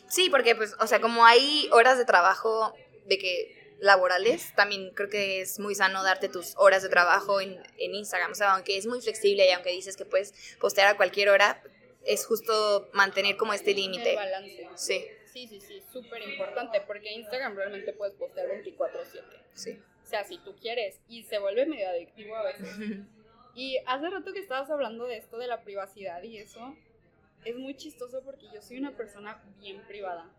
Sí, 0.08 0.30
porque 0.30 0.54
pues, 0.54 0.74
o 0.80 0.86
sea, 0.86 1.00
como 1.00 1.24
hay 1.24 1.68
horas 1.72 1.98
de 1.98 2.04
trabajo 2.04 2.74
de 3.06 3.18
que 3.18 3.64
laborales, 3.80 4.54
también 4.54 4.90
creo 4.94 5.08
que 5.08 5.40
es 5.40 5.58
muy 5.58 5.74
sano 5.74 6.02
darte 6.02 6.28
tus 6.28 6.54
horas 6.56 6.82
de 6.82 6.88
trabajo 6.88 7.40
en, 7.40 7.60
en 7.78 7.94
Instagram. 7.94 8.32
O 8.32 8.34
sea, 8.34 8.54
aunque 8.54 8.76
es 8.76 8.86
muy 8.86 9.00
flexible 9.00 9.46
y 9.46 9.50
aunque 9.50 9.70
dices 9.70 9.96
que 9.96 10.04
puedes 10.04 10.32
postear 10.58 10.88
a 10.88 10.96
cualquier 10.96 11.28
hora, 11.28 11.62
es 12.06 12.26
justo 12.26 12.88
mantener 12.92 13.36
como 13.36 13.52
este 13.52 13.74
límite. 13.74 14.14
Balance. 14.14 14.68
Sí. 14.76 15.04
Sí, 15.32 15.48
sí, 15.48 15.60
sí, 15.60 15.82
súper 15.92 16.22
importante, 16.22 16.80
porque 16.86 17.12
Instagram 17.12 17.56
realmente 17.56 17.92
puedes 17.92 18.14
postear 18.14 18.46
24/7. 18.46 19.22
Sí. 19.52 19.80
O 20.00 20.06
sea, 20.06 20.22
si 20.22 20.38
tú 20.38 20.54
quieres, 20.54 21.00
y 21.08 21.24
se 21.24 21.38
vuelve 21.38 21.66
medio 21.66 21.88
adictivo 21.88 22.36
a 22.36 22.44
veces. 22.44 22.68
Y 23.54 23.78
hace 23.86 24.10
rato 24.10 24.32
que 24.32 24.40
estabas 24.40 24.70
hablando 24.70 25.06
de 25.06 25.16
esto 25.16 25.38
de 25.38 25.46
la 25.46 25.62
privacidad 25.62 26.22
y 26.22 26.38
eso, 26.38 26.76
es 27.44 27.56
muy 27.56 27.76
chistoso 27.76 28.22
porque 28.24 28.46
yo 28.52 28.60
soy 28.60 28.78
una 28.78 28.92
persona 28.92 29.42
bien 29.58 29.80
privada. 29.86 30.30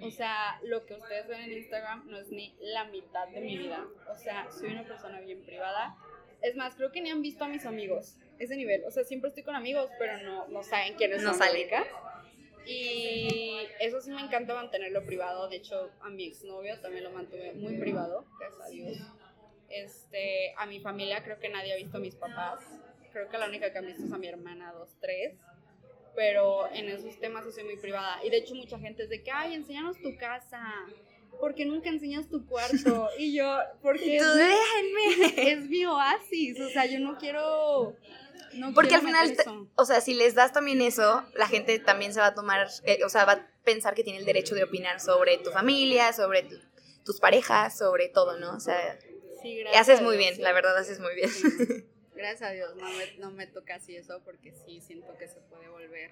O 0.00 0.10
sea, 0.10 0.60
lo 0.62 0.84
que 0.84 0.94
ustedes 0.94 1.26
ven 1.26 1.40
en 1.40 1.52
Instagram 1.52 2.08
no 2.08 2.18
es 2.18 2.30
ni 2.30 2.54
la 2.60 2.84
mitad 2.84 3.28
de 3.28 3.40
mi 3.40 3.56
vida. 3.56 3.86
O 4.10 4.14
sea, 4.14 4.50
soy 4.50 4.70
una 4.70 4.84
persona 4.84 5.20
bien 5.20 5.42
privada. 5.44 5.96
Es 6.42 6.56
más, 6.56 6.74
creo 6.74 6.92
que 6.92 7.00
ni 7.00 7.10
han 7.10 7.22
visto 7.22 7.44
a 7.44 7.48
mis 7.48 7.66
amigos. 7.66 8.16
Ese 8.38 8.56
nivel. 8.56 8.84
O 8.84 8.90
sea, 8.90 9.04
siempre 9.04 9.28
estoy 9.28 9.42
con 9.42 9.54
amigos, 9.54 9.90
pero 9.98 10.18
no, 10.22 10.48
no 10.48 10.62
saben 10.62 10.94
quiénes 10.94 11.22
no 11.22 11.34
son. 11.34 11.48
Y 12.66 13.58
eso 13.80 14.00
sí 14.00 14.10
me 14.10 14.20
encanta 14.20 14.54
mantenerlo 14.54 15.04
privado. 15.04 15.48
De 15.48 15.56
hecho, 15.56 15.90
a 16.00 16.10
mi 16.10 16.26
exnovio 16.26 16.78
también 16.80 17.04
lo 17.04 17.10
mantuve 17.10 17.52
muy 17.54 17.78
privado, 17.78 18.26
gracias 18.38 18.60
a 18.60 18.68
Dios. 18.68 18.98
Este, 19.70 20.52
a 20.56 20.66
mi 20.66 20.80
familia 20.80 21.22
creo 21.22 21.38
que 21.38 21.48
nadie 21.48 21.72
ha 21.72 21.76
visto 21.76 21.96
a 21.96 22.00
mis 22.00 22.14
papás. 22.16 22.60
Creo 23.12 23.28
que 23.28 23.38
la 23.38 23.46
única 23.48 23.72
que 23.72 23.78
han 23.78 23.86
visto 23.86 24.04
es 24.04 24.12
a 24.12 24.18
mi 24.18 24.26
hermana, 24.28 24.72
dos, 24.72 24.90
tres. 25.00 25.34
Pero 26.16 26.68
en 26.72 26.88
esos 26.88 27.18
temas 27.20 27.44
sí 27.44 27.52
soy 27.52 27.64
muy 27.64 27.76
privada. 27.76 28.18
Y 28.24 28.30
de 28.30 28.38
hecho 28.38 28.54
mucha 28.54 28.78
gente 28.78 29.04
es 29.04 29.08
de 29.08 29.22
que, 29.22 29.30
ay, 29.30 29.54
enséñanos 29.54 29.96
tu 30.00 30.16
casa. 30.16 30.62
porque 31.38 31.64
nunca 31.64 31.88
enseñas 31.88 32.28
tu 32.28 32.44
cuarto? 32.46 33.08
Y 33.16 33.34
yo, 33.36 33.56
porque 33.80 34.16
es, 34.16 34.22
déjenme. 34.34 35.50
es 35.52 35.60
mi 35.70 35.86
oasis. 35.86 36.60
O 36.60 36.68
sea, 36.68 36.86
yo 36.86 36.98
no 37.00 37.16
quiero... 37.16 37.96
No 38.54 38.74
porque 38.74 38.96
al 38.96 39.02
final, 39.02 39.32
o 39.76 39.84
sea, 39.84 40.00
si 40.00 40.12
les 40.12 40.34
das 40.34 40.52
también 40.52 40.82
eso, 40.82 41.24
la 41.34 41.46
gente 41.46 41.78
también 41.78 42.12
se 42.12 42.18
va 42.18 42.26
a 42.26 42.34
tomar, 42.34 42.66
eh, 42.84 42.98
o 43.04 43.08
sea, 43.08 43.24
va 43.24 43.32
a 43.34 43.46
pensar 43.62 43.94
que 43.94 44.02
tiene 44.02 44.18
el 44.18 44.24
derecho 44.24 44.56
de 44.56 44.64
opinar 44.64 44.98
sobre 44.98 45.38
tu 45.38 45.50
familia, 45.52 46.12
sobre 46.12 46.42
tu- 46.42 46.58
tus 47.04 47.20
parejas, 47.20 47.78
sobre 47.78 48.08
todo, 48.08 48.38
¿no? 48.38 48.50
O 48.56 48.58
sea, 48.58 48.98
Sí, 49.42 49.58
gracias 49.60 49.80
haces 49.88 50.00
muy 50.02 50.16
Dios, 50.16 50.18
bien, 50.18 50.36
sí. 50.36 50.42
la 50.42 50.52
verdad 50.52 50.76
haces 50.76 51.00
muy 51.00 51.14
bien. 51.14 51.28
Sí. 51.30 51.48
Gracias 52.12 52.50
a 52.50 52.52
Dios, 52.52 52.76
no 52.76 52.84
me, 52.90 53.12
no 53.18 53.30
me 53.30 53.46
toca 53.46 53.76
así 53.76 53.96
eso 53.96 54.20
porque 54.26 54.52
sí 54.52 54.82
siento 54.82 55.16
que 55.16 55.26
se 55.26 55.40
puede 55.40 55.68
volver. 55.70 56.10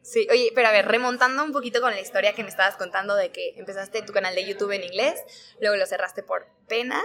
Sí, 0.00 0.26
oye, 0.30 0.52
pero 0.54 0.68
a 0.68 0.72
ver, 0.72 0.86
remontando 0.88 1.44
un 1.44 1.52
poquito 1.52 1.82
con 1.82 1.90
la 1.90 2.00
historia 2.00 2.32
que 2.34 2.42
me 2.42 2.48
estabas 2.48 2.76
contando 2.76 3.14
de 3.14 3.30
que 3.30 3.50
empezaste 3.58 4.00
tu 4.00 4.14
canal 4.14 4.34
de 4.34 4.46
YouTube 4.46 4.70
en 4.70 4.84
inglés, 4.84 5.22
luego 5.60 5.76
lo 5.76 5.84
cerraste 5.84 6.22
por 6.22 6.46
pena 6.66 7.02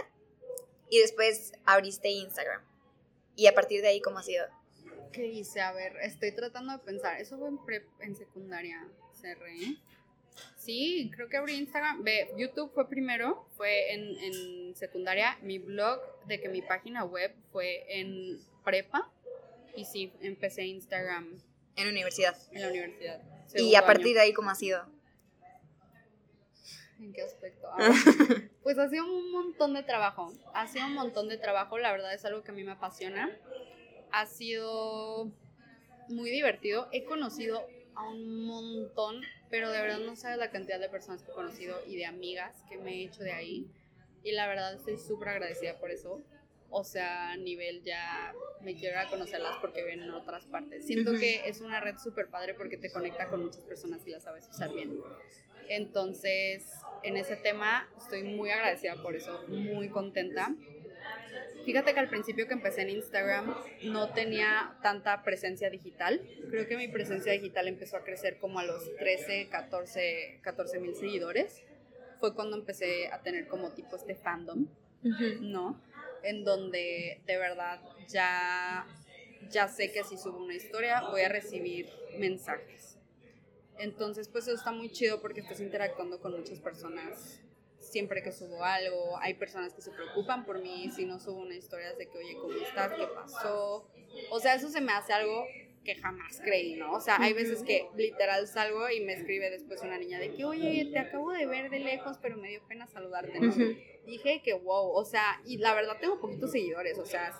y 0.89 0.99
después 0.99 1.51
abriste 1.65 2.07
Instagram. 2.07 2.61
Y 3.35 3.47
a 3.47 3.53
partir 3.53 3.81
de 3.81 3.89
ahí, 3.89 3.99
¿cómo 3.99 4.19
ha 4.19 4.23
sido? 4.23 4.45
¿Qué 5.11 5.25
hice? 5.25 5.59
A 5.59 5.73
ver, 5.73 5.97
estoy 6.03 6.31
tratando 6.33 6.71
de 6.71 6.79
pensar. 6.79 7.19
Eso 7.19 7.37
fue 7.37 7.49
en, 7.49 7.57
prep- 7.57 7.89
en 7.99 8.15
secundaria, 8.15 8.87
cerré. 9.19 9.57
Sí, 10.65 11.11
creo 11.13 11.29
que 11.29 11.37
abrí 11.37 11.53
Instagram. 11.57 12.03
Ve, 12.03 12.31
YouTube 12.37 12.71
fue 12.73 12.89
primero, 12.89 13.47
fue 13.55 13.93
en, 13.93 14.17
en 14.17 14.75
secundaria. 14.75 15.37
Mi 15.43 15.59
blog 15.59 15.99
de 16.25 16.41
que 16.41 16.49
mi 16.49 16.63
página 16.63 17.03
web 17.05 17.35
fue 17.51 17.85
en 17.99 18.39
prepa. 18.63 19.11
Y 19.75 19.85
sí, 19.85 20.11
empecé 20.21 20.65
Instagram 20.65 21.39
En 21.75 21.87
universidad. 21.87 22.35
en 22.51 22.61
la 22.63 22.69
universidad. 22.69 23.21
y 23.53 23.75
a 23.75 23.85
partir 23.85 24.07
año. 24.07 24.15
de 24.15 24.21
ahí, 24.21 24.33
¿cómo 24.33 24.49
ha 24.49 24.55
sido? 24.55 24.83
¿En 26.99 27.13
qué 27.13 27.21
aspecto? 27.21 27.67
A 27.71 27.77
ver, 28.29 28.49
pues 28.63 28.79
ha 28.79 28.89
sido 28.89 29.05
un 29.05 29.31
montón 29.31 29.75
de 29.75 29.83
trabajo. 29.83 30.33
Ha 30.55 30.67
sido 30.67 30.87
un 30.87 30.93
montón 30.93 31.29
de 31.29 31.37
trabajo. 31.37 31.77
La 31.77 31.91
verdad 31.91 32.11
es 32.13 32.25
algo 32.25 32.43
que 32.43 32.51
a 32.51 32.53
mí 32.55 32.63
me 32.63 32.71
apasiona. 32.71 33.37
Ha 34.11 34.25
sido 34.25 35.29
muy 36.07 36.31
divertido. 36.31 36.87
He 36.91 37.03
conocido 37.03 37.67
a 37.95 38.09
un 38.09 38.45
montón, 38.45 39.21
pero 39.49 39.71
de 39.71 39.81
verdad 39.81 39.99
no 39.99 40.15
sabes 40.15 40.37
la 40.37 40.51
cantidad 40.51 40.79
de 40.79 40.89
personas 40.89 41.23
que 41.23 41.31
he 41.31 41.33
conocido 41.33 41.77
y 41.87 41.95
de 41.95 42.05
amigas 42.05 42.55
que 42.69 42.77
me 42.77 42.95
he 42.95 43.03
hecho 43.05 43.23
de 43.23 43.31
ahí. 43.31 43.67
Y 44.23 44.31
la 44.31 44.47
verdad 44.47 44.73
estoy 44.73 44.97
súper 44.97 45.29
agradecida 45.29 45.77
por 45.79 45.91
eso. 45.91 46.21
O 46.69 46.83
sea, 46.83 47.31
a 47.31 47.37
nivel 47.37 47.83
ya 47.83 48.33
me 48.61 48.75
quiero 48.75 48.99
a 48.99 49.07
conocerlas 49.09 49.55
porque 49.61 49.83
ven 49.83 50.01
en 50.01 50.11
otras 50.11 50.45
partes. 50.45 50.85
Siento 50.85 51.13
que 51.13 51.47
es 51.47 51.61
una 51.61 51.79
red 51.79 51.97
súper 51.97 52.27
padre 52.29 52.53
porque 52.53 52.77
te 52.77 52.91
conecta 52.91 53.29
con 53.29 53.43
muchas 53.43 53.63
personas 53.63 54.05
y 54.05 54.11
la 54.11 54.19
sabes 54.19 54.49
usar 54.49 54.73
bien. 54.73 54.99
Entonces, 55.69 56.69
en 57.03 57.17
ese 57.17 57.35
tema 57.37 57.89
estoy 57.97 58.23
muy 58.23 58.49
agradecida 58.49 59.01
por 59.01 59.15
eso, 59.15 59.45
muy 59.47 59.89
contenta. 59.89 60.55
Fíjate 61.65 61.93
que 61.93 61.99
al 61.99 62.09
principio 62.09 62.47
que 62.47 62.53
empecé 62.53 62.83
en 62.83 62.91
Instagram 62.91 63.55
no 63.83 64.13
tenía 64.13 64.77
tanta 64.83 65.23
presencia 65.23 65.69
digital. 65.69 66.21
Creo 66.49 66.67
que 66.67 66.77
mi 66.77 66.87
presencia 66.87 67.31
digital 67.33 67.67
empezó 67.67 67.97
a 67.97 68.03
crecer 68.03 68.37
como 68.37 68.59
a 68.59 68.63
los 68.63 68.95
13, 68.97 69.49
14, 69.49 70.39
14 70.41 70.79
mil 70.79 70.95
seguidores. 70.95 71.63
Fue 72.19 72.35
cuando 72.35 72.55
empecé 72.55 73.07
a 73.07 73.21
tener 73.21 73.47
como 73.47 73.71
tipo 73.71 73.95
este 73.95 74.15
fandom. 74.15 74.67
¿no? 75.41 75.79
En 76.23 76.43
donde 76.43 77.21
de 77.25 77.37
verdad 77.37 77.79
ya, 78.07 78.87
ya 79.49 79.67
sé 79.67 79.91
que 79.91 80.03
si 80.03 80.17
subo 80.17 80.43
una 80.43 80.55
historia 80.55 81.01
voy 81.09 81.21
a 81.21 81.29
recibir 81.29 81.89
mensajes. 82.17 82.97
Entonces, 83.77 84.29
pues 84.29 84.47
eso 84.47 84.55
está 84.55 84.71
muy 84.71 84.89
chido 84.89 85.19
porque 85.21 85.41
estás 85.41 85.59
interactuando 85.59 86.19
con 86.19 86.31
muchas 86.31 86.59
personas 86.59 87.41
siempre 87.85 88.21
que 88.23 88.31
subo 88.31 88.63
algo. 88.63 89.17
Hay 89.19 89.35
personas 89.35 89.73
que 89.73 89.81
se 89.81 89.91
preocupan 89.91 90.45
por 90.45 90.59
mí 90.59 90.89
si 90.95 91.05
no 91.05 91.19
subo 91.19 91.41
una 91.41 91.55
historia 91.55 91.93
de 91.93 92.09
que, 92.09 92.17
oye, 92.17 92.35
¿cómo 92.35 92.53
estás? 92.53 92.93
¿Qué 92.93 93.07
pasó? 93.07 93.87
O 94.31 94.39
sea, 94.39 94.55
eso 94.55 94.69
se 94.69 94.81
me 94.81 94.91
hace 94.91 95.13
algo 95.13 95.45
que 95.83 95.95
jamás 95.95 96.41
creí, 96.43 96.75
¿no? 96.75 96.93
O 96.93 96.99
sea, 96.99 97.17
hay 97.19 97.33
veces 97.33 97.63
que 97.63 97.87
literal 97.95 98.47
salgo 98.47 98.89
y 98.89 99.01
me 99.01 99.13
escribe 99.13 99.49
después 99.51 99.81
una 99.83 99.97
niña 99.99 100.19
de 100.19 100.33
que, 100.33 100.43
oye, 100.43 100.89
te 100.91 100.99
acabo 100.99 101.31
de 101.31 101.45
ver 101.45 101.69
de 101.69 101.79
lejos, 101.79 102.17
pero 102.21 102.37
me 102.37 102.49
dio 102.49 102.65
pena 102.67 102.87
saludarte, 102.87 103.39
¿no? 103.39 103.53
Dije 104.05 104.41
que, 104.43 104.53
wow, 104.53 104.89
o 104.89 105.05
sea, 105.05 105.41
y 105.45 105.57
la 105.57 105.73
verdad 105.73 105.97
tengo 106.01 106.19
poquitos 106.19 106.51
seguidores, 106.51 106.97
o 106.97 107.05
sea, 107.05 107.39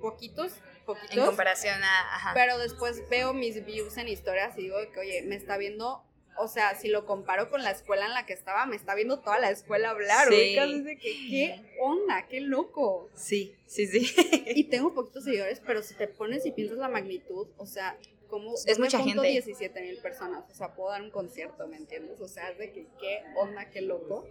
poquitos, 0.00 0.52
poquitos. 0.84 1.16
En 1.16 1.24
comparación 1.24 1.82
a... 1.82 2.14
Ajá. 2.14 2.32
Pero 2.34 2.58
después 2.58 3.08
veo 3.08 3.32
mis 3.32 3.64
views 3.64 3.96
en 3.96 4.08
historias 4.08 4.56
y 4.58 4.62
digo 4.62 4.76
que, 4.92 5.00
oye, 5.00 5.22
me 5.22 5.36
está 5.36 5.56
viendo 5.56 6.04
o 6.38 6.48
sea, 6.48 6.74
si 6.76 6.88
lo 6.88 7.04
comparo 7.04 7.50
con 7.50 7.62
la 7.62 7.70
escuela 7.70 8.06
en 8.06 8.14
la 8.14 8.26
que 8.26 8.32
estaba, 8.32 8.64
me 8.66 8.76
está 8.76 8.94
viendo 8.94 9.20
toda 9.20 9.38
la 9.38 9.50
escuela 9.50 9.90
hablar. 9.90 10.28
Sí. 10.28 10.54
De 10.54 10.98
que, 10.98 11.12
¿Qué 11.12 11.60
onda? 11.80 12.26
¡Qué 12.28 12.40
loco! 12.40 13.10
Sí, 13.14 13.54
sí, 13.66 13.86
sí. 13.86 14.14
y 14.54 14.64
tengo 14.64 14.94
poquitos 14.94 15.24
seguidores, 15.24 15.60
pero 15.60 15.82
si 15.82 15.94
te 15.94 16.06
pones 16.08 16.46
y 16.46 16.52
piensas 16.52 16.78
la 16.78 16.88
magnitud, 16.88 17.48
o 17.56 17.66
sea, 17.66 17.98
como 18.28 18.54
es 18.54 18.78
mucha 18.78 19.00
gente. 19.00 19.26
17 19.26 19.80
mil 19.80 19.98
personas, 19.98 20.44
o 20.50 20.54
sea, 20.54 20.74
puedo 20.74 20.90
dar 20.90 21.02
un 21.02 21.10
concierto, 21.10 21.66
¿me 21.66 21.76
entiendes? 21.76 22.20
O 22.20 22.28
sea, 22.28 22.50
es 22.50 22.58
de 22.58 22.72
que 22.72 22.86
qué 23.00 23.24
onda, 23.36 23.70
qué 23.70 23.80
loco. 23.80 24.26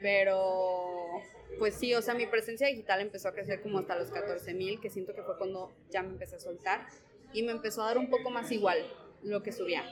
Pero, 0.00 1.20
pues 1.58 1.74
sí, 1.74 1.94
o 1.94 2.00
sea, 2.00 2.14
mi 2.14 2.26
presencia 2.26 2.66
digital 2.68 3.02
empezó 3.02 3.28
a 3.28 3.32
crecer 3.34 3.60
como 3.60 3.78
hasta 3.78 3.94
los 3.96 4.10
14 4.10 4.54
mil, 4.54 4.80
que 4.80 4.88
siento 4.88 5.14
que 5.14 5.22
fue 5.22 5.36
cuando 5.36 5.70
ya 5.90 6.02
me 6.02 6.08
empecé 6.08 6.36
a 6.36 6.40
soltar 6.40 6.86
y 7.34 7.42
me 7.42 7.52
empezó 7.52 7.82
a 7.82 7.86
dar 7.86 7.98
un 7.98 8.08
poco 8.08 8.30
más 8.30 8.50
igual 8.50 8.78
lo 9.22 9.42
que 9.42 9.52
subía 9.52 9.84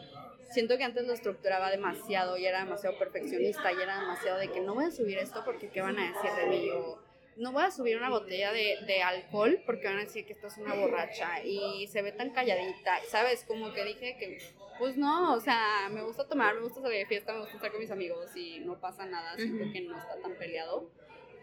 siento 0.51 0.77
que 0.77 0.85
antes 0.85 1.07
lo 1.07 1.13
estructuraba 1.13 1.71
demasiado 1.71 2.37
y 2.37 2.47
era 2.47 2.65
demasiado 2.65 2.99
perfeccionista 2.99 3.73
y 3.73 3.83
era 3.83 4.01
demasiado 4.01 4.39
de 4.39 4.51
que 4.51 4.61
no 4.61 4.75
voy 4.75 4.87
a 4.87 4.91
subir 4.91 5.19
esto 5.19 5.43
porque 5.45 5.69
qué 5.69 5.81
van 5.81 5.99
a 5.99 6.13
decir 6.13 6.31
de 6.33 6.47
mí 6.47 6.71
o 6.71 6.99
no 7.37 7.53
voy 7.53 7.63
a 7.63 7.71
subir 7.71 7.97
una 7.97 8.11
botella 8.11 8.53
de, 8.53 8.79
de 8.87 9.03
alcohol 9.03 9.63
porque 9.65 9.87
van 9.87 9.99
a 9.99 10.01
decir 10.01 10.27
que 10.27 10.33
esta 10.33 10.49
es 10.49 10.59
una 10.59 10.75
borracha 10.75 11.45
y 11.45 11.87
se 11.87 12.03
ve 12.03 12.11
tan 12.11 12.31
calladita, 12.31 12.99
¿sabes? 13.09 13.45
Como 13.45 13.73
que 13.73 13.85
dije 13.85 14.17
que, 14.19 14.39
pues 14.79 14.97
no, 14.97 15.35
o 15.35 15.41
sea, 15.41 15.89
me 15.91 16.03
gusta 16.03 16.27
tomar, 16.27 16.57
me 16.57 16.63
gusta 16.63 16.81
salir 16.81 16.99
de 16.99 17.07
fiesta, 17.07 17.33
me 17.33 17.41
gusta 17.41 17.55
estar 17.55 17.71
con 17.71 17.81
mis 17.81 17.93
amigos 17.93 18.35
y 18.35 18.59
no 18.61 18.81
pasa 18.81 19.07
nada, 19.07 19.37
siento 19.37 19.73
que 19.73 19.83
no 19.83 19.97
está 19.97 20.21
tan 20.21 20.35
peleado. 20.35 20.91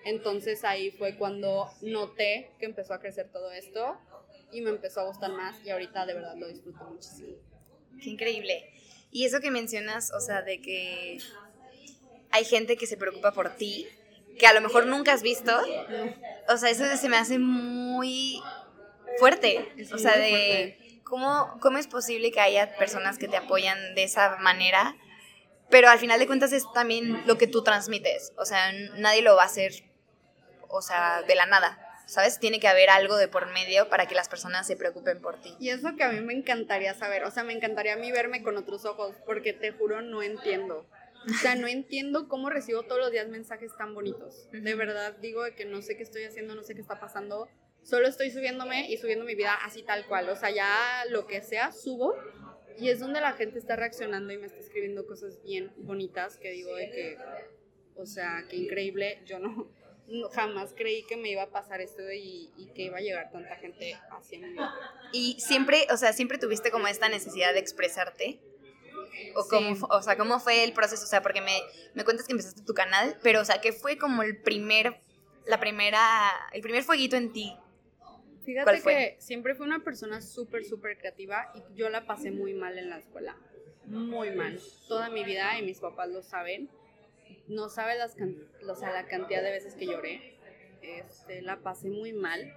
Entonces 0.03 0.65
ahí 0.65 0.91
fue 0.91 1.15
cuando 1.17 1.69
noté 1.81 2.51
que 2.59 2.65
empezó 2.65 2.93
a 2.93 2.99
crecer 2.99 3.31
todo 3.31 3.51
esto 3.51 3.97
y 4.51 4.61
me 4.61 4.71
empezó 4.71 4.99
a 4.99 5.05
gustar 5.05 5.31
más 5.31 5.63
y 5.65 5.69
ahorita 5.69 6.05
de 6.05 6.13
verdad 6.13 6.35
lo 6.35 6.47
disfruto 6.49 6.83
muchísimo. 6.83 7.37
Qué 8.01 8.09
increíble. 8.09 8.69
Y 9.11 9.25
eso 9.25 9.39
que 9.39 9.51
mencionas, 9.51 10.11
o 10.11 10.19
sea, 10.19 10.41
de 10.41 10.61
que 10.61 11.19
hay 12.31 12.45
gente 12.45 12.75
que 12.75 12.87
se 12.87 12.97
preocupa 12.97 13.31
por 13.31 13.55
ti, 13.55 13.87
que 14.37 14.47
a 14.47 14.53
lo 14.53 14.61
mejor 14.61 14.85
nunca 14.87 15.13
has 15.13 15.21
visto, 15.21 15.51
o 16.49 16.57
sea, 16.57 16.69
eso 16.69 16.83
se 16.97 17.09
me 17.09 17.17
hace 17.17 17.39
muy 17.39 18.41
fuerte. 19.17 19.71
o 19.93 19.97
sea, 19.97 20.17
de 20.17 20.99
cómo, 21.03 21.57
cómo 21.61 21.77
es 21.77 21.87
posible 21.87 22.31
que 22.31 22.41
haya 22.41 22.75
personas 22.77 23.17
que 23.17 23.27
te 23.27 23.37
apoyan 23.37 23.95
de 23.95 24.03
esa 24.03 24.35
manera, 24.37 24.95
pero 25.69 25.89
al 25.89 25.99
final 25.99 26.19
de 26.19 26.27
cuentas 26.27 26.51
es 26.51 26.65
también 26.73 27.23
lo 27.25 27.37
que 27.37 27.47
tú 27.47 27.63
transmites. 27.63 28.33
O 28.37 28.45
sea, 28.45 28.71
nadie 28.97 29.21
lo 29.21 29.35
va 29.35 29.43
a 29.43 29.47
hacer, 29.47 29.71
o 30.67 30.81
sea, 30.81 31.21
de 31.23 31.35
la 31.35 31.45
nada. 31.45 31.84
¿Sabes? 32.05 32.39
Tiene 32.39 32.59
que 32.59 32.67
haber 32.67 32.89
algo 32.89 33.17
de 33.17 33.27
por 33.27 33.51
medio 33.51 33.89
para 33.89 34.07
que 34.07 34.15
las 34.15 34.29
personas 34.29 34.67
se 34.67 34.75
preocupen 34.75 35.21
por 35.21 35.39
ti. 35.41 35.55
Y 35.59 35.69
eso 35.69 35.95
que 35.95 36.03
a 36.03 36.11
mí 36.11 36.21
me 36.21 36.33
encantaría 36.33 36.93
saber, 36.93 37.23
o 37.23 37.31
sea, 37.31 37.43
me 37.43 37.53
encantaría 37.53 37.93
a 37.93 37.97
mí 37.97 38.11
verme 38.11 38.43
con 38.43 38.57
otros 38.57 38.85
ojos, 38.85 39.15
porque 39.25 39.53
te 39.53 39.71
juro 39.71 40.01
no 40.01 40.21
entiendo. 40.21 40.87
O 41.27 41.33
sea, 41.33 41.55
no 41.55 41.67
entiendo 41.67 42.27
cómo 42.27 42.49
recibo 42.49 42.83
todos 42.83 43.01
los 43.01 43.11
días 43.11 43.27
mensajes 43.27 43.75
tan 43.77 43.95
bonitos. 43.95 44.47
De 44.51 44.75
verdad 44.75 45.17
digo 45.17 45.41
que 45.55 45.65
no 45.65 45.81
sé 45.81 45.97
qué 45.97 46.03
estoy 46.03 46.23
haciendo, 46.23 46.53
no 46.53 46.63
sé 46.63 46.75
qué 46.75 46.81
está 46.81 46.99
pasando. 46.99 47.49
Solo 47.81 48.07
estoy 48.07 48.29
subiéndome 48.29 48.89
y 48.91 48.97
subiendo 48.97 49.25
mi 49.25 49.35
vida 49.35 49.55
así 49.63 49.81
tal 49.81 50.05
cual. 50.05 50.29
O 50.29 50.35
sea, 50.35 50.51
ya 50.51 51.03
lo 51.09 51.25
que 51.25 51.41
sea, 51.41 51.71
subo. 51.71 52.15
Y 52.77 52.89
es 52.89 52.99
donde 52.99 53.21
la 53.21 53.33
gente 53.33 53.57
está 53.57 53.75
reaccionando 53.75 54.33
y 54.33 54.37
me 54.37 54.45
está 54.45 54.59
escribiendo 54.59 55.07
cosas 55.07 55.41
bien 55.43 55.71
bonitas 55.77 56.37
que 56.37 56.51
digo 56.51 56.75
de 56.75 56.91
que, 56.91 57.17
o 57.95 58.05
sea, 58.05 58.45
qué 58.49 58.57
increíble. 58.57 59.21
Yo 59.25 59.39
no, 59.39 59.71
jamás 60.33 60.73
creí 60.75 61.03
que 61.03 61.17
me 61.17 61.29
iba 61.29 61.43
a 61.43 61.49
pasar 61.49 61.81
esto 61.81 62.03
y, 62.11 62.51
que 62.75 62.83
iba 62.83 62.97
a 62.97 63.01
llegar 63.01 63.31
tanta 63.31 63.55
gente 63.55 63.97
hacia 64.11 64.39
mí. 64.39 64.55
Y 65.11 65.39
siempre, 65.39 65.87
o 65.91 65.97
sea, 65.97 66.13
siempre 66.13 66.37
tuviste 66.37 66.71
como 66.71 66.87
esta 66.87 67.09
necesidad 67.09 67.53
de 67.53 67.59
expresarte. 67.59 68.39
O, 69.35 69.47
cómo, 69.47 69.75
o 69.89 70.01
sea, 70.01 70.17
¿cómo 70.17 70.39
fue 70.39 70.63
el 70.63 70.73
proceso? 70.73 71.03
O 71.03 71.07
sea, 71.07 71.21
porque 71.21 71.41
me, 71.41 71.57
me 71.93 72.03
cuentas 72.03 72.27
que 72.27 72.33
empezaste 72.33 72.63
tu 72.63 72.73
canal, 72.73 73.17
pero, 73.23 73.41
o 73.41 73.45
sea, 73.45 73.61
¿qué 73.61 73.71
fue 73.71 73.97
como 73.97 74.23
el 74.23 74.41
primer, 74.41 74.99
la 75.45 75.59
primera, 75.59 76.31
el 76.51 76.61
primer 76.61 76.83
fueguito 76.83 77.15
en 77.15 77.31
ti? 77.31 77.55
Fíjate 78.43 78.81
que 78.81 79.15
siempre 79.19 79.55
fui 79.55 79.65
una 79.65 79.83
persona 79.83 80.21
súper, 80.21 80.65
súper 80.65 80.97
creativa 80.97 81.51
y 81.55 81.75
yo 81.75 81.89
la 81.89 82.05
pasé 82.05 82.29
muy 82.29 82.53
mal 82.53 82.77
en 82.77 82.89
la 82.89 82.99
escuela. 82.99 83.37
Muy 83.85 84.31
mal. 84.31 84.59
Toda 84.87 85.09
mi 85.09 85.23
vida, 85.23 85.57
y 85.59 85.63
mis 85.63 85.79
papás 85.79 86.09
lo 86.09 86.21
saben 86.21 86.69
no 87.47 87.69
sabe 87.69 87.97
las 87.97 88.15
o 88.67 88.75
sea, 88.75 88.91
la 88.91 89.05
cantidad 89.05 89.43
de 89.43 89.51
veces 89.51 89.75
que 89.75 89.85
lloré. 89.85 90.35
Este, 90.81 91.41
la 91.41 91.57
pasé 91.57 91.89
muy 91.89 92.13
mal. 92.13 92.53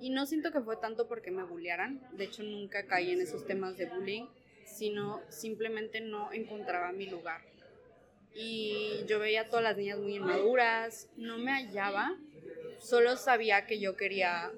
Y 0.00 0.10
no 0.10 0.26
siento 0.26 0.52
que 0.52 0.60
fue 0.60 0.76
tanto 0.76 1.08
porque 1.08 1.30
me 1.30 1.44
bullearan. 1.44 2.00
De 2.12 2.24
hecho, 2.24 2.42
nunca 2.42 2.86
caí 2.86 3.12
en 3.12 3.20
esos 3.20 3.46
temas 3.46 3.76
de 3.76 3.86
bullying, 3.86 4.26
sino 4.64 5.20
simplemente 5.28 6.00
no 6.00 6.32
encontraba 6.32 6.92
mi 6.92 7.06
lugar. 7.06 7.40
Y 8.34 9.04
yo 9.06 9.18
veía 9.18 9.42
a 9.42 9.48
todas 9.48 9.62
las 9.62 9.76
niñas 9.78 9.98
muy 9.98 10.16
inmaduras, 10.16 11.08
no 11.16 11.38
me 11.38 11.52
hallaba, 11.52 12.14
solo 12.78 13.16
sabía 13.16 13.66
que 13.66 13.80
yo 13.80 13.96
quería 13.96 14.52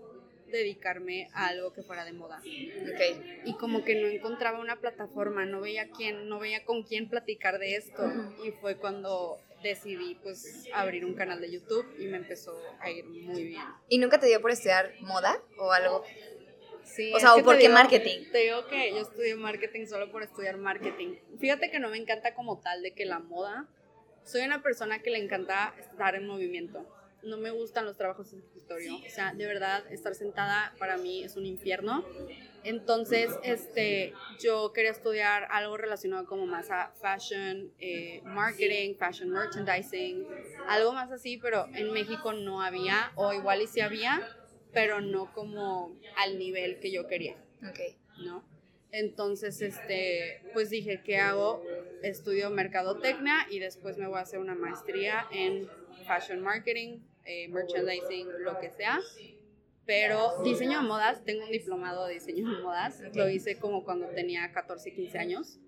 dedicarme 0.50 1.28
a 1.32 1.48
algo 1.48 1.72
que 1.72 1.82
fuera 1.82 2.04
de 2.04 2.12
moda. 2.12 2.40
Okay. 2.40 3.42
Y 3.44 3.54
como 3.54 3.84
que 3.84 3.94
no 3.94 4.08
encontraba 4.08 4.58
una 4.58 4.80
plataforma, 4.80 5.44
no 5.44 5.60
veía 5.60 5.90
quién, 5.90 6.28
no 6.28 6.40
veía 6.40 6.64
con 6.64 6.82
quién 6.82 7.08
platicar 7.08 7.58
de 7.58 7.76
esto. 7.76 8.02
Y 8.44 8.50
fue 8.50 8.76
cuando 8.76 9.38
decidí 9.62 10.14
pues 10.22 10.66
abrir 10.72 11.04
un 11.04 11.14
canal 11.14 11.40
de 11.40 11.50
YouTube 11.50 11.86
y 11.98 12.06
me 12.06 12.18
empezó 12.18 12.60
a 12.80 12.90
ir 12.90 13.04
muy 13.04 13.44
bien. 13.44 13.62
¿Y 13.88 13.98
nunca 13.98 14.18
te 14.18 14.26
dio 14.26 14.40
por 14.40 14.50
estudiar 14.50 14.92
moda 15.00 15.40
o 15.58 15.72
algo? 15.72 16.04
Sí. 16.84 17.12
O 17.14 17.20
sea, 17.20 17.34
¿o 17.34 17.42
por 17.42 17.58
qué 17.58 17.68
marketing? 17.68 18.30
Te 18.32 18.38
digo 18.38 18.66
que 18.66 18.90
yo 18.90 18.98
estudié 18.98 19.34
marketing 19.34 19.86
solo 19.86 20.10
por 20.10 20.22
estudiar 20.22 20.56
marketing. 20.56 21.16
Fíjate 21.38 21.70
que 21.70 21.78
no 21.78 21.90
me 21.90 21.98
encanta 21.98 22.34
como 22.34 22.60
tal 22.60 22.82
de 22.82 22.92
que 22.94 23.04
la 23.04 23.18
moda. 23.18 23.68
Soy 24.24 24.42
una 24.42 24.62
persona 24.62 25.02
que 25.02 25.10
le 25.10 25.18
encanta 25.18 25.74
estar 25.78 26.14
en 26.14 26.26
movimiento. 26.26 26.86
No 27.22 27.36
me 27.36 27.50
gustan 27.50 27.84
los 27.84 27.96
trabajos 27.96 28.32
en 28.32 28.40
escritorio. 28.40 28.96
O 28.96 29.10
sea, 29.10 29.32
de 29.34 29.46
verdad, 29.46 29.84
estar 29.90 30.14
sentada 30.14 30.74
para 30.78 30.96
mí 30.96 31.24
es 31.24 31.36
un 31.36 31.46
infierno. 31.46 32.04
Entonces, 32.68 33.30
este, 33.44 34.12
yo 34.38 34.74
quería 34.74 34.90
estudiar 34.90 35.48
algo 35.50 35.78
relacionado 35.78 36.26
como 36.26 36.44
más 36.44 36.70
a 36.70 36.92
fashion, 37.00 37.72
eh, 37.78 38.20
marketing, 38.24 38.94
fashion 38.94 39.30
merchandising, 39.30 40.26
algo 40.66 40.92
más 40.92 41.10
así, 41.10 41.38
pero 41.38 41.66
en 41.72 41.90
México 41.94 42.34
no 42.34 42.60
había, 42.60 43.10
o 43.14 43.32
igual 43.32 43.62
y 43.62 43.68
sí 43.68 43.80
había, 43.80 44.20
pero 44.70 45.00
no 45.00 45.32
como 45.32 45.98
al 46.18 46.38
nivel 46.38 46.78
que 46.78 46.90
yo 46.90 47.06
quería. 47.06 47.36
Ok. 47.66 47.80
¿No? 48.22 48.44
Entonces, 48.92 49.62
este, 49.62 50.42
pues 50.52 50.68
dije, 50.68 51.00
¿qué 51.02 51.16
hago? 51.16 51.64
Estudio 52.02 52.50
mercadotecnia 52.50 53.46
y 53.48 53.60
después 53.60 53.96
me 53.96 54.06
voy 54.06 54.18
a 54.18 54.22
hacer 54.22 54.40
una 54.40 54.54
maestría 54.54 55.26
en 55.32 55.70
fashion 56.06 56.42
marketing, 56.42 56.98
eh, 57.24 57.48
merchandising, 57.48 58.28
lo 58.44 58.58
que 58.60 58.68
sea 58.68 59.00
pero 59.88 60.42
diseño 60.44 60.82
de 60.82 60.86
modas, 60.86 61.24
tengo 61.24 61.46
un 61.46 61.50
diplomado 61.50 62.06
de 62.06 62.12
diseño 62.12 62.46
de 62.46 62.62
modas, 62.62 63.00
lo 63.14 63.26
hice 63.30 63.58
como 63.58 63.84
cuando 63.84 64.06
tenía 64.08 64.52
14, 64.52 64.92
15 64.92 65.18
años. 65.18 65.58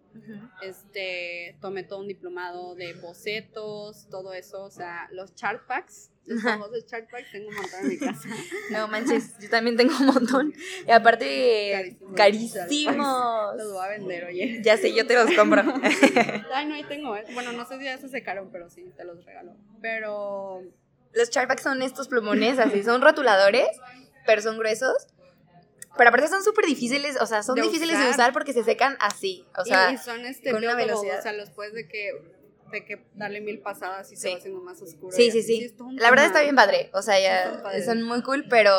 Este, 0.61 1.57
tomé 1.62 1.85
todo 1.85 2.01
un 2.01 2.09
diplomado 2.09 2.75
de 2.75 2.93
bocetos, 2.93 4.09
todo 4.11 4.35
eso, 4.35 4.62
o 4.64 4.71
sea, 4.71 5.09
los 5.12 5.35
chart 5.35 5.66
packs, 5.66 6.11
los 6.27 6.43
famosos 6.43 6.85
chart 6.85 7.09
packs, 7.11 7.33
tengo 7.33 7.49
un 7.49 7.55
montón 7.55 7.81
en 7.81 7.89
mi 7.89 7.99
casa. 7.99 8.29
No 8.71 8.89
manches, 8.89 9.39
yo 9.41 9.49
también 9.49 9.79
tengo 9.79 9.95
un 9.99 10.07
montón. 10.07 10.53
Y 10.87 10.91
aparte, 10.91 11.97
carísimos. 12.14 13.57
Los 13.57 13.73
voy 13.73 13.87
a 13.87 13.89
vender, 13.89 14.25
oye. 14.27 14.61
Ya 14.62 14.77
sé, 14.77 14.93
yo 14.93 15.07
te 15.07 15.14
los 15.14 15.35
compro. 15.35 15.62
Ay, 16.55 16.66
no, 16.66 16.75
ahí 16.75 16.85
tengo. 16.85 17.16
¿eh? 17.16 17.25
Bueno, 17.33 17.53
no 17.53 17.64
sé 17.66 17.79
si 17.79 17.85
ya 17.85 17.97
se 17.97 18.11
secaron, 18.11 18.51
pero 18.53 18.68
sí, 18.68 18.93
te 18.99 19.05
los 19.07 19.25
regalo. 19.25 19.57
Pero. 19.81 20.62
Los 21.12 21.31
chart 21.31 21.49
packs 21.49 21.62
son 21.62 21.81
estos 21.81 22.07
plumones 22.07 22.59
así, 22.59 22.83
son 22.83 23.01
rotuladores 23.01 23.66
pero 24.31 24.43
son 24.43 24.59
gruesos. 24.59 25.09
Pero 25.97 26.09
aparte 26.09 26.28
son 26.28 26.45
súper 26.45 26.66
difíciles, 26.66 27.20
o 27.20 27.26
sea, 27.26 27.43
son 27.43 27.57
difíciles 27.57 27.99
de 27.99 28.11
usar 28.11 28.33
porque 28.33 28.53
se 28.53 28.62
secan 28.62 28.97
así, 29.01 29.45
o 29.59 29.64
sea, 29.64 29.91
y, 29.91 29.99
son 29.99 30.24
este, 30.24 30.53
con 30.53 30.62
una 30.62 30.76
velocidad. 30.76 31.18
O 31.18 31.22
sea, 31.22 31.33
los 31.33 31.51
puedes 31.51 31.74
de 31.74 31.89
que 31.89 32.12
de 32.70 32.85
que 32.85 33.05
darle 33.14 33.41
mil 33.41 33.59
pasadas 33.59 34.12
y 34.12 34.16
se 34.16 34.28
Sí. 34.28 34.33
va 34.33 34.39
haciendo 34.39 34.61
más 34.61 34.81
oscuro. 34.81 35.11
Sí, 35.11 35.33
sí, 35.33 35.43
sí. 35.43 35.74
un 35.81 35.97
La 35.97 36.11
verdad 36.11 36.26
está 36.26 36.43
bien 36.43 36.55
padre. 36.55 36.91
O 36.95 37.03
sea, 37.03 37.18
ya 37.18 37.61
son 37.85 38.05
muy 38.05 38.22
cool, 38.22 38.47
pero 38.49 38.72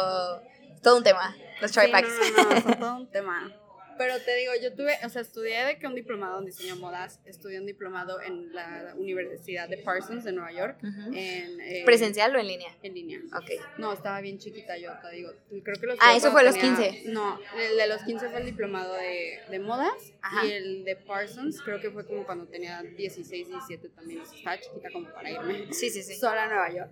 todo 0.81 0.95
un 0.95 1.03
tema. 1.03 1.35
Los 1.59 1.71
Sí. 1.71 1.79
No, 1.91 2.43
no, 2.43 2.49
no, 2.49 2.61
son 2.61 2.79
todo 2.79 2.95
un 2.95 3.11
tema. 3.11 3.53
Pero 4.01 4.19
te 4.19 4.35
digo, 4.35 4.53
yo 4.59 4.73
tuve, 4.73 4.93
o 5.05 5.09
sea, 5.09 5.21
estudié 5.21 5.63
de 5.63 5.77
que 5.77 5.85
un 5.85 5.93
diplomado 5.93 6.39
en 6.39 6.45
diseño 6.45 6.73
de 6.73 6.81
modas, 6.81 7.19
estudié 7.25 7.59
un 7.59 7.67
diplomado 7.67 8.19
en 8.19 8.51
la 8.51 8.95
Universidad 8.97 9.69
de 9.69 9.77
Parsons 9.77 10.23
de 10.23 10.31
Nueva 10.31 10.51
York, 10.51 10.79
en, 10.81 11.61
eh, 11.61 11.83
¿Presencial 11.85 12.35
o 12.35 12.39
en 12.39 12.47
línea? 12.47 12.75
En 12.81 12.95
línea. 12.95 13.19
Ok. 13.37 13.51
No, 13.77 13.93
estaba 13.93 14.19
bien 14.21 14.39
chiquita 14.39 14.75
yo, 14.79 14.91
te 15.03 15.15
digo. 15.15 15.31
Creo 15.63 15.75
que 15.79 15.85
los 15.85 15.97
Ah, 16.01 16.15
eso 16.15 16.31
fue 16.31 16.41
a 16.41 16.45
los 16.45 16.55
tenía- 16.57 16.75
15. 16.89 17.03
No, 17.11 17.39
el 17.59 17.77
de 17.77 17.87
los 17.87 18.01
15 18.01 18.29
fue 18.29 18.39
el 18.39 18.45
diplomado 18.47 18.95
de, 18.95 19.39
de 19.51 19.59
modas 19.59 20.13
Ajá. 20.23 20.47
y 20.47 20.51
el 20.51 20.83
de 20.83 20.95
Parsons 20.95 21.61
creo 21.61 21.79
que 21.79 21.91
fue 21.91 22.03
como 22.07 22.25
cuando 22.25 22.47
tenía 22.47 22.81
16, 22.81 23.49
17 23.49 23.87
también. 23.89 24.21
O 24.21 24.25
sea, 24.25 24.35
estaba 24.37 24.59
chiquita 24.59 24.89
como 24.91 25.11
para 25.13 25.29
irme 25.29 25.71
Sí, 25.73 25.91
sí, 25.91 26.01
sí. 26.01 26.15
sola 26.15 26.45
a 26.45 26.47
Nueva 26.47 26.73
York. 26.73 26.91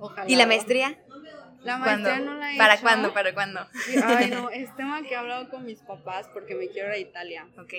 Ojalá. 0.00 0.30
¿Y 0.30 0.36
la 0.36 0.46
maestría? 0.46 0.98
La 1.62 1.78
¿Cuándo? 1.78 2.08
maestría 2.08 2.20
no 2.20 2.38
la 2.38 2.54
he 2.54 2.58
¿Para 2.58 2.74
hecho. 2.74 2.82
cuándo? 2.82 3.12
¿Para 3.12 3.34
cuándo? 3.34 3.60
Sí, 3.84 3.94
Ay, 4.02 4.30
no, 4.30 4.50
es 4.50 4.74
tema 4.76 5.02
que 5.02 5.10
he 5.12 5.16
hablado 5.16 5.50
con 5.50 5.64
mis 5.66 5.80
papás 5.80 6.26
porque 6.32 6.54
me 6.54 6.68
quiero 6.68 6.88
ir 6.88 6.94
a 6.94 6.98
Italia. 6.98 7.48
Ok. 7.58 7.74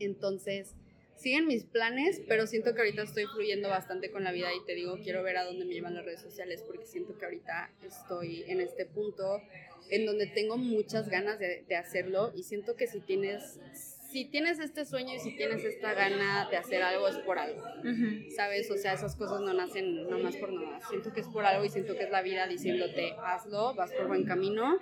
Entonces, 0.00 0.74
siguen 1.16 1.46
mis 1.46 1.64
planes, 1.64 2.20
pero 2.26 2.46
siento 2.48 2.74
que 2.74 2.80
ahorita 2.80 3.02
estoy 3.02 3.26
fluyendo 3.26 3.68
bastante 3.68 4.10
con 4.10 4.24
la 4.24 4.32
vida 4.32 4.52
y 4.52 4.64
te 4.66 4.74
digo, 4.74 4.98
quiero 5.02 5.22
ver 5.22 5.36
a 5.36 5.44
dónde 5.44 5.64
me 5.64 5.72
llevan 5.72 5.94
las 5.94 6.04
redes 6.04 6.20
sociales 6.20 6.64
porque 6.66 6.84
siento 6.86 7.16
que 7.16 7.24
ahorita 7.24 7.70
estoy 7.86 8.44
en 8.48 8.60
este 8.60 8.86
punto 8.86 9.40
en 9.90 10.04
donde 10.06 10.26
tengo 10.26 10.56
muchas 10.56 11.08
ganas 11.08 11.38
de, 11.38 11.64
de 11.68 11.76
hacerlo 11.76 12.32
y 12.34 12.42
siento 12.42 12.74
que 12.74 12.88
si 12.88 13.00
tienes, 13.00 13.60
si 14.12 14.26
tienes 14.26 14.58
este 14.58 14.84
sueño 14.84 15.14
y 15.14 15.18
si 15.18 15.34
tienes 15.36 15.64
esta 15.64 15.94
gana 15.94 16.48
de 16.50 16.56
hacer 16.58 16.82
algo 16.82 17.08
es 17.08 17.16
por 17.18 17.38
algo. 17.38 17.62
Ujú. 17.78 18.30
¿sabes? 18.36 18.70
O 18.70 18.76
sea, 18.76 18.92
esas 18.92 19.16
cosas 19.16 19.40
no 19.40 19.52
nacen 19.52 20.08
nomás 20.08 20.36
por 20.36 20.52
nada. 20.52 20.80
Siento 20.88 21.12
que 21.12 21.20
es 21.20 21.28
por 21.28 21.44
algo 21.44 21.64
y 21.64 21.70
siento 21.70 21.94
que 21.96 22.04
es 22.04 22.10
la 22.10 22.22
vida 22.22 22.46
diciéndote, 22.46 23.14
hazlo, 23.24 23.74
vas 23.74 23.90
por 23.92 24.08
buen 24.08 24.24
camino 24.24 24.78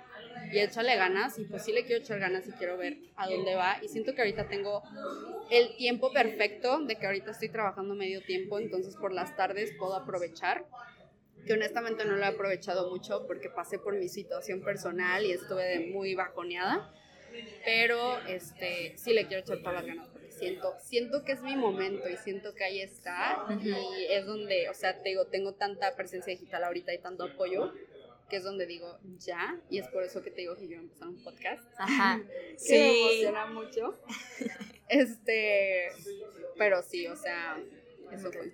y 0.51 0.59
échale 0.59 0.95
ganas. 0.95 1.37
Y 1.39 1.45
pues 1.45 1.63
sí 1.63 1.71
le 1.71 1.85
quiero 1.85 2.01
echar 2.01 2.19
ganas 2.19 2.47
y 2.47 2.51
quiero 2.51 2.77
ver 2.77 2.97
a 3.15 3.29
dónde 3.29 3.55
va. 3.55 3.77
Y 3.81 3.87
siento 3.87 4.13
que 4.13 4.21
ahorita 4.21 4.47
tengo 4.47 4.83
el 5.49 5.75
tiempo 5.77 6.11
perfecto 6.11 6.79
de 6.85 6.95
que 6.97 7.05
ahorita 7.05 7.31
estoy 7.31 7.49
trabajando 7.49 7.95
medio 7.95 8.21
tiempo, 8.21 8.59
entonces 8.59 8.95
por 8.95 9.13
las 9.13 9.35
tardes 9.35 9.71
puedo 9.77 9.95
aprovechar. 9.95 10.65
Que 11.45 11.53
honestamente 11.53 12.05
no 12.05 12.17
lo 12.17 12.23
he 12.23 12.27
aprovechado 12.27 12.91
mucho 12.91 13.25
porque 13.25 13.49
pasé 13.49 13.79
por 13.79 13.95
mi 13.95 14.09
situación 14.09 14.61
personal 14.61 15.25
y 15.25 15.31
estuve 15.31 15.91
muy 15.91 16.13
bajoneada. 16.13 16.93
Pero 17.65 18.19
este, 18.27 18.93
sí 18.97 19.13
le 19.13 19.27
quiero 19.27 19.41
echar 19.43 19.59
todas 19.59 19.75
las 19.75 19.85
ganas 19.85 20.07
porque 20.09 20.31
siento, 20.31 20.73
siento 20.81 21.23
que 21.23 21.33
es 21.33 21.41
mi 21.41 21.55
momento 21.55 22.09
y 22.09 22.17
siento 22.17 22.53
que 22.55 22.63
ahí 22.63 22.81
está. 22.81 23.45
Y 23.63 24.05
es 24.09 24.25
donde, 24.25 24.69
o 24.69 24.73
sea, 24.73 24.97
te 25.01 25.09
digo, 25.09 25.25
tengo 25.27 25.53
tanta 25.53 25.95
presencia 25.95 26.31
digital 26.31 26.63
ahorita 26.63 26.93
y 26.93 26.97
tanto 26.99 27.25
apoyo 27.25 27.73
que 28.29 28.37
es 28.37 28.43
donde 28.43 28.65
digo 28.65 28.97
ya. 29.17 29.59
Y 29.69 29.77
es 29.79 29.87
por 29.89 30.03
eso 30.03 30.21
que 30.23 30.31
te 30.31 30.41
digo 30.41 30.55
que 30.55 30.65
quiero 30.65 30.81
empezar 30.83 31.07
un 31.09 31.21
podcast. 31.23 31.63
Ajá. 31.77 32.21
Que 32.31 32.47
me 32.51 32.57
Sí. 32.57 33.01
emociona 33.01 33.45
mucho. 33.47 33.99
Este, 34.87 35.87
pero 36.57 36.81
sí, 36.83 37.07
o 37.07 37.15
sea, 37.15 37.57
eso 38.11 38.31
fue. 38.31 38.51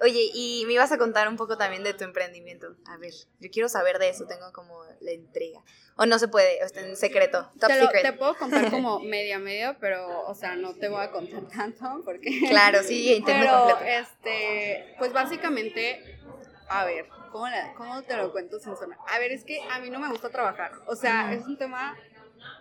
Oye, 0.00 0.30
y 0.32 0.64
me 0.66 0.74
ibas 0.74 0.92
a 0.92 0.98
contar 0.98 1.26
un 1.28 1.36
poco 1.36 1.56
también 1.58 1.82
de 1.82 1.92
tu 1.92 2.04
emprendimiento. 2.04 2.76
A 2.86 2.96
ver, 2.98 3.12
yo 3.40 3.50
quiero 3.50 3.68
saber 3.68 3.98
de 3.98 4.08
eso, 4.10 4.26
tengo 4.26 4.52
como 4.52 4.84
la 5.00 5.12
intriga. 5.12 5.60
O 5.96 6.06
no 6.06 6.18
se 6.20 6.28
puede, 6.28 6.62
o 6.62 6.66
está 6.66 6.80
en 6.82 6.96
secreto, 6.96 7.50
top 7.58 7.68
Te, 7.68 7.76
lo- 7.80 7.86
secret. 7.86 8.02
te 8.02 8.12
puedo 8.12 8.36
contar 8.36 8.70
como 8.70 9.00
media 9.00 9.40
media, 9.40 9.76
pero, 9.80 10.24
o 10.26 10.34
sea, 10.36 10.54
no 10.54 10.74
te 10.76 10.88
voy 10.88 11.02
a 11.02 11.10
contar 11.10 11.42
tanto 11.56 12.02
porque... 12.04 12.30
Claro, 12.48 12.82
sí, 12.84 13.12
intento 13.14 13.40
Pero, 13.40 13.66
completo. 13.76 13.84
este, 14.08 14.94
pues 14.98 15.12
básicamente, 15.12 16.20
a 16.68 16.84
ver, 16.84 17.08
¿cómo, 17.32 17.48
la- 17.48 17.74
¿cómo 17.74 18.00
te 18.04 18.16
lo 18.16 18.30
cuento 18.30 18.60
sin 18.60 18.76
sonar? 18.76 18.98
A 19.08 19.18
ver, 19.18 19.32
es 19.32 19.42
que 19.44 19.60
a 19.68 19.80
mí 19.80 19.90
no 19.90 19.98
me 19.98 20.08
gusta 20.10 20.30
trabajar. 20.30 20.70
O 20.86 20.94
sea, 20.94 21.32
es 21.32 21.44
un 21.46 21.58
tema 21.58 21.96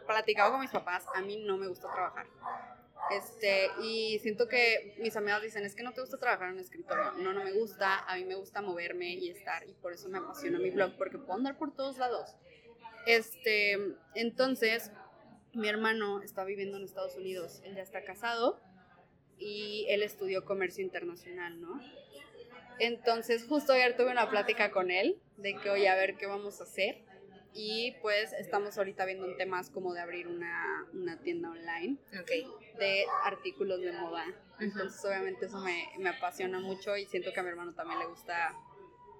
platicado 0.08 0.52
con 0.54 0.62
mis 0.62 0.72
papás, 0.72 1.04
a 1.14 1.22
mí 1.22 1.38
no 1.46 1.58
me 1.58 1.68
gusta 1.68 1.88
trabajar. 1.94 2.26
Este, 3.12 3.70
y 3.82 4.20
siento 4.20 4.47
que 4.47 4.95
mis 4.99 5.16
amigas 5.16 5.41
dicen, 5.41 5.64
es 5.64 5.76
que 5.76 5.84
no 5.84 5.93
te 5.93 6.01
gusta 6.01 6.18
trabajar 6.18 6.49
en 6.49 6.55
un 6.55 6.60
escritorio. 6.60 7.12
No, 7.14 7.34
no 7.34 7.43
me 7.43 7.53
gusta, 7.53 7.99
a 7.99 8.16
mí 8.16 8.26
me 8.26 8.36
gusta 8.36 8.62
moverme 8.62 9.14
y 9.14 9.30
estar, 9.30 9.68
y 9.68 9.74
por 9.74 9.93
eso 9.93 10.10
me 10.10 10.18
apasiona 10.18 10.60
mi 10.60 10.72
blog, 10.72 10.97
porque 10.97 11.18
puedo 11.18 11.34
andar 11.34 11.58
por 11.58 11.74
todos 11.74 11.97
lados. 11.97 12.36
Este, 13.05 13.78
entonces, 14.16 14.91
mi 15.53 15.70
hermano 15.70 16.22
está 16.22 16.43
viviendo 16.43 16.78
en 16.78 16.84
Estados 16.84 17.16
Unidos, 17.16 17.62
él 17.64 17.76
ya 17.76 17.82
está 17.82 18.03
casado 18.03 18.60
y 19.38 19.86
él 19.89 20.03
estudió 20.03 20.43
comercio 20.43 20.84
internacional, 20.84 21.62
¿no? 21.62 21.82
Entonces, 22.80 23.45
justo 23.47 23.74
ayer 23.74 23.95
tuve 23.95 24.12
una 24.12 24.30
plática 24.30 24.72
con 24.72 24.91
él 24.91 25.20
de 25.38 25.55
que, 25.55 25.70
oye, 25.70 25.88
a 25.88 25.95
ver 25.95 26.16
qué 26.16 26.28
vamos 26.28 26.60
a 26.60 26.64
hacer. 26.64 27.07
Y 27.60 27.93
pues 28.03 28.34
estamos 28.34 28.78
ahorita 28.78 29.03
viendo 29.05 29.26
en 29.26 29.36
temas 29.36 29.72
como 29.72 29.91
de 29.91 29.99
abrir 29.99 30.28
una, 30.28 30.86
una 30.93 31.20
tienda 31.20 31.49
online 31.49 31.97
de 32.78 33.05
artículos 33.24 33.82
de 33.82 33.91
moda. 33.93 34.26
Entonces, 34.60 35.03
obviamente, 35.03 35.47
eso 35.47 35.58
me, 35.62 35.89
me 35.97 36.10
apasiona 36.10 36.60
mucho 36.60 36.95
y 36.95 37.08
siento 37.08 37.34
que 37.34 37.39
a 37.39 37.43
mi 37.43 37.49
hermano 37.49 37.74
también 37.74 37.97
le 37.97 38.05
gusta. 38.05 38.53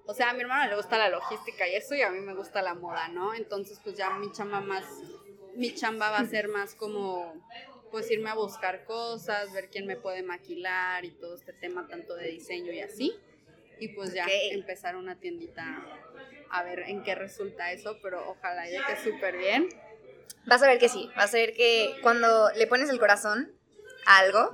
O 0.06 0.14
sea, 0.14 0.30
a 0.30 0.34
mi 0.34 0.42
hermano 0.42 0.70
le 0.70 0.76
gusta 0.76 0.98
la 0.98 1.08
logística 1.08 1.66
y 1.66 1.74
eso, 1.74 1.96
y 1.96 2.02
a 2.02 2.10
mí 2.10 2.20
me 2.20 2.32
gusta 2.32 2.62
la 2.62 2.74
moda, 2.74 3.08
¿no? 3.08 3.34
Entonces, 3.34 3.80
pues 3.82 3.96
ya 3.96 4.10
mi 4.10 4.30
chamba 4.30 4.60
más. 4.60 4.84
Mi 5.56 5.74
chamba 5.74 6.10
va 6.10 6.18
a 6.18 6.24
ser 6.24 6.46
más 6.46 6.76
como. 6.76 7.34
Pues 7.90 8.08
irme 8.10 8.30
a 8.30 8.34
buscar 8.34 8.84
cosas, 8.84 9.52
ver 9.52 9.68
quién 9.68 9.86
me 9.86 9.96
puede 9.96 10.22
maquilar 10.22 11.04
y 11.04 11.10
todo 11.10 11.34
este 11.34 11.54
tema, 11.54 11.88
tanto 11.88 12.14
de 12.14 12.28
diseño 12.28 12.70
y 12.70 12.80
así. 12.80 13.18
Y 13.78 13.88
pues 13.88 14.12
ya 14.12 14.24
Ok. 14.24 14.30
empezar 14.52 14.96
una 14.96 15.18
tiendita 15.18 15.64
a 16.50 16.62
ver 16.62 16.80
en 16.88 17.02
qué 17.02 17.14
resulta 17.14 17.72
eso, 17.72 17.98
pero 18.02 18.28
ojalá 18.28 18.68
ya 18.68 18.84
que 18.86 18.96
súper 18.96 19.36
bien. 19.38 19.68
Vas 20.46 20.62
a 20.62 20.66
ver 20.66 20.78
que 20.78 20.88
sí, 20.88 21.10
vas 21.16 21.32
a 21.34 21.36
ver 21.36 21.52
que 21.52 21.90
cuando 22.02 22.50
le 22.56 22.66
pones 22.66 22.88
el 22.88 22.98
corazón 22.98 23.52
a 24.06 24.18
algo, 24.18 24.50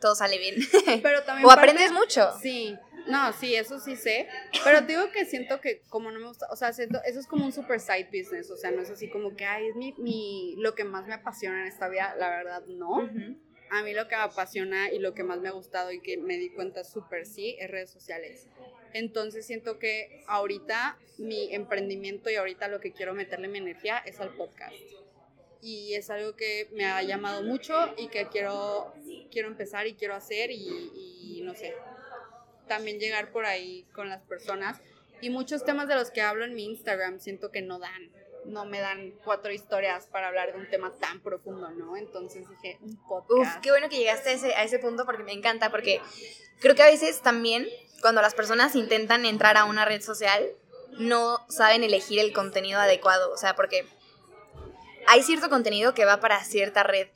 todo 0.00 0.14
sale 0.14 0.38
bien. 0.38 0.54
Pero 1.02 1.22
también 1.22 1.44
o 1.46 1.48
parte- 1.48 1.70
aprendes 1.70 1.92
mucho. 1.92 2.30
Sí, 2.40 2.78
no, 3.08 3.32
sí, 3.32 3.54
eso 3.54 3.78
sí 3.80 3.96
sé. 3.96 4.28
Pero 4.64 4.80
te 4.86 4.92
digo 4.92 5.10
que 5.12 5.24
siento 5.24 5.60
que 5.60 5.82
como 5.88 6.10
no 6.10 6.20
me 6.20 6.26
gusta, 6.28 6.46
o 6.50 6.56
sea, 6.56 6.72
siento, 6.72 7.00
eso 7.04 7.18
es 7.20 7.26
como 7.26 7.44
un 7.44 7.52
super 7.52 7.80
side 7.80 8.08
business, 8.12 8.50
o 8.50 8.56
sea, 8.56 8.70
no 8.70 8.82
es 8.82 8.90
así 8.90 9.08
como 9.08 9.34
que, 9.36 9.44
ay, 9.44 9.68
es 9.68 9.76
mi, 9.76 9.94
mi, 9.98 10.54
lo 10.58 10.74
que 10.74 10.84
más 10.84 11.06
me 11.06 11.14
apasiona 11.14 11.62
en 11.62 11.66
esta 11.68 11.88
vida, 11.88 12.14
la 12.16 12.30
verdad, 12.30 12.62
no. 12.66 12.98
Ujú. 13.04 13.36
A 13.72 13.82
mí 13.82 13.94
lo 13.94 14.06
que 14.06 14.14
me 14.14 14.20
apasiona 14.20 14.92
y 14.92 14.98
lo 14.98 15.14
que 15.14 15.24
más 15.24 15.40
me 15.40 15.48
ha 15.48 15.52
gustado 15.52 15.92
y 15.92 16.00
que 16.02 16.18
me 16.18 16.36
di 16.36 16.50
cuenta 16.50 16.84
súper 16.84 17.24
sí 17.24 17.56
es 17.58 17.70
redes 17.70 17.88
sociales. 17.88 18.46
Entonces 18.92 19.46
siento 19.46 19.78
que 19.78 20.22
ahorita 20.26 20.98
mi 21.16 21.54
emprendimiento 21.54 22.28
y 22.28 22.34
ahorita 22.34 22.68
lo 22.68 22.80
que 22.80 22.92
quiero 22.92 23.14
meterle 23.14 23.48
mi 23.48 23.56
energía 23.56 23.96
es 24.04 24.20
al 24.20 24.28
podcast. 24.36 24.76
Y 25.62 25.94
es 25.94 26.10
algo 26.10 26.36
que 26.36 26.68
me 26.72 26.84
ha 26.84 27.02
llamado 27.02 27.42
mucho 27.42 27.74
y 27.96 28.08
que 28.08 28.28
quiero, 28.28 28.92
quiero 29.30 29.48
empezar 29.48 29.86
y 29.86 29.94
quiero 29.94 30.16
hacer 30.16 30.50
y, 30.50 31.38
y 31.38 31.40
no 31.42 31.54
sé, 31.54 31.74
también 32.68 32.98
llegar 33.00 33.32
por 33.32 33.46
ahí 33.46 33.86
con 33.94 34.10
las 34.10 34.20
personas. 34.20 34.82
Y 35.22 35.30
muchos 35.30 35.64
temas 35.64 35.88
de 35.88 35.94
los 35.94 36.10
que 36.10 36.20
hablo 36.20 36.44
en 36.44 36.54
mi 36.54 36.64
Instagram 36.66 37.20
siento 37.20 37.50
que 37.50 37.62
no 37.62 37.78
dan, 37.78 38.10
no 38.44 38.64
me 38.64 38.80
dan 38.80 39.12
cuatro 39.24 39.52
historias 39.52 40.06
para 40.06 40.28
hablar 40.28 40.52
de 40.52 40.58
un 40.58 40.68
tema 40.68 40.92
tan 41.00 41.20
profundo, 41.20 41.70
¿no? 41.70 41.96
Entonces 41.96 42.48
dije, 42.48 42.78
un 42.80 42.92
Uf, 42.92 43.08
podcast. 43.08 43.60
qué 43.60 43.70
bueno 43.70 43.88
que 43.88 43.98
llegaste 43.98 44.30
a 44.30 44.32
ese, 44.32 44.54
a 44.54 44.64
ese 44.64 44.78
punto 44.78 45.04
porque 45.04 45.22
me 45.22 45.32
encanta, 45.32 45.70
porque 45.70 46.00
creo 46.60 46.74
que 46.74 46.82
a 46.82 46.86
veces 46.86 47.20
también 47.22 47.68
cuando 48.00 48.20
las 48.20 48.34
personas 48.34 48.74
intentan 48.74 49.24
entrar 49.24 49.56
a 49.56 49.64
una 49.64 49.84
red 49.84 50.02
social, 50.02 50.50
no 50.98 51.38
saben 51.48 51.84
elegir 51.84 52.18
el 52.18 52.32
contenido 52.32 52.80
adecuado, 52.80 53.32
o 53.32 53.36
sea, 53.36 53.54
porque 53.54 53.86
hay 55.06 55.22
cierto 55.22 55.48
contenido 55.48 55.94
que 55.94 56.04
va 56.04 56.20
para 56.20 56.44
cierta 56.44 56.82
red 56.82 57.08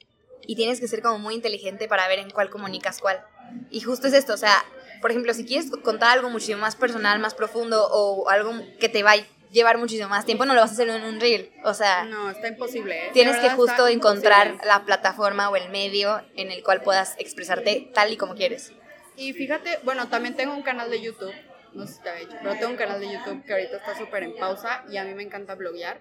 y 0.47 0.57
tienes 0.57 0.81
que 0.81 0.89
ser 0.89 1.03
como 1.03 1.18
muy 1.18 1.35
inteligente 1.35 1.89
para 1.89 2.09
ver 2.09 2.20
en 2.20 2.31
cuál 2.31 2.51
comunicas 2.51 3.01
cuál. 3.01 3.22
Y 3.70 3.81
justo 3.81 4.07
es 4.07 4.14
esto, 4.14 4.33
o 4.33 4.39
sea, 4.39 4.64
por 5.03 5.11
ejemplo, 5.11 5.35
si 5.35 5.45
quieres 5.45 5.70
contar 5.83 6.11
algo 6.11 6.31
muchísimo 6.31 6.61
más 6.61 6.77
personal, 6.77 7.18
más 7.18 7.35
profundo 7.35 7.87
o 7.91 8.29
algo 8.31 8.53
que 8.81 8.89
te 8.89 9.03
va 9.03 9.16
llevar 9.57 9.79
muchísimo 9.79 10.09
más 10.09 10.25
tiempo, 10.27 10.45
no 10.45 10.55
lo 10.55 10.61
vas 10.61 10.71
a 10.71 10.75
hacer 10.75 10.89
en 10.89 11.03
un 11.03 11.19
reel, 11.19 11.51
o 11.65 11.75
sea... 11.75 12.05
No, 12.05 12.31
está 12.31 12.47
imposible. 12.49 13.07
¿eh? 13.07 13.11
Tienes 13.13 13.37
que 13.39 13.51
justo 13.51 13.89
encontrar 13.89 14.47
imposible. 14.49 14.69
la 14.69 14.85
plataforma 14.85 15.49
o 15.51 15.57
el 15.57 15.71
medio 15.71 16.23
en 16.37 16.53
el 16.53 16.63
cual 16.63 16.83
puedas 16.83 17.17
expresarte 17.19 17.91
tal 17.95 18.13
y 18.13 18.17
como 18.17 18.35
quieres. 18.35 18.73
Y 19.17 19.33
fíjate, 19.33 19.79
bueno, 19.83 20.09
también 20.09 20.37
tengo 20.37 20.55
un 20.55 20.63
canal 20.63 20.91
de 20.91 21.01
YouTube, 21.01 21.33
no 21.73 21.87
sé 21.87 21.95
si 21.95 22.03
te 22.03 22.11
había 22.11 22.27
dicho, 22.27 22.37
pero 22.43 22.55
tengo 22.55 22.69
un 22.69 22.77
canal 22.77 23.01
de 23.01 23.11
YouTube 23.13 23.45
que 23.45 23.53
ahorita 23.55 23.79
está 23.79 23.99
súper 23.99 24.23
en 24.25 24.37
pausa 24.37 24.85
y 24.91 24.99
a 24.99 25.05
mí 25.05 25.15
me 25.15 25.23
encanta 25.23 25.55
bloguear. 25.55 26.01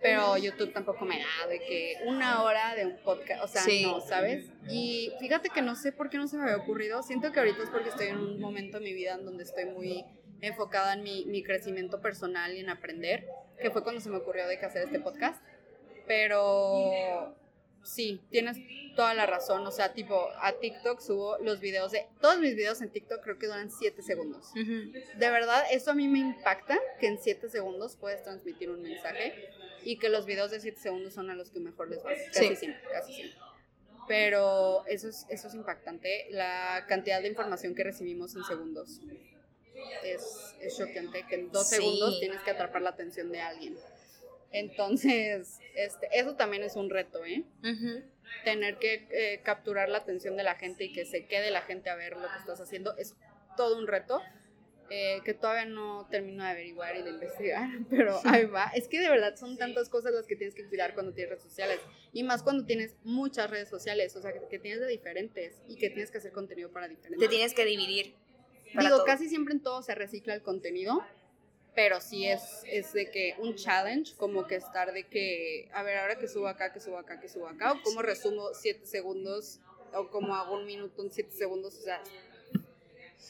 Pero 0.00 0.36
YouTube 0.36 0.70
tampoco 0.72 1.06
me 1.06 1.18
da 1.18 1.48
de 1.48 1.60
que 1.60 1.96
una 2.04 2.42
hora 2.42 2.74
de 2.74 2.84
un 2.84 2.98
podcast, 3.02 3.42
o 3.42 3.48
sea, 3.48 3.62
Sí. 3.62 3.84
no, 3.86 4.02
¿sabes? 4.02 4.44
Y 4.68 5.10
fíjate 5.18 5.48
que 5.48 5.62
no 5.62 5.74
sé 5.76 5.92
por 5.92 6.10
qué 6.10 6.18
no 6.18 6.28
se 6.28 6.36
me 6.36 6.42
había 6.42 6.58
ocurrido. 6.58 7.02
Siento 7.02 7.32
que 7.32 7.40
ahorita 7.40 7.62
es 7.62 7.70
porque 7.70 7.88
estoy 7.88 8.08
en 8.08 8.18
un 8.18 8.38
momento 8.38 8.78
de 8.78 8.84
mi 8.84 8.92
vida 8.92 9.14
en 9.14 9.24
donde 9.24 9.44
estoy 9.44 9.64
muy 9.64 10.04
enfocada 10.46 10.94
en 10.94 11.02
mi, 11.02 11.24
mi 11.26 11.42
crecimiento 11.42 12.00
personal 12.00 12.54
y 12.54 12.60
en 12.60 12.70
aprender, 12.70 13.26
que 13.60 13.70
fue 13.70 13.82
cuando 13.82 14.00
se 14.00 14.10
me 14.10 14.16
ocurrió 14.16 14.46
de 14.46 14.58
que 14.58 14.66
hacer 14.66 14.84
este 14.84 15.00
podcast. 15.00 15.42
Pero 16.06 17.34
sí, 17.84 18.20
tienes 18.30 18.58
toda 18.96 19.14
la 19.14 19.26
razón. 19.26 19.66
O 19.66 19.70
sea, 19.70 19.92
tipo, 19.92 20.28
a 20.40 20.52
TikTok 20.52 21.00
subo 21.00 21.38
los 21.38 21.60
videos 21.60 21.92
de. 21.92 22.06
Todos 22.20 22.38
mis 22.40 22.56
videos 22.56 22.80
en 22.82 22.90
TikTok 22.90 23.22
creo 23.22 23.38
que 23.38 23.46
duran 23.46 23.70
7 23.70 24.02
segundos. 24.02 24.52
De 24.54 25.30
verdad, 25.30 25.64
eso 25.70 25.90
a 25.90 25.94
mí 25.94 26.08
me 26.08 26.18
impacta 26.18 26.78
que 26.98 27.06
en 27.06 27.18
7 27.18 27.48
segundos 27.48 27.96
puedes 27.96 28.22
transmitir 28.22 28.70
un 28.70 28.82
mensaje 28.82 29.34
y 29.84 29.98
que 29.98 30.08
los 30.08 30.26
videos 30.26 30.50
de 30.50 30.60
7 30.60 30.78
segundos 30.80 31.14
son 31.14 31.30
a 31.30 31.34
los 31.34 31.50
que 31.50 31.60
mejor 31.60 31.88
les 31.88 32.04
va. 32.04 32.10
Casi 32.32 32.56
siempre, 32.56 32.82
casi 32.90 33.12
siempre. 33.12 33.38
Pero 34.06 34.84
eso 34.86 35.08
es, 35.08 35.24
eso 35.30 35.48
es 35.48 35.54
impactante, 35.54 36.26
la 36.30 36.84
cantidad 36.86 37.22
de 37.22 37.28
información 37.28 37.74
que 37.74 37.84
recibimos 37.84 38.34
en 38.36 38.44
segundos. 38.44 39.00
Es, 40.02 40.54
es 40.60 40.76
choqueante 40.76 41.26
que 41.28 41.34
en 41.36 41.50
dos 41.50 41.68
segundos 41.68 42.20
tienes 42.20 42.40
que 42.42 42.50
atrapar 42.50 42.82
la 42.82 42.90
atención 42.90 43.30
de 43.32 43.40
alguien. 43.40 43.76
Entonces, 44.54 45.58
este, 45.74 46.08
eso 46.12 46.36
también 46.36 46.62
es 46.62 46.76
un 46.76 46.88
reto, 46.88 47.24
¿eh? 47.24 47.44
Tener 48.44 48.78
que 48.78 49.08
eh, 49.10 49.40
capturar 49.42 49.88
la 49.88 49.98
atención 49.98 50.36
de 50.36 50.44
la 50.44 50.54
gente 50.54 50.84
y 50.84 50.92
que 50.92 51.04
se 51.04 51.26
quede 51.26 51.50
la 51.50 51.62
gente 51.62 51.90
a 51.90 51.96
ver 51.96 52.16
lo 52.16 52.28
que 52.28 52.38
estás 52.38 52.60
haciendo 52.60 52.96
es 52.96 53.16
todo 53.56 53.76
un 53.76 53.86
reto. 53.86 54.22
Eh, 54.90 55.22
que 55.24 55.32
todavía 55.32 55.64
no 55.64 56.06
termino 56.10 56.44
de 56.44 56.50
averiguar 56.50 56.94
y 56.94 57.02
de 57.02 57.10
investigar, 57.10 57.70
pero 57.90 58.20
ahí 58.24 58.44
va. 58.44 58.66
Es 58.74 58.86
que 58.86 59.00
de 59.00 59.08
verdad 59.08 59.34
son 59.34 59.56
tantas 59.56 59.88
cosas 59.88 60.12
las 60.12 60.26
que 60.26 60.36
tienes 60.36 60.54
que 60.54 60.68
cuidar 60.68 60.92
cuando 60.92 61.14
tienes 61.14 61.30
redes 61.30 61.42
sociales. 61.42 61.80
Y 62.12 62.22
más 62.22 62.42
cuando 62.42 62.66
tienes 62.66 62.94
muchas 63.02 63.50
redes 63.50 63.68
sociales, 63.68 64.14
o 64.14 64.20
sea, 64.20 64.32
que, 64.32 64.58
tienes 64.58 64.80
de 64.80 64.86
diferentes 64.86 65.62
y 65.66 65.76
que 65.76 65.88
tienes 65.88 66.10
que 66.10 66.18
hacer 66.18 66.32
contenido 66.32 66.70
para 66.70 66.86
diferentes. 66.86 67.18
Te 67.18 67.28
tienes 67.28 67.54
que 67.54 67.64
dividir. 67.64 68.14
Digo, 68.78 69.04
casi 69.04 69.28
siempre 69.28 69.54
en 69.54 69.62
todo 69.62 69.82
se 69.82 69.94
recicla 69.94 70.34
el 70.34 70.42
contenido, 70.42 71.04
pero 71.74 72.00
sí 72.00 72.26
es, 72.26 72.62
es 72.66 72.92
de 72.92 73.10
que 73.10 73.34
un 73.38 73.54
challenge, 73.54 74.14
como 74.16 74.46
que 74.46 74.56
estar 74.56 74.92
de 74.92 75.04
que, 75.04 75.68
a 75.72 75.82
ver, 75.82 75.98
ahora 75.98 76.18
que 76.18 76.28
subo 76.28 76.48
acá, 76.48 76.72
que 76.72 76.80
subo 76.80 76.98
acá, 76.98 77.20
que 77.20 77.28
subo 77.28 77.48
acá, 77.48 77.72
o 77.72 77.82
cómo 77.82 78.02
resumo 78.02 78.48
siete 78.54 78.86
segundos, 78.86 79.60
o 79.92 80.08
cómo 80.08 80.34
hago 80.34 80.56
un 80.56 80.66
minuto 80.66 81.02
en 81.02 81.10
siete 81.10 81.32
segundos, 81.32 81.76
o 81.78 81.82
sea, 81.82 82.02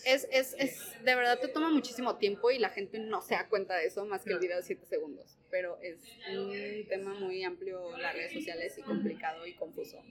es, 0.05 0.29
es, 0.31 0.55
es, 0.59 1.03
de 1.03 1.15
verdad 1.15 1.39
te 1.39 1.49
toma 1.49 1.71
muchísimo 1.71 2.17
tiempo 2.17 2.51
y 2.51 2.59
la 2.59 2.69
gente 2.69 2.99
no 2.99 3.23
se 3.23 3.35
da 3.35 3.49
cuenta 3.49 3.75
de 3.77 3.87
eso 3.87 4.05
más 4.05 4.23
que 4.23 4.33
el 4.33 4.39
video 4.39 4.57
de 4.59 4.63
7 4.63 4.85
segundos. 4.87 5.39
Pero 5.51 5.79
es 5.81 5.99
un 6.31 6.87
tema 6.89 7.15
muy 7.15 7.43
amplio 7.45 7.97
las 7.97 8.15
redes 8.15 8.33
sociales 8.33 8.77
y 8.77 8.83
complicado 8.83 9.47
y 9.47 9.55
confuso. 9.55 10.03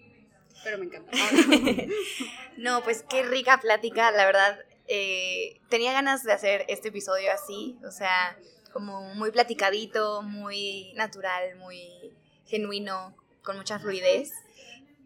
Pero 0.63 0.77
me 0.77 0.85
encanta. 0.85 1.11
no, 2.57 2.83
pues 2.83 3.03
qué 3.09 3.23
rica 3.23 3.59
plática, 3.59 4.11
la 4.11 4.25
verdad. 4.25 4.59
Eh, 4.87 5.61
tenía 5.69 5.93
ganas 5.93 6.23
de 6.23 6.33
hacer 6.33 6.65
este 6.67 6.89
episodio 6.89 7.31
así, 7.31 7.77
o 7.85 7.91
sea, 7.91 8.37
como 8.71 9.13
muy 9.15 9.31
platicadito, 9.31 10.21
muy 10.21 10.93
natural, 10.95 11.55
muy 11.57 12.13
genuino, 12.45 13.15
con 13.43 13.57
mucha 13.57 13.79
fluidez. 13.79 14.31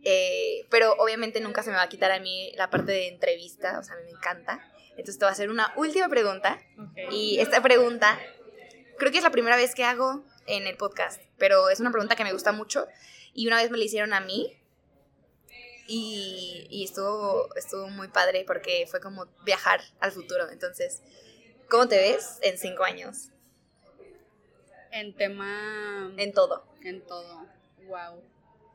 Eh, 0.04 0.66
pero 0.70 0.94
obviamente 1.00 1.42
nunca 1.42 1.64
se 1.64 1.70
me 1.70 1.76
va 1.76 1.84
a 1.84 1.90
quitar 1.90 2.12
a 2.12 2.20
mí 2.20 2.52
la 2.56 2.70
parte 2.70 2.92
de 2.92 3.08
entrevista, 3.08 3.78
o 3.80 3.84
sea, 3.84 3.96
a 3.96 3.98
mí 3.98 4.04
me 4.06 4.12
encanta. 4.12 4.60
Entonces 4.92 5.20
te 5.20 5.26
voy 5.26 5.30
a 5.30 5.34
hacer 5.34 5.50
una 5.50 5.74
última 5.76 6.10
pregunta. 6.10 6.60
Y 7.12 7.40
esta 7.40 7.62
pregunta, 7.62 8.20
creo 8.98 9.12
que 9.12 9.18
es 9.18 9.24
la 9.24 9.32
primera 9.32 9.56
vez 9.56 9.76
que 9.76 9.84
hago 9.84 10.24
en 10.48 10.66
el 10.66 10.78
podcast, 10.78 11.22
pero 11.38 11.70
es 11.70 11.80
una 11.80 11.92
pregunta 11.92 12.16
que 12.16 12.24
me 12.24 12.34
gusta 12.34 12.52
mucho. 12.52 12.88
Y 13.34 13.48
una 13.48 13.58
vez 13.58 13.70
me 13.70 13.78
la 13.78 13.84
hicieron 13.84 14.14
a 14.14 14.22
mí. 14.22 14.58
Y, 15.88 16.68
y 16.70 16.84
estuvo, 16.84 17.54
estuvo 17.56 17.88
muy 17.90 18.10
padre 18.10 18.44
porque 18.46 18.86
fue 18.90 19.00
como 19.00 19.26
viajar 19.46 19.82
al 20.00 20.12
futuro. 20.12 20.50
Entonces, 20.52 21.02
¿cómo 21.70 21.88
te 21.88 21.98
ves 21.98 22.40
en 22.42 22.58
cinco 22.58 22.84
años? 22.84 23.30
En 24.92 25.16
tema... 25.16 26.14
En 26.18 26.34
todo. 26.34 26.66
En 26.84 27.02
todo. 27.02 27.46
Wow. 27.88 28.22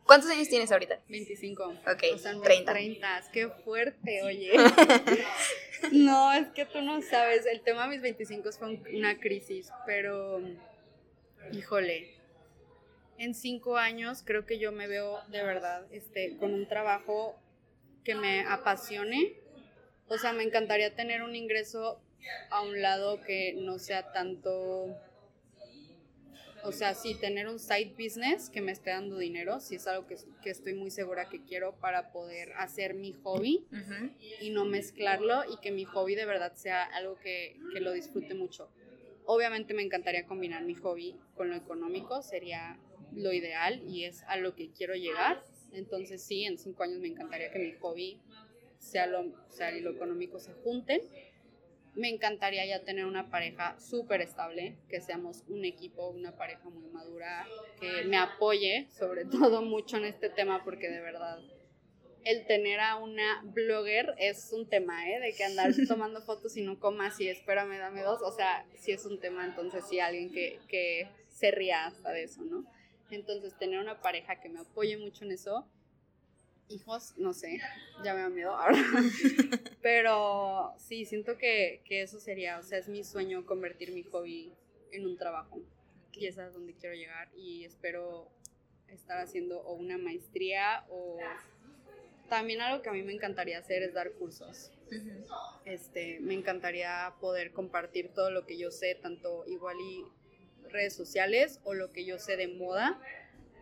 ¿Cuántos 0.06 0.30
años 0.30 0.48
tienes 0.48 0.70
ahorita? 0.72 0.98
25. 1.08 1.64
Ok, 1.64 2.02
o 2.14 2.18
sea, 2.18 2.38
30. 2.40 2.72
30. 2.72 3.22
Qué 3.32 3.48
fuerte, 3.48 4.22
oye. 4.22 4.52
no, 5.92 6.32
es 6.32 6.48
que 6.48 6.64
tú 6.66 6.82
no 6.82 7.00
sabes. 7.02 7.46
El 7.46 7.62
tema 7.62 7.84
de 7.84 7.88
mis 7.88 8.02
25 8.02 8.52
fue 8.52 8.80
una 8.94 9.18
crisis, 9.20 9.70
pero 9.86 10.40
híjole. 11.52 12.21
En 13.22 13.36
cinco 13.36 13.76
años 13.76 14.24
creo 14.26 14.46
que 14.46 14.58
yo 14.58 14.72
me 14.72 14.88
veo 14.88 15.20
de 15.28 15.44
verdad 15.44 15.86
este, 15.92 16.36
con 16.38 16.54
un 16.54 16.66
trabajo 16.66 17.36
que 18.02 18.16
me 18.16 18.40
apasione. 18.40 19.34
O 20.08 20.18
sea, 20.18 20.32
me 20.32 20.42
encantaría 20.42 20.96
tener 20.96 21.22
un 21.22 21.36
ingreso 21.36 22.02
a 22.50 22.62
un 22.62 22.82
lado 22.82 23.20
que 23.22 23.54
no 23.60 23.78
sea 23.78 24.10
tanto 24.10 24.96
o 26.64 26.72
sea, 26.72 26.94
sí, 26.94 27.14
tener 27.14 27.46
un 27.46 27.60
side 27.60 27.94
business 27.96 28.50
que 28.50 28.60
me 28.60 28.72
esté 28.72 28.90
dando 28.90 29.18
dinero, 29.18 29.60
sí 29.60 29.76
es 29.76 29.86
algo 29.86 30.08
que, 30.08 30.16
que 30.42 30.50
estoy 30.50 30.74
muy 30.74 30.90
segura 30.90 31.28
que 31.28 31.44
quiero 31.44 31.76
para 31.76 32.10
poder 32.10 32.52
hacer 32.54 32.94
mi 32.94 33.12
hobby 33.12 33.64
y 34.40 34.50
no 34.50 34.64
mezclarlo 34.64 35.44
y 35.48 35.60
que 35.60 35.70
mi 35.70 35.84
hobby 35.84 36.16
de 36.16 36.24
verdad 36.24 36.54
sea 36.54 36.82
algo 36.82 37.20
que, 37.20 37.56
que 37.72 37.78
lo 37.78 37.92
disfrute 37.92 38.34
mucho. 38.34 38.68
Obviamente 39.26 39.74
me 39.74 39.82
encantaría 39.82 40.26
combinar 40.26 40.64
mi 40.64 40.74
hobby 40.74 41.16
con 41.36 41.50
lo 41.50 41.54
económico, 41.54 42.22
sería 42.22 42.80
lo 43.14 43.32
ideal 43.32 43.82
y 43.88 44.04
es 44.04 44.22
a 44.24 44.36
lo 44.36 44.54
que 44.54 44.70
quiero 44.70 44.94
llegar. 44.94 45.42
Entonces 45.72 46.22
sí, 46.22 46.44
en 46.44 46.58
cinco 46.58 46.82
años 46.82 47.00
me 47.00 47.08
encantaría 47.08 47.50
que 47.50 47.58
mi 47.58 47.72
hobby 47.72 48.20
sea 48.78 49.06
lo, 49.06 49.32
sea, 49.48 49.76
y 49.76 49.80
lo 49.80 49.90
económico 49.90 50.38
se 50.38 50.52
junten 50.52 51.02
me 51.94 52.08
encantaría 52.08 52.64
ya 52.64 52.84
tener 52.84 53.04
una 53.04 53.30
pareja 53.30 53.78
súper 53.78 54.22
estable, 54.22 54.76
que 54.88 55.00
seamos 55.00 55.44
un 55.48 55.64
equipo, 55.64 56.08
una 56.08 56.36
pareja 56.36 56.68
muy 56.70 56.88
madura, 56.88 57.46
que 57.80 58.04
me 58.04 58.16
apoye 58.16 58.88
sobre 58.90 59.24
todo 59.30 59.62
mucho 59.62 59.98
en 59.98 60.04
este 60.04 60.30
tema, 60.30 60.64
porque 60.64 60.88
de 60.88 61.00
verdad 61.00 61.38
el 62.24 62.46
tener 62.46 62.78
a 62.78 62.96
una 62.96 63.42
blogger 63.44 64.14
es 64.16 64.52
un 64.52 64.68
tema, 64.68 65.10
¿eh? 65.10 65.18
De 65.18 65.34
que 65.34 65.44
andar 65.44 65.72
tomando 65.88 66.22
fotos 66.22 66.56
y 66.56 66.62
no 66.62 66.78
comas 66.78 67.20
y 67.20 67.28
espérame, 67.28 67.78
dame 67.78 68.02
dos, 68.02 68.22
o 68.22 68.30
sea, 68.30 68.64
sí 68.76 68.92
es 68.92 69.04
un 69.04 69.18
tema, 69.18 69.44
entonces 69.44 69.84
sí 69.88 69.98
alguien 69.98 70.30
que, 70.30 70.60
que 70.68 71.08
se 71.28 71.50
ría 71.50 71.86
hasta 71.86 72.12
de 72.12 72.24
eso, 72.24 72.42
¿no? 72.42 72.64
Entonces 73.14 73.56
tener 73.58 73.80
una 73.80 74.00
pareja 74.00 74.40
que 74.40 74.48
me 74.48 74.60
apoye 74.60 74.96
mucho 74.96 75.24
en 75.24 75.32
eso 75.32 75.66
hijos, 76.68 77.14
no 77.18 77.32
sé, 77.32 77.60
ya 78.02 78.14
me 78.14 78.20
da 78.20 78.28
miedo 78.28 78.54
ahora. 78.54 78.78
Pero 79.82 80.74
sí, 80.78 81.04
siento 81.04 81.36
que, 81.36 81.82
que, 81.84 82.02
eso 82.02 82.18
sería, 82.18 82.58
o 82.58 82.62
sea, 82.62 82.78
es 82.78 82.88
mi 82.88 83.04
sueño 83.04 83.44
convertir 83.46 83.92
mi 83.92 84.02
hobby 84.04 84.52
en 84.90 85.06
un 85.06 85.16
trabajo. 85.16 85.60
Y 86.14 86.26
esa 86.26 86.46
es 86.46 86.54
donde 86.54 86.74
quiero 86.74 86.94
llegar 86.94 87.28
y 87.36 87.64
espero 87.64 88.28
estar 88.88 89.18
haciendo 89.18 89.60
o 89.60 89.74
una 89.74 89.96
maestría 89.96 90.84
o 90.90 91.18
también 92.28 92.60
algo 92.60 92.82
que 92.82 92.90
a 92.90 92.92
mí 92.92 93.02
me 93.02 93.12
encantaría 93.12 93.58
hacer 93.58 93.82
es 93.82 93.94
dar 93.94 94.12
cursos. 94.12 94.70
Este, 95.64 96.20
me 96.20 96.34
encantaría 96.34 97.14
poder 97.20 97.52
compartir 97.52 98.12
todo 98.12 98.30
lo 98.30 98.44
que 98.44 98.58
yo 98.58 98.70
sé, 98.70 98.94
tanto 98.94 99.46
igual 99.46 99.76
y 99.80 100.04
redes 100.70 100.94
sociales 100.94 101.60
o 101.64 101.74
lo 101.74 101.92
que 101.92 102.04
yo 102.04 102.18
sé 102.18 102.36
de 102.36 102.48
moda 102.48 103.00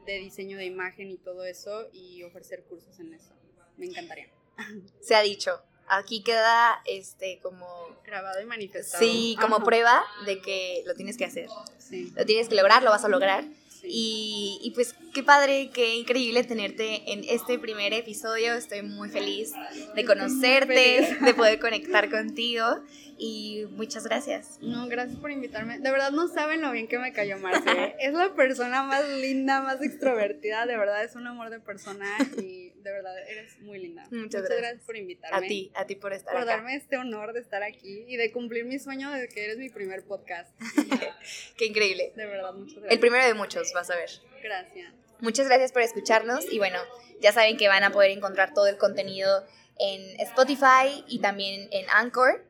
de 0.07 0.19
diseño 0.19 0.57
de 0.59 0.65
imagen 0.65 1.11
y 1.11 1.19
todo 1.19 1.45
eso 1.45 1.89
y 1.93 2.23
ofrecer 2.23 2.65
cursos 2.65 2.99
en 3.01 3.15
eso. 3.15 3.33
Me 3.77 3.87
encantaría. 3.87 4.29
Se 5.01 5.15
ha 5.15 5.23
dicho. 5.23 5.63
Aquí 5.89 6.23
queda 6.23 6.81
este 6.87 7.41
como 7.43 7.67
grabado 8.05 8.41
y 8.41 8.45
manifestado. 8.45 9.03
Sí, 9.03 9.37
como 9.41 9.65
prueba 9.65 10.05
de 10.25 10.41
que 10.41 10.85
lo 10.87 10.95
tienes 10.95 11.17
que 11.17 11.25
hacer. 11.25 11.49
Sí. 11.79 12.13
Lo 12.15 12.25
tienes 12.25 12.49
que 12.49 12.55
lograr, 12.55 12.83
lo 12.85 12.91
vas 12.91 13.05
a 13.05 13.09
lograr. 13.09 13.45
Y, 13.83 14.59
y, 14.63 14.71
pues 14.73 14.95
qué 15.15 15.23
padre, 15.23 15.71
qué 15.73 15.97
increíble 15.97 16.45
tenerte 16.45 17.13
en 17.13 17.25
este 17.29 17.59
primer 17.59 17.93
episodio. 17.93 18.55
Estoy 18.55 18.83
muy 18.83 19.09
feliz 19.09 19.53
de 19.95 20.05
conocerte, 20.05 21.17
de 21.25 21.35
poder 21.35 21.59
conectar 21.59 22.11
contigo 22.11 22.65
y 23.21 23.67
muchas 23.73 24.05
gracias. 24.05 24.59
No, 24.63 24.89
gracias 24.89 25.19
por 25.19 25.31
invitarme. 25.31 25.79
De 25.79 25.91
verdad 25.91 26.11
no 26.11 26.27
saben 26.29 26.63
lo 26.63 26.73
bien 26.73 26.89
que 26.89 26.99
me 26.99 27.13
cayó 27.13 27.39
Marce. 27.39 27.95
es 28.01 28.15
la 28.15 28.35
persona 28.35 28.83
más 28.83 29.07
linda, 29.09 29.61
más 29.61 29.83
extrovertida, 29.83 30.67
de 30.67 30.77
verdad 30.77 31.05
es 31.05 31.15
un 31.15 31.27
amor 31.27 31.51
de 31.51 31.61
persona 31.61 32.07
y 32.39 32.70
de 32.83 32.93
verdad 32.93 33.17
eres 33.29 33.59
muy 33.61 33.79
linda. 33.79 34.07
Muchas, 34.11 34.43
gracias. 34.43 34.85
por 34.85 34.97
invitarme. 34.97 35.47
A 35.47 35.49
ti, 35.49 35.73
a 35.75 35.87
ti 35.87 35.97
por 35.97 36.13
estar 36.13 36.35
Por 36.35 36.45
darme 36.45 36.75
este 36.77 36.97
honor 36.97 37.33
de 37.33 37.41
estar 37.41 37.63
aquí 37.63 38.05
y 38.09 38.17
de 38.17 38.33
cumplir 38.33 38.65
mi 38.65 38.79
sueño 38.79 39.11
de 39.11 39.29
que 39.29 39.45
eres 39.45 39.59
mi 39.59 39.69
primer 39.69 40.05
podcast. 40.05 40.51
Qué 41.57 41.67
increíble. 41.67 42.13
De 42.17 42.27
verdad, 42.27 42.53
muchas 42.55 42.77
gracias. 42.77 42.93
El 42.93 43.01
primero 43.01 43.25
de 43.25 43.35
muchos, 43.35 43.73
vas 43.73 43.91
a 43.91 43.97
ver. 43.97 44.11
Gracias. 44.43 44.93
Muchas 45.21 45.47
gracias 45.47 45.73
por 45.73 45.83
escucharnos 45.83 46.51
y 46.51 46.59
bueno, 46.59 46.79
ya 47.21 47.33
saben 47.33 47.59
que 47.59 47.69
van 47.69 47.85
a 47.85 47.91
poder 47.91 48.11
encontrar 48.11 48.55
todo 48.55 48.67
el 48.69 48.79
contenido 48.79 49.47
en 49.79 50.19
Spotify 50.21 51.05
y 51.09 51.21
también 51.21 51.69
en 51.73 51.87
Anchor. 51.91 52.47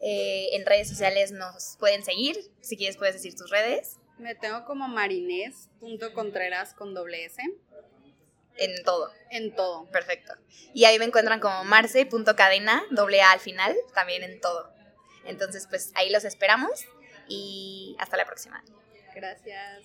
Eh, 0.00 0.56
en 0.56 0.66
redes 0.66 0.88
sociales 0.88 1.32
nos 1.32 1.76
pueden 1.78 2.04
seguir. 2.04 2.36
Si 2.60 2.76
quieres, 2.76 2.96
puedes 2.96 3.14
decir 3.14 3.34
tus 3.34 3.50
redes. 3.50 3.98
Me 4.18 4.34
tengo 4.34 4.64
como 4.64 4.86
marinés.contreras 4.88 6.74
con 6.74 6.94
doble 6.94 7.24
S. 7.24 7.42
En 8.56 8.82
todo. 8.84 9.10
En 9.30 9.54
todo. 9.54 9.86
Perfecto. 9.90 10.34
Y 10.74 10.84
ahí 10.84 10.98
me 10.98 11.04
encuentran 11.04 11.40
como 11.40 11.64
marce.cadena, 11.64 12.84
doble 12.90 13.22
A 13.22 13.32
al 13.32 13.40
final, 13.40 13.74
también 13.94 14.22
en 14.22 14.40
todo. 14.40 14.72
Entonces, 15.24 15.66
pues 15.68 15.92
ahí 15.94 16.10
los 16.10 16.24
esperamos 16.24 16.84
y 17.28 17.96
hasta 17.98 18.16
la 18.16 18.26
próxima. 18.26 18.62
Gracias. 19.14 19.84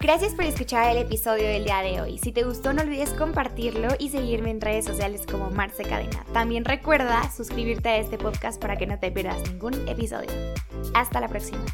Gracias 0.00 0.34
por 0.34 0.44
escuchar 0.44 0.90
el 0.90 1.00
episodio 1.00 1.46
del 1.46 1.64
día 1.64 1.80
de 1.80 2.00
hoy. 2.00 2.18
Si 2.18 2.32
te 2.32 2.42
gustó 2.42 2.72
no 2.72 2.82
olvides 2.82 3.10
compartirlo 3.10 3.88
y 4.00 4.08
seguirme 4.08 4.50
en 4.50 4.60
redes 4.60 4.84
sociales 4.84 5.22
como 5.30 5.50
Marce 5.50 5.84
Cadena. 5.84 6.24
También 6.32 6.64
recuerda 6.64 7.30
suscribirte 7.30 7.88
a 7.88 7.98
este 7.98 8.18
podcast 8.18 8.60
para 8.60 8.76
que 8.76 8.86
no 8.86 8.98
te 8.98 9.12
pierdas 9.12 9.40
ningún 9.48 9.88
episodio. 9.88 10.30
Hasta 10.94 11.20
la 11.20 11.28
próxima. 11.28 11.64